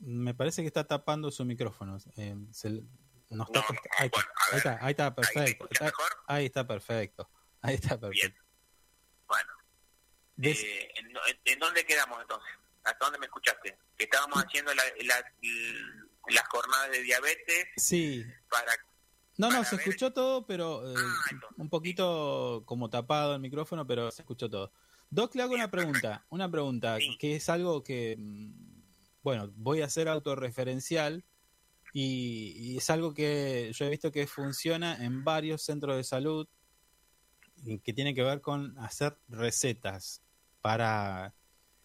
[0.00, 1.98] me parece que está tapando su micrófono.
[2.16, 2.82] eh, se le-
[3.30, 5.68] no está No, corta- no, ahí, está, bueno, ahí está, ahí está ¿Ahí me perfecto.
[6.26, 7.30] ahí está perfecto.
[7.62, 8.42] Ahí está perfecto.
[9.26, 9.50] Bueno,
[10.36, 10.88] Des- eh,
[11.46, 12.48] ¿en, dónde quedamos entonces?
[12.84, 13.78] ¿Hasta dónde me escuchaste?
[13.96, 15.32] Que estábamos haciendo la, la-
[16.28, 18.24] las jornadas de diabetes sí.
[18.50, 18.72] para
[19.38, 23.40] No, no, se ver- escuchó todo, pero eh, Ah, entonces, un poquito como tapado el
[23.40, 24.70] micrófono, pero se escuchó todo.
[25.10, 27.16] Doc, le hago una pregunta, una pregunta Sí.
[27.18, 28.82] que es algo que, mm,
[29.22, 31.24] bueno, voy a hacer autorreferencial
[31.92, 36.48] y, y es algo que yo he visto que funciona en varios centros de salud
[37.64, 40.20] y que tiene que ver con hacer recetas
[40.60, 41.34] para,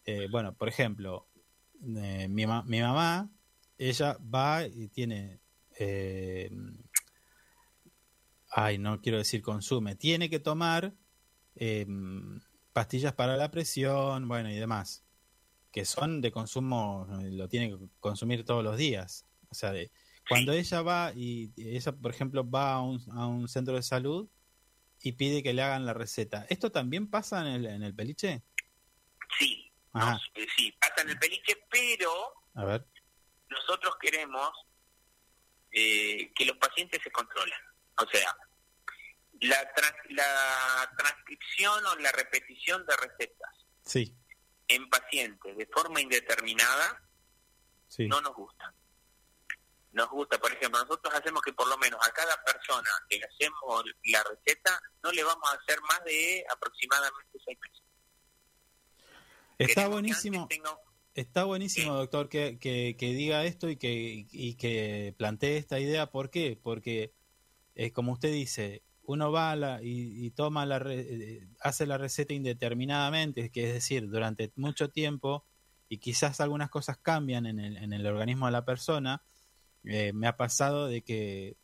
[0.06, 1.28] eh, bueno, por ejemplo,
[1.98, 3.30] eh, mi, ma- mi mamá,
[3.78, 5.40] ella va y tiene...
[5.78, 6.50] eh,
[8.52, 10.94] ay, no quiero decir consume, tiene que tomar
[11.56, 11.86] eh,
[12.80, 15.04] pastillas para la presión, bueno, y demás,
[15.70, 19.26] que son de consumo, eh, lo tiene que consumir todos los días.
[19.50, 19.92] O sea, de-
[20.30, 24.30] cuando ella va y ella, por ejemplo, va a un, a un centro de salud
[25.02, 28.44] y pide que le hagan la receta, ¿esto también pasa en el, en el peliche?
[29.38, 32.10] sí, eh, sí, pasa en el peliche, pero
[32.54, 32.88] a ver,
[33.50, 34.52] nosotros queremos
[35.72, 37.60] eh, que los pacientes se controlen.
[37.98, 38.34] O sea,
[39.42, 44.16] la, trans- la transcripción o la repetición de recetas sí,
[44.68, 47.02] en pacientes de forma indeterminada
[47.88, 48.74] sí, no nos gusta.
[49.92, 53.26] nos gusta, por ejemplo, nosotros hacemos que por lo menos a cada persona que le
[53.26, 57.84] hacemos la receta, no le vamos a hacer más de aproximadamente seis meses.
[59.58, 60.50] Está Queremos buenísimo.
[61.16, 66.12] Está buenísimo, doctor, que, que, que diga esto y que, y que plantee esta idea.
[66.12, 66.58] ¿Por qué?
[66.62, 67.14] Porque,
[67.76, 71.98] eh, como usted dice, uno va la- y, y toma la re- eh, hace la
[71.98, 75.46] receta indeterminadamente, que es decir, durante mucho tiempo,
[75.88, 79.24] y quizás algunas cosas cambian en el, en el organismo de la persona.
[79.84, 81.58] Eh, me ha pasado de que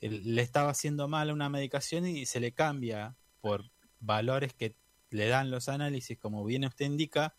[0.00, 3.64] le estaba haciendo mal una medicación y se le cambia por
[3.98, 4.76] valores que
[5.10, 7.34] le dan los análisis, como bien usted indica,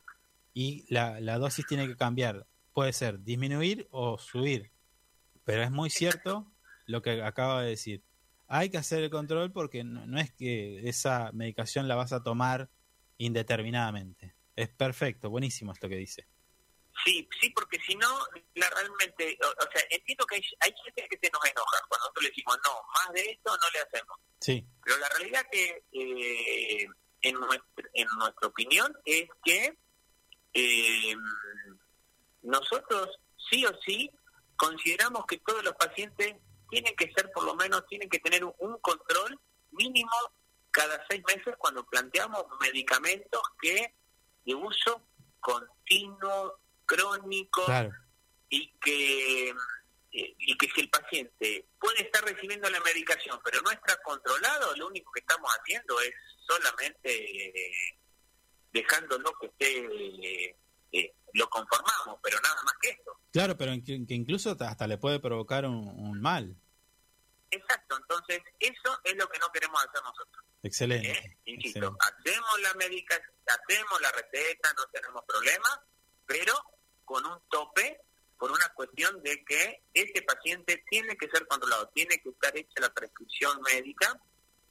[0.53, 2.47] y la, la dosis tiene que cambiar.
[2.73, 4.71] Puede ser disminuir o subir.
[5.45, 6.51] Pero es muy cierto
[6.85, 8.03] lo que acaba de decir.
[8.55, 12.21] Hay que hacer el control porque no, no es que esa medicación la vas a
[12.21, 12.69] tomar
[13.17, 14.35] indeterminadamente.
[14.55, 16.27] Es perfecto, buenísimo esto que dice.
[17.03, 18.07] Sí, sí, porque si no,
[18.53, 22.03] la realmente, o, o sea, entiendo que hay, hay gente que se nos enoja cuando
[22.03, 24.19] nosotros le decimos, no, más de esto no le hacemos.
[24.39, 26.87] Sí, Pero la realidad que, eh,
[27.23, 29.79] en, nuestra, en nuestra opinión, es que
[30.53, 31.15] eh,
[32.43, 33.09] nosotros
[33.49, 34.11] sí o sí
[34.55, 36.35] consideramos que todos los pacientes
[36.73, 39.39] tienen que ser, por lo menos, tienen que tener un, un control
[39.71, 40.11] mínimo
[40.71, 43.93] cada seis meses cuando planteamos medicamentos que
[44.45, 45.05] de uso
[45.39, 47.91] continuo, crónico, claro.
[48.49, 53.71] y que eh, y que si el paciente puede estar recibiendo la medicación pero no
[53.71, 56.11] está controlado lo único que estamos haciendo es
[56.45, 57.71] solamente eh,
[58.71, 60.55] dejándolo que esté eh,
[60.91, 64.85] eh, lo conformamos pero nada más que esto Claro, pero que, que incluso hasta- hasta
[64.85, 66.55] le puede provocar un, un mal.
[68.07, 71.11] Entonces eso es lo que no queremos hacer nosotros Excelente.
[71.11, 71.37] ¿eh?
[71.45, 72.05] insisto excelente.
[72.29, 75.83] hacemos la medicación hacemos la receta no tenemos problema
[76.25, 76.53] pero
[77.05, 77.99] con un tope
[78.37, 82.81] por una cuestión de que ese paciente tiene que ser controlado, tiene que estar hecha
[82.81, 84.19] la prescripción médica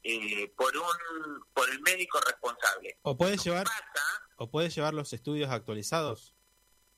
[0.03, 2.99] eh, por un por el médico responsable.
[3.03, 6.35] O puede llevar Pasa, o puede llevar los estudios actualizados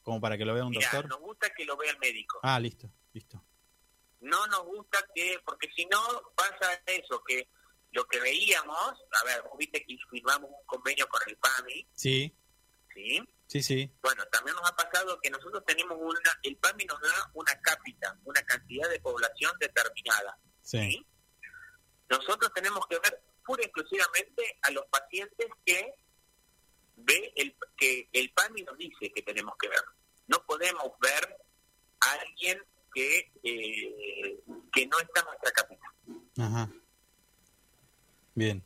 [0.02, 1.08] como para que lo vea un mira, doctor.
[1.10, 2.40] nos gusta que lo vea el médico.
[2.42, 3.44] Ah, listo, listo.
[4.24, 6.00] No nos gusta que, porque si no
[6.34, 7.48] pasa eso, que
[7.92, 12.34] lo que veíamos, a ver, vos viste que firmamos un convenio con el PAMI, Sí,
[12.94, 13.20] ¿sí?
[13.46, 13.92] sí, sí.
[14.02, 18.18] Bueno, también nos ha pasado que nosotros tenemos una, el PAMI nos da una cápita,
[18.24, 20.38] una cantidad de población determinada.
[20.62, 20.78] Sí.
[20.78, 21.06] ¿sí?
[22.08, 25.94] Nosotros tenemos que ver pura y exclusivamente a los pacientes que
[26.96, 29.84] ve el que el PAMI nos dice que tenemos que ver.
[30.28, 31.36] No podemos ver
[32.00, 32.64] a alguien
[32.94, 34.40] que eh,
[34.72, 35.94] que no está en nuestra cápita.
[36.38, 36.72] Ajá.
[38.34, 38.64] Bien.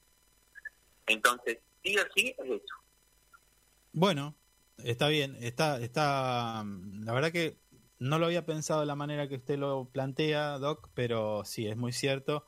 [1.06, 2.74] Entonces, sí o sí es eso.
[3.92, 4.36] Bueno,
[4.78, 7.58] está bien, está, está, mm, la verdad que
[7.98, 11.76] no lo había pensado de la manera que usted lo plantea, Doc, pero sí, es
[11.76, 12.46] muy cierto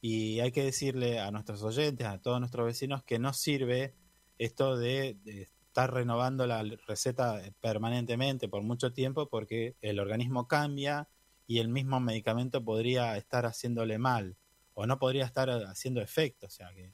[0.00, 3.94] y hay que decirle a nuestros oyentes, a todos nuestros vecinos, que no sirve
[4.38, 11.08] esto de, de estar renovando la receta permanentemente por mucho tiempo porque el organismo cambia
[11.48, 14.36] y el mismo medicamento podría estar haciéndole mal
[14.74, 16.92] o no podría estar haciendo efecto, o sea que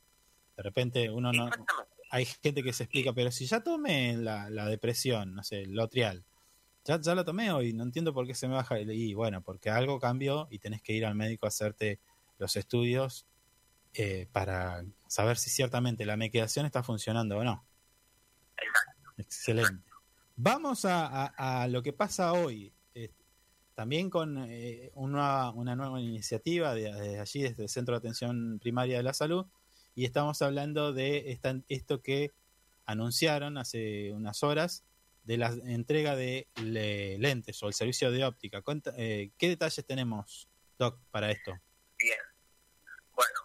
[0.56, 1.51] de repente uno no,
[2.10, 5.72] hay gente que se explica, pero si ya tomé la, la depresión, no sé, el
[5.74, 6.24] Lotrial,
[6.85, 8.78] ya, ya lo tomé hoy, no entiendo por qué se me baja.
[8.81, 11.98] Y bueno, porque algo cambió y tenés que ir al médico a hacerte
[12.39, 13.26] los estudios
[13.94, 17.66] eh, para saber si ciertamente la medicación está funcionando o no.
[19.16, 19.90] Excelente.
[20.36, 22.72] Vamos a, a- a lo que pasa hoy.
[23.75, 28.59] También con eh, una, una nueva iniciativa de, de allí, desde el Centro de Atención
[28.61, 29.47] Primaria de la Salud,
[29.95, 32.33] y estamos hablando de esta- esto que
[32.87, 34.85] anunciaron hace unas horas
[35.25, 38.63] de la entrega de le- lentes o el servicio de óptica.
[38.97, 40.49] Eh, ¿Qué detalles tenemos,
[40.79, 41.53] Doc, para esto?
[41.99, 42.19] Bien.
[43.15, 43.41] Bueno,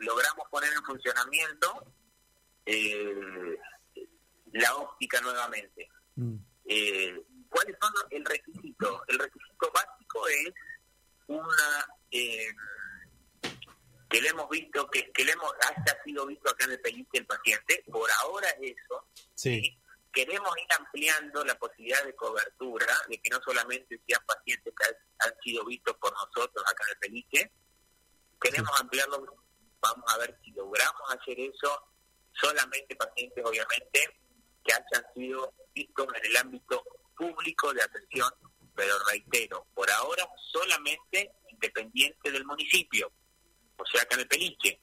[0.00, 1.94] logramos poner en funcionamiento
[2.66, 3.56] eh,
[4.52, 5.88] la óptica nuevamente.
[6.66, 7.22] Eh,
[7.54, 9.04] ¿Cuáles son los- el requisito?
[9.06, 10.52] El requisito básico es
[11.28, 12.48] una eh,
[14.10, 17.06] que le hemos visto, que, que le hemos, haya sido visto acá en el país
[17.12, 19.76] el paciente, por ahora es eso, Sí,
[20.12, 24.94] queremos ir ampliando la posibilidad de cobertura, de que no solamente sean pacientes que han,
[25.30, 27.52] han sido vistos por nosotros acá en el Pelique,
[28.40, 29.24] queremos ampliarlo,
[29.80, 31.82] vamos a ver si logramos hacer eso,
[32.32, 34.20] solamente pacientes obviamente
[34.64, 36.84] que hayan sido vistos en el ámbito
[37.16, 38.30] público de atención,
[38.74, 43.10] pero reitero, por ahora solamente independiente del municipio,
[43.76, 44.80] o sea acá en el Pelique,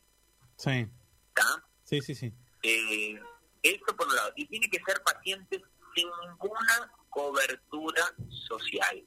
[0.58, 0.88] sí,
[1.30, 1.66] ¿está?
[1.84, 2.34] sí, sí, sí.
[2.64, 3.20] Eh,
[3.64, 4.32] esto por un lado.
[4.36, 5.62] Y tiene que ser pacientes
[5.95, 8.03] sin ninguna cobertura
[8.48, 9.03] social.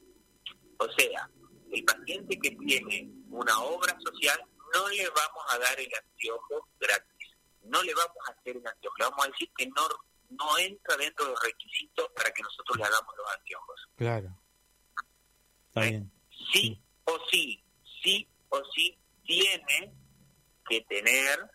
[0.78, 1.30] O sea,
[1.72, 4.40] el paciente tiene una obra social,
[4.74, 7.30] no le vamos a dar el anteojo gratis.
[7.62, 8.96] No le vamos a hacer el anteojo.
[8.98, 9.88] Le vamos a decir que no,
[10.39, 13.89] no entra dentro de los requisitos para que nosotros le hagamos los anteojos.
[13.97, 14.39] Claro.
[15.69, 16.12] Está bien.
[16.52, 17.62] Sí o sí,
[18.02, 19.93] sí o sí tiene
[20.69, 21.51] que tener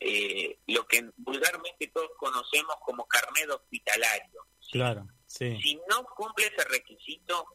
[0.00, 4.46] eh, lo que vulgarmente todos conocemos como carnet hospitalario.
[4.70, 5.58] Claro, sí.
[5.62, 7.46] Si no cumple ese requisito,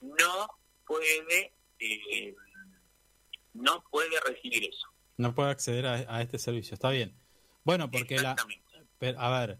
[0.00, 0.48] no
[0.86, 2.34] puede eh,
[3.54, 4.88] no puede recibir eso.
[5.16, 6.74] No puede acceder a, a este servicio.
[6.74, 7.16] Está bien.
[7.62, 8.34] Bueno, porque la.
[9.04, 9.58] Pero, a ver,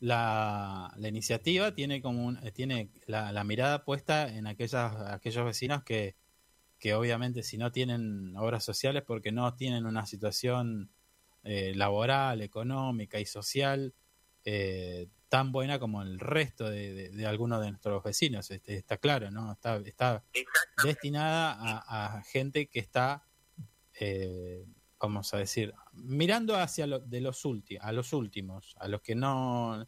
[0.00, 5.44] la, la iniciativa tiene como un- eh, tiene la, la mirada puesta en aquellas, aquellos
[5.44, 6.16] vecinos que,
[6.78, 10.90] que obviamente si no tienen obras sociales porque no tienen una situación
[11.44, 13.92] eh, laboral, económica y social
[14.44, 18.50] eh, tan buena como el resto de, de- de algunos de nuestros vecinos.
[18.50, 19.52] Este, está claro, ¿no?
[19.52, 20.24] Está, está
[20.82, 23.26] destinada a, a gente que está,
[24.00, 24.64] eh,
[25.00, 29.14] vamos a decir, mirando hacia lo, de los últimos, a los últimos, a los que
[29.14, 29.78] no,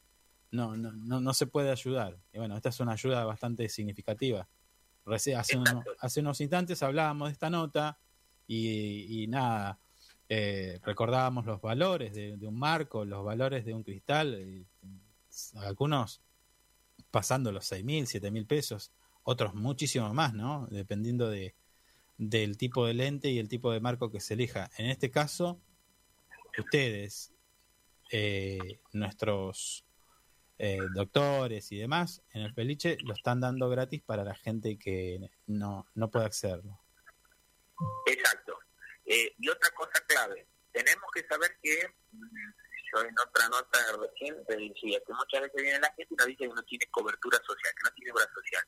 [0.53, 2.19] no, no, no, no se puede ayudar.
[2.33, 4.49] Y bueno, esta es una ayuda bastante significativa.
[5.05, 7.99] Reci- hace, uno- hace unos instantes hablábamos de esta nota
[8.47, 9.79] y, y nada,
[10.29, 14.67] eh, recordábamos los valores de, de un marco, los valores de un cristal, y
[15.57, 16.21] algunos
[17.11, 18.93] pasando los seis mil, siete mil pesos,
[19.23, 20.67] otros muchísimo más, ¿no?
[20.71, 21.55] Dependiendo de,
[22.21, 24.71] del tipo de lente y el tipo de marco que se elija.
[24.77, 25.59] En este caso,
[26.59, 27.33] ustedes,
[28.13, 29.87] eh, nuestros
[30.59, 35.31] eh, doctores y demás, en el peliche lo están dando gratis para la gente que
[35.47, 36.79] no, no puede accederlo.
[38.07, 38.59] Exacto.
[39.07, 42.53] Eh, y otra cosa clave, tenemos que saber que, mm,
[42.93, 46.27] yo en otra nota recién te decía, que muchas veces viene la gente y nos
[46.27, 48.65] dice que no tiene cobertura social, que no tiene obra social.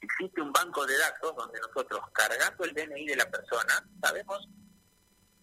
[0.00, 4.48] Existe un banco de datos donde nosotros, cargando el DNI de la persona, sabemos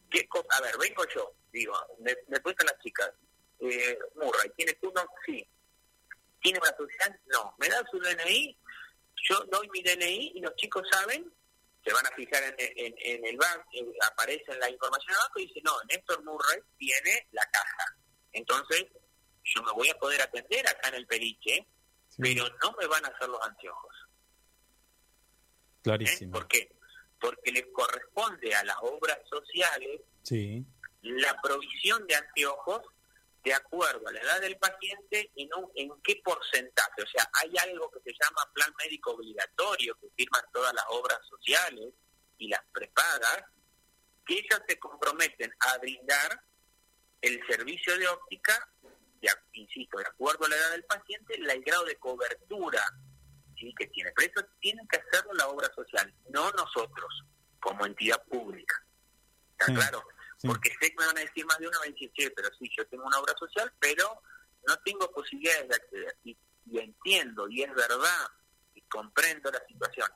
[0.10, 0.48] qué cosa...
[0.58, 3.12] A ver, vengo yo, digo, me, me preguntan las chicas,
[3.60, 5.06] eh, Murray, ¿tienes uno?
[5.26, 5.46] Sí.
[6.42, 7.20] ¿Tiene obra social?
[7.28, 7.56] No.
[7.58, 8.58] ¿Me da su DNI?
[9.30, 11.32] Yo doy mi DNI y los chicos saben
[11.84, 13.64] se van a fijar en, en- en el banco,
[14.12, 17.96] aparece en la información del banco y dice, no, Néstor Murray tiene la caja.
[18.32, 18.86] Entonces,
[19.44, 21.68] yo me voy a poder atender acá en el peliche,
[22.18, 23.96] pero no me van a hacer los anteojos.
[25.86, 25.98] ¿Eh?
[25.98, 26.34] Clarísimo.
[26.34, 26.72] ¿Por qué?
[27.20, 30.66] Porque le corresponde a las obras sociales Sí,
[31.02, 32.82] la provisión de anteojos
[33.44, 37.04] de acuerdo a la edad del paciente y no en qué porcentaje.
[37.04, 41.20] O sea, hay algo que se llama plan médico obligatorio que firman todas las obras
[41.30, 41.94] sociales
[42.40, 43.44] y las prepagas,
[44.26, 46.42] que ellas se comprometen a brindar
[47.22, 48.68] el servicio de óptica,
[49.22, 52.84] de, insisto, de acuerdo a la edad del paciente, el grado de cobertura
[53.58, 53.74] ¿sí?
[53.78, 54.12] que tiene.
[54.16, 57.24] Pero eso tiene que hacerlo la obra social, no nosotros,
[57.60, 58.82] como entidad pública.
[59.52, 59.74] ¿Está Sí.
[59.74, 60.04] claro?
[60.38, 60.48] sí.
[60.48, 62.70] Porque sé que me van a decir más de uno, me dicen, "Che, pero sí,
[62.78, 64.22] yo tengo una obra social, pero
[64.68, 66.18] no tengo posibilidades de acceder.
[66.24, 68.28] Y, y entiendo, y es verdad,
[68.74, 70.10] y comprendo la situación.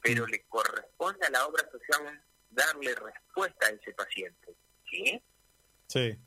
[0.00, 4.56] Pero le corresponde a la obra social darle respuesta a ese paciente.
[4.90, 5.22] ¿Sí?
[5.88, 6.18] sí,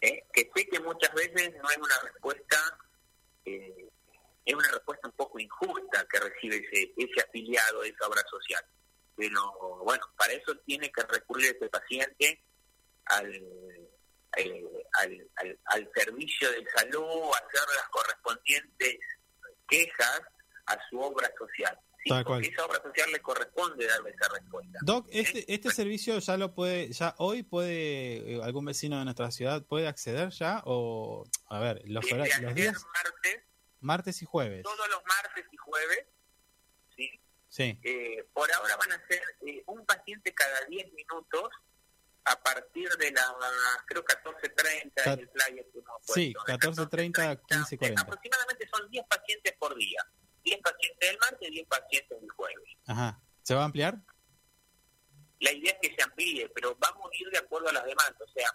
[0.00, 0.26] ¿Eh?
[0.32, 2.78] Que sé que muchas veces no es una respuesta,
[3.44, 3.88] eh,
[4.44, 8.64] es una respuesta un poco injusta que recibe ese, ese afiliado de esa obra social.
[9.16, 12.42] Pero bueno, para eso tiene que recurrir ese paciente
[13.06, 13.34] al,
[14.36, 18.98] eh, al, al, al servicio de salud, hacer las correspondientes
[19.68, 20.22] quejas
[20.66, 21.78] a su obra social.
[22.02, 22.08] ¿sí?
[22.08, 22.44] Tal cual.
[22.44, 24.78] esa obra social le corresponde darle esa respuesta.
[24.82, 29.30] Doc, este, este servicio ya lo puede, ya hoy puede, eh, algún vecino de nuestra
[29.30, 33.42] ciudad puede acceder ya o, a ver, los, Desde los días, martes,
[33.82, 34.62] martes y jueves.
[34.62, 36.06] todos los martes y jueves,
[36.96, 37.20] ¿sí?
[37.48, 41.50] Sí, Eh, por ahora van a ser eh, un paciente cada 10 minutos
[42.24, 43.30] a partir de las,
[43.86, 47.88] creo, 14.30 Ca- en el flyer que sí, puesto, de 14.30 a 15.40.
[47.90, 50.00] Eh, aproximadamente son 10 pacientes por día.
[50.44, 52.68] 10 pacientes el martes y 10 pacientes el jueves.
[52.86, 53.20] Ajá.
[53.42, 53.98] ¿Se va a ampliar?
[55.40, 58.20] La idea es que se amplíe, pero vamos a ir de acuerdo a las demandas.
[58.20, 58.48] O sea,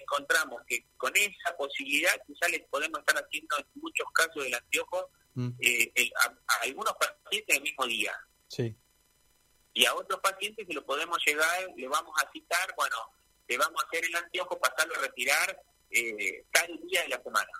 [0.00, 5.10] encontramos que con esa posibilidad quizás les podemos estar haciendo en muchos casos del anteojo
[5.36, 8.12] Mm, eh, el- a, a algunos pacientes el mismo día.
[8.46, 8.76] sí,
[9.72, 12.94] y a otros pacientes que lo podemos llegar, le vamos a citar, bueno,
[13.48, 15.60] le vamos a hacer el anteojo, pasarlo a retirar
[15.90, 17.50] eh, tal día de la semana.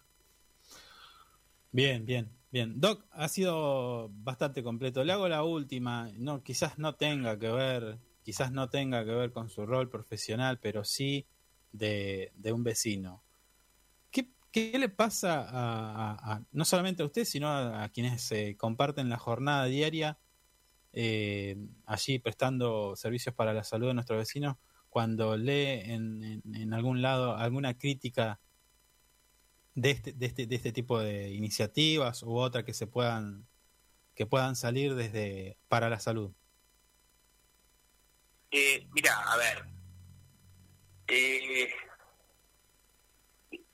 [1.73, 2.81] bien, bien, bien.
[2.81, 5.03] Doc, ha sido bastante completo.
[5.05, 9.33] Le hago la última, no, quizás no tenga que ver, quizás no tenga que ver
[9.33, 11.27] con su rol profesional, pero sí
[11.75, 13.23] de, de un vecino.
[14.11, 19.19] ¿Qué, qué le pasa a, no solamente a usted, sino a, quienes eh, comparten la
[19.19, 20.19] jornada diaria
[20.93, 24.57] eh, allí prestando servicios para la salud de nuestros vecinos,
[24.89, 28.39] cuando lee en, en- en algún lado alguna crítica
[29.75, 33.49] de este, de este, de este tipo de iniciativas u otra que se puedan
[34.15, 36.31] que puedan salir desde para la salud.
[38.53, 39.84] Eh, mira, a ver.
[41.07, 41.73] Eh,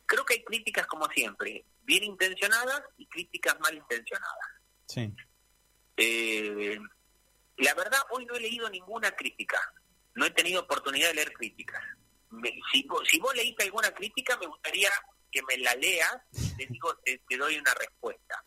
[0.07, 4.48] creo que hay críticas como siempre, bien intencionadas y críticas mal intencionadas.
[4.86, 5.15] Sí,
[5.97, 6.78] Eh,
[7.59, 9.61] la verdad, hoy no he leído ninguna crítica.
[10.15, 11.82] No he tenido oportunidad de leer críticas.
[12.31, 14.90] Me- si, vos, si vos leíste alguna crítica, me gustaría
[15.31, 18.44] que me la leas y te, digo, te, te doy una respuesta.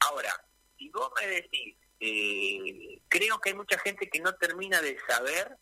[0.00, 0.32] Ahora,
[0.76, 5.56] si vos me decís, eh, creo que hay mucha gente que no termina de saber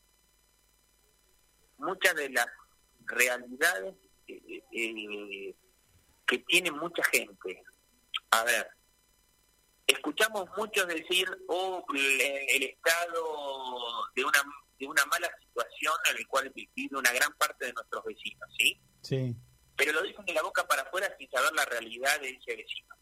[1.85, 2.47] muchas de las
[3.07, 3.95] realidades
[4.29, 5.55] eh, eh,
[6.27, 7.63] que tiene mucha gente.
[8.31, 8.69] A ver,
[9.87, 13.23] escuchamos muchos decir, oh, el, el Estado
[14.15, 14.43] de una
[14.79, 18.81] de una mala situación en la cual vive una gran parte de nuestros vecinos, ¿sí?
[19.03, 19.37] sí,
[19.77, 22.95] Pero lo dicen de la boca para afuera sin saber la realidad de ese vecino.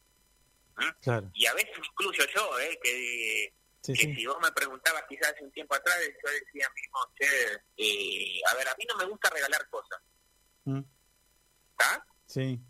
[0.76, 1.00] ¿Mm?
[1.02, 1.30] claro.
[1.34, 2.78] Y a veces incluyo yo, ¿eh?
[2.82, 4.14] Que, Sí, que sí.
[4.14, 7.26] si vos me preguntabas quizás hace un tiempo atrás, yo decía mismo, che,
[7.76, 10.00] eh, a ver, a mí no me gusta regalar cosas,
[10.64, 10.80] Mm,
[11.72, 12.06] ¿está?
[12.26, 12.60] sí,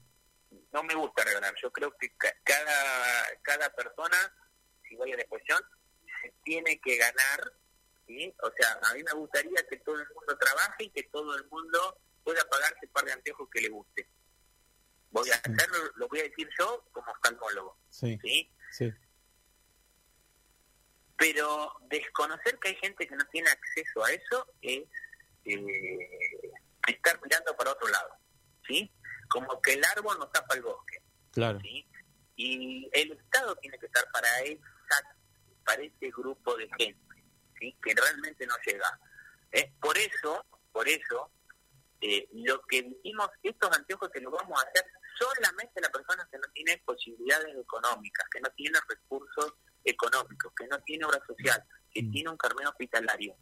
[0.72, 1.54] no me gusta regalar.
[1.62, 4.16] Yo creo que ca- cada, cada persona,
[4.88, 5.60] si voy a la expresión,
[6.22, 7.52] se tiene que ganar.
[8.06, 8.34] ¿sí?
[8.42, 11.46] O sea, a mí me gustaría que todo el mundo trabaje y que todo el
[11.48, 14.08] mundo pueda pagarse un par de anteojos que le guste.
[15.10, 17.78] Voy a hacerlo, lo voy a decir yo como oftalmólogo.
[17.90, 18.50] sí, ¿sí?
[18.70, 18.92] sí,
[21.22, 24.82] Pero desconocer que hay gente que no tiene acceso a eso es
[25.44, 26.52] eh,
[26.88, 28.16] estar mirando para otro lado.
[28.66, 28.90] ¿sí?
[29.28, 31.00] Como que el árbol no tapa el bosque.
[31.30, 31.60] claro.
[31.60, 31.86] ¿sí?
[32.34, 35.16] Y el Estado tiene que estar para esa,
[35.64, 37.24] para ese grupo de gente,
[37.60, 37.76] ¿sí?
[37.80, 38.98] Que realmente no llega.
[39.52, 39.72] ¿eh?
[39.80, 41.30] Por eso, por eso,
[42.00, 44.84] eh, lo que dijimos, estos anteojos que los vamos a hacer
[45.16, 50.66] solamente a las personas que no tienen posibilidades económicas, que no tienen recursos económicos, que
[50.68, 52.10] no tienen obra social, que Mm.
[52.12, 53.36] tienen un carnet hospitalario.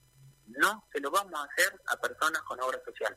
[0.47, 3.17] No se lo vamos a hacer a personas con obra social.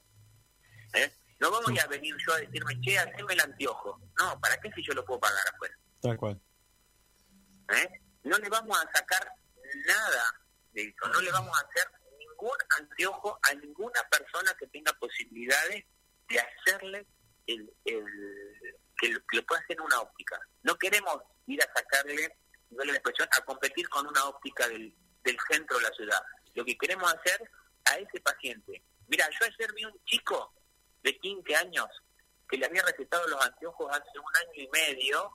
[0.93, 1.11] ¿eh?
[1.39, 3.99] No vamos a venir yo a decirme, che, haceme el anteojo.
[4.19, 5.75] No, ¿para qué si yo lo puedo pagar afuera?
[6.01, 6.39] Tal cual.
[7.69, 7.89] ¿eh?
[8.23, 9.27] No le vamos a sacar
[9.87, 10.39] nada
[10.71, 11.87] de eso, no le vamos a hacer
[12.19, 15.85] ningún anteojo a ninguna persona que tenga posibilidades
[16.29, 17.07] de hacerle
[17.47, 20.39] el, el- que, lo, que lo pueda hacer una óptica.
[20.63, 21.17] No queremos
[21.47, 22.37] ir a sacarle,
[22.75, 26.21] no la expresión, a competir con una óptica del, del centro de la ciudad.
[26.53, 27.49] Lo que queremos hacer
[27.85, 28.83] a ese paciente.
[29.07, 30.53] Mira, yo ayer vi un chico
[31.01, 31.87] de 15 años
[32.49, 35.31] que le había recetado los anteojos hace un año y medio,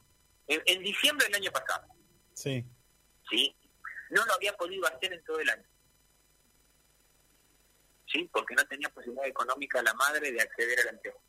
[0.46, 1.86] en, en diciembre del año pasado.
[2.34, 2.64] Sí,
[3.28, 3.56] ¿sí?
[4.10, 5.64] No lo había podido hacer en todo el año.
[8.06, 8.28] ¿Sí?
[8.32, 11.22] Porque no tenía posibilidad económica la madre de acceder al anteojo.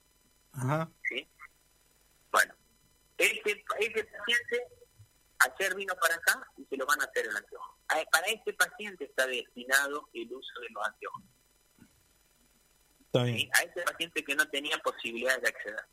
[0.53, 1.27] ajá, ¿Sí?
[2.31, 2.55] Bueno,
[3.17, 4.67] ese, ese paciente
[5.39, 7.77] ayer vino para acá y se lo van a hacer el anteojo.
[8.11, 11.23] Para ese paciente está destinado el uso de los anteojos.
[13.05, 13.31] está ¿sí?
[13.33, 13.49] bien.
[13.55, 15.85] A ese paciente que no tenía posibilidades de acceder.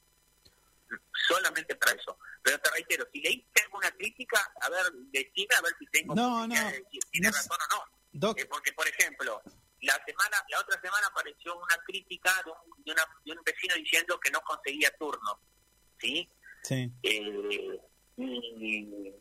[1.29, 2.19] Solamente para eso.
[2.43, 6.47] Pero te reitero, si leíste alguna crítica, a ver, decime a ver si tengo No,
[6.47, 7.85] no, de decir, ¿tiene no razón o no?
[8.13, 9.43] Doc, Eh, porque, por ejemplo,
[9.81, 13.75] la semana, la otra semana apareció una crítica de un, de una- de un vecino
[13.75, 15.41] diciendo que no conseguía turno,
[16.01, 16.29] ¿sí?
[16.63, 17.81] sí, Eh,
[18.17, 19.13] y,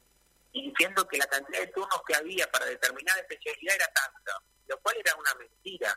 [0.55, 4.31] y diciendo que la cantidad de turnos que había para determinada especialidad era tanta,
[4.67, 5.93] lo cual era una mentira,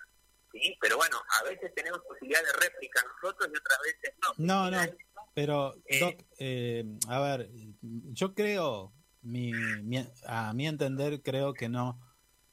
[0.53, 0.77] ¿sí?
[0.81, 4.29] Pero bueno, a veces tenemos posibilidad de réplica nosotros y otras veces no.
[4.39, 4.93] No, no.
[5.35, 6.01] Pero Eh.
[6.01, 12.01] Doc, eh, a ver, yo creo, mi, mi- a mi entender, creo que no,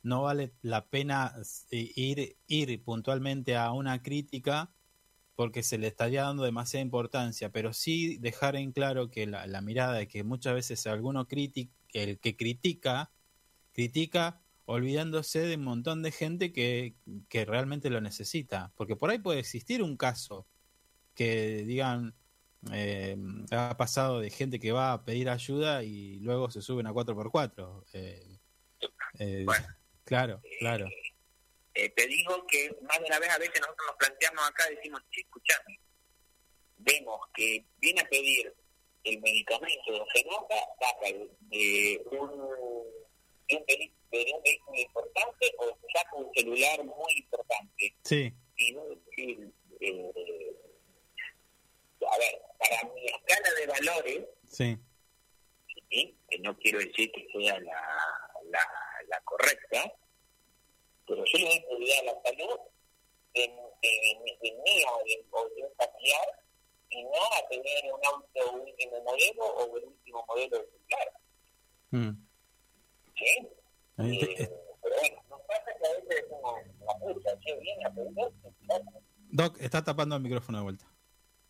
[0.04, 1.34] no vale la pena
[1.72, 4.70] eh, ir, ir puntualmente a una crítica
[5.36, 9.60] porque se le estaría dando demasiada importancia, pero sí dejar en claro que la, la
[9.62, 11.74] mirada de que muchas veces alguno critica,
[12.04, 13.12] el que critica,
[13.74, 16.96] critica olvidándose de un montón de gente que,
[17.30, 20.48] que realmente lo necesita, porque por ahí puede existir un caso
[21.14, 22.16] que digan
[22.74, 23.16] eh,
[23.52, 27.86] ha pasado de gente que va a pedir ayuda y luego se suben a 4x4.
[27.94, 28.40] Eh,
[29.20, 29.68] eh, Bueno.
[30.04, 30.88] claro, claro.
[31.74, 35.02] Eh, te digo que más de una vez a veces nosotros nos planteamos acá, decimos,
[35.12, 35.80] escuchame,
[36.78, 38.54] vemos que viene a pedir
[39.06, 42.30] el medicamento, se nota, saca de, de un,
[43.48, 47.96] de un vehí- de un vehículo importante o saca un celular muy importante.
[48.04, 49.52] Sí, Y decir,
[49.82, 50.12] eh,
[52.08, 54.78] a ver, para mi escala de valores, sí,
[55.90, 56.18] ¿sí?
[56.30, 57.82] que no quiero decir que sea la,
[58.50, 58.62] la,
[59.08, 59.94] la correcta,
[61.08, 62.60] pero yo le doy prioridad a la salud
[63.34, 63.48] de, de,
[63.82, 66.42] de, de mía o de, o de un familiar
[67.04, 71.12] no a tener un auto último modelo o el último modelo de celular.
[71.92, 72.28] Mm.
[73.18, 73.48] ¿Sí?
[73.98, 74.52] Te- Eh, eh,
[74.82, 76.58] pero bueno, nos pasa que a veces es como
[77.24, 78.32] la che, viene a aprender.
[79.32, 80.86] Doc, está tapando el micrófono de vuelta.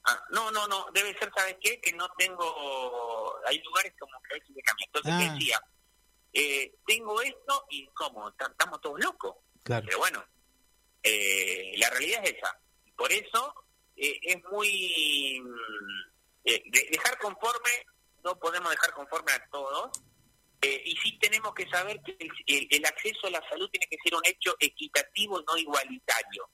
[0.08, 1.82] Ah, no, no, no, debe ser, ¿sabes qué?
[1.82, 4.86] Que no tengo, hay lugares como que a veces me cambia.
[4.86, 5.34] Entonces Ah.
[5.34, 5.60] decía,
[6.34, 8.32] eh, tengo esto y ¿cómo?
[8.34, 9.38] Ta- Estamos todos locos.
[9.64, 9.84] Claro.
[9.88, 10.24] Pero bueno,
[11.02, 12.60] eh, la realidad es esa.
[12.96, 13.65] Por eso
[13.98, 15.40] eh, es muy...
[15.42, 16.02] mm,
[16.46, 17.72] eh, de- dejar conforme,
[18.24, 19.92] no podemos dejar conforme a todos.
[20.62, 22.18] eh, y sí tenemos que saber que
[22.72, 26.50] el, acceso a la salud tiene que ser un hecho equitativo, no igualitario.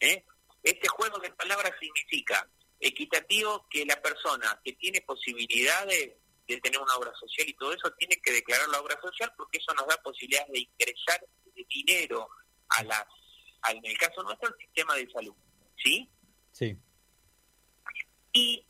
[0.00, 0.24] ¿eh?
[0.62, 2.48] Este juego de palabras significa
[2.80, 6.12] equitativo que la persona que tiene posibilidades
[6.48, 9.58] de tener una obra social y todo eso tiene que declarar la obra social porque
[9.58, 11.24] eso nos da posibilidades de ingresar
[11.68, 12.28] dinero
[12.70, 13.04] a las,
[13.62, 15.34] al- en el caso nuestro, al sistema de salud.
[15.82, 16.08] ¿Sí?
[16.52, 16.76] Sí.
[18.32, 18.64] Y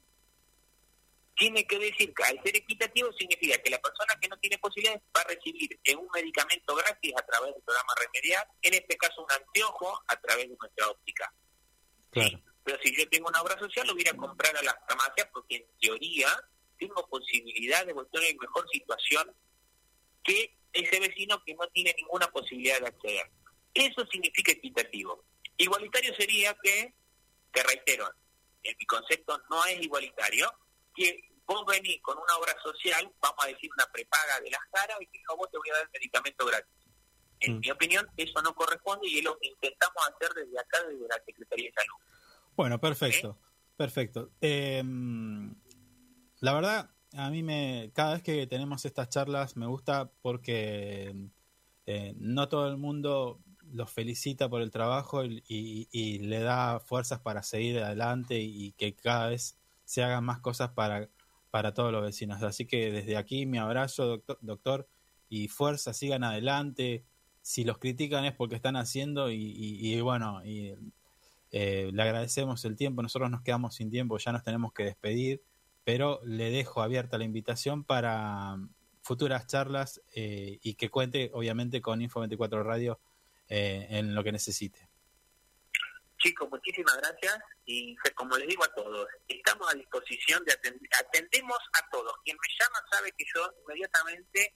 [1.36, 5.02] tiene que decir que al ser equitativo significa que la persona que no tiene posibilidades
[5.16, 9.22] va a recibir eh, un medicamento gratis a través del programa Remediar, en este caso
[9.22, 11.32] un anteojo a través de nuestra óptica.
[12.10, 12.40] Claro.
[12.62, 15.56] Pero si yo tengo una obra social, lo voy a comprar a las farmacias porque
[15.56, 16.28] en teoría
[16.78, 19.34] tengo posibilidad de estar en mejor situación
[20.22, 23.30] que ese vecino que no tiene ninguna posibilidad de acceder.
[23.74, 25.24] Eso significa equitativo.
[25.56, 26.94] Igualitario sería que,
[27.52, 28.10] te reitero,
[28.62, 30.50] en mi concepto no es igualitario,
[30.94, 34.96] que vos venís con una obra social, vamos a decir una prepaga de las caras,
[35.00, 36.74] y que vos te voy a dar el medicamento gratis.
[37.40, 37.60] En Mm.
[37.60, 41.22] mi opinión, eso no corresponde y es lo que intentamos hacer desde acá, desde la
[41.24, 41.96] Secretaría de Salud.
[42.54, 43.38] Bueno, perfecto.
[43.76, 44.30] Perfecto.
[44.42, 44.82] Eh,
[46.40, 47.90] la verdad, a mí me.
[47.94, 51.14] Cada vez que tenemos estas charlas me gusta porque
[51.86, 53.40] eh, no todo el mundo
[53.72, 55.42] los felicita por el trabajo y,
[55.90, 60.70] y- le da fuerzas para seguir adelante y que cada vez se hagan más cosas
[60.70, 61.08] para,
[61.50, 62.42] para todos los vecinos.
[62.42, 64.88] Así que desde aquí mi abrazo, doctor, doctor
[65.28, 67.04] y fuerza, sigan adelante.
[67.42, 70.76] Si los critican es porque están haciendo y, bueno, eh,
[71.50, 75.42] le agradecemos el tiempo, nosotros nos quedamos sin tiempo, ya nos tenemos que despedir,
[75.84, 78.56] pero le dejo abierta la invitación para
[79.02, 83.00] futuras charlas eh, y que cuente obviamente con Info24 Radio
[83.50, 84.88] eh, en lo que necesite.
[86.18, 91.58] Chicos, muchísimas gracias y como les digo a todos, estamos a disposición de atender, atendemos
[91.72, 92.12] a todos.
[92.24, 94.54] Quien me llama sabe que yo inmediatamente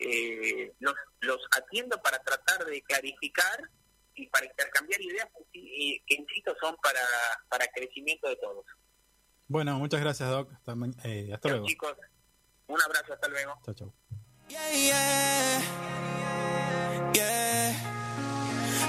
[0.00, 3.58] eh, los, los atiendo para tratar de clarificar
[4.14, 7.00] y para intercambiar ideas que, y- que insisto, son para,
[7.48, 8.64] para crecimiento de todos.
[9.46, 10.74] Bueno, muchas gracias Doc, hasta,
[11.04, 11.66] eh, hasta luego.
[11.66, 11.94] chicos,
[12.66, 13.54] un abrazo, hasta luego.
[13.64, 13.94] Chao, chao.
[14.50, 15.62] Yeah, yeah,
[17.14, 17.47] yeah.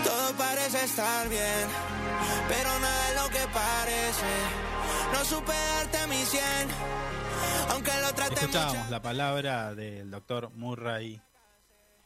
[0.09, 1.67] Todo parece estar bien,
[2.47, 4.33] pero nada es lo que parece.
[5.13, 6.41] No supe darte mi 100,
[7.69, 11.21] aunque lo traté Escuchábamos la palabra del doctor Murray,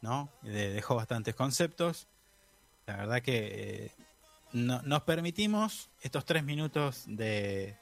[0.02, 0.30] ¿no?
[0.42, 2.08] De- dejó bastantes conceptos.
[2.88, 3.92] La verdad que eh,
[4.52, 7.78] no- nos permitimos estos tres minutos de,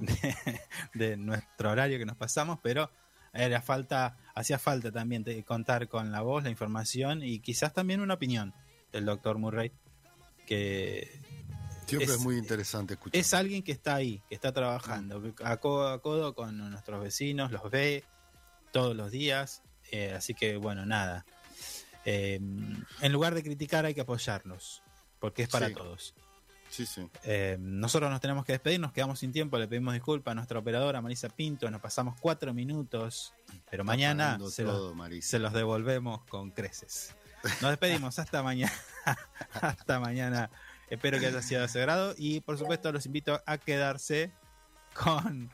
[0.94, 2.90] de, nuestro horario que nos pasamos, pero
[3.32, 8.14] era falta, hacía falta también contar con la voz, la información y quizás también una
[8.14, 8.52] opinión
[8.92, 9.72] del doctor Murray,
[10.46, 11.10] que
[11.86, 13.18] Siempre Es- es, muy interesante escuchar.
[13.18, 17.02] es alguien que está ahí, que está trabajando que a codo a codo con nuestros
[17.02, 18.04] vecinos, los ve
[18.72, 21.24] todos los días, eh, así que bueno, nada.
[22.04, 22.40] Eh,
[23.00, 24.82] en lugar de criticar hay que apoyarlos,
[25.18, 25.74] porque es para Sí.
[25.74, 26.14] todos.
[26.68, 27.08] Sí, sí.
[27.24, 30.58] Eh, nosotros nos tenemos que despedir, nos quedamos sin tiempo, le pedimos disculpas a nuestra
[30.58, 33.32] operadora Marisa Pinto, nos pasamos cuatro minutos,
[33.70, 37.14] pero mañana se, todo, los, se los devolvemos con creces.
[37.60, 38.72] Nos despedimos hasta mañana.
[39.60, 40.50] hasta mañana.
[40.90, 44.32] Espero que haya sido de su agrado y por supuesto los invito a quedarse
[44.94, 45.50] con,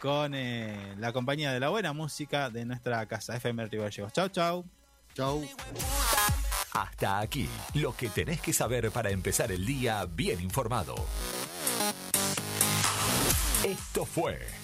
[0.00, 4.12] con eh, la compañía de la buena música de nuestra casa FM Río Gallegos.
[4.12, 4.64] Chau, chau.
[5.14, 5.46] Chau.
[6.72, 10.94] Hasta aquí, lo que tenés que saber para empezar el día bien informado.
[13.64, 14.63] Esto fue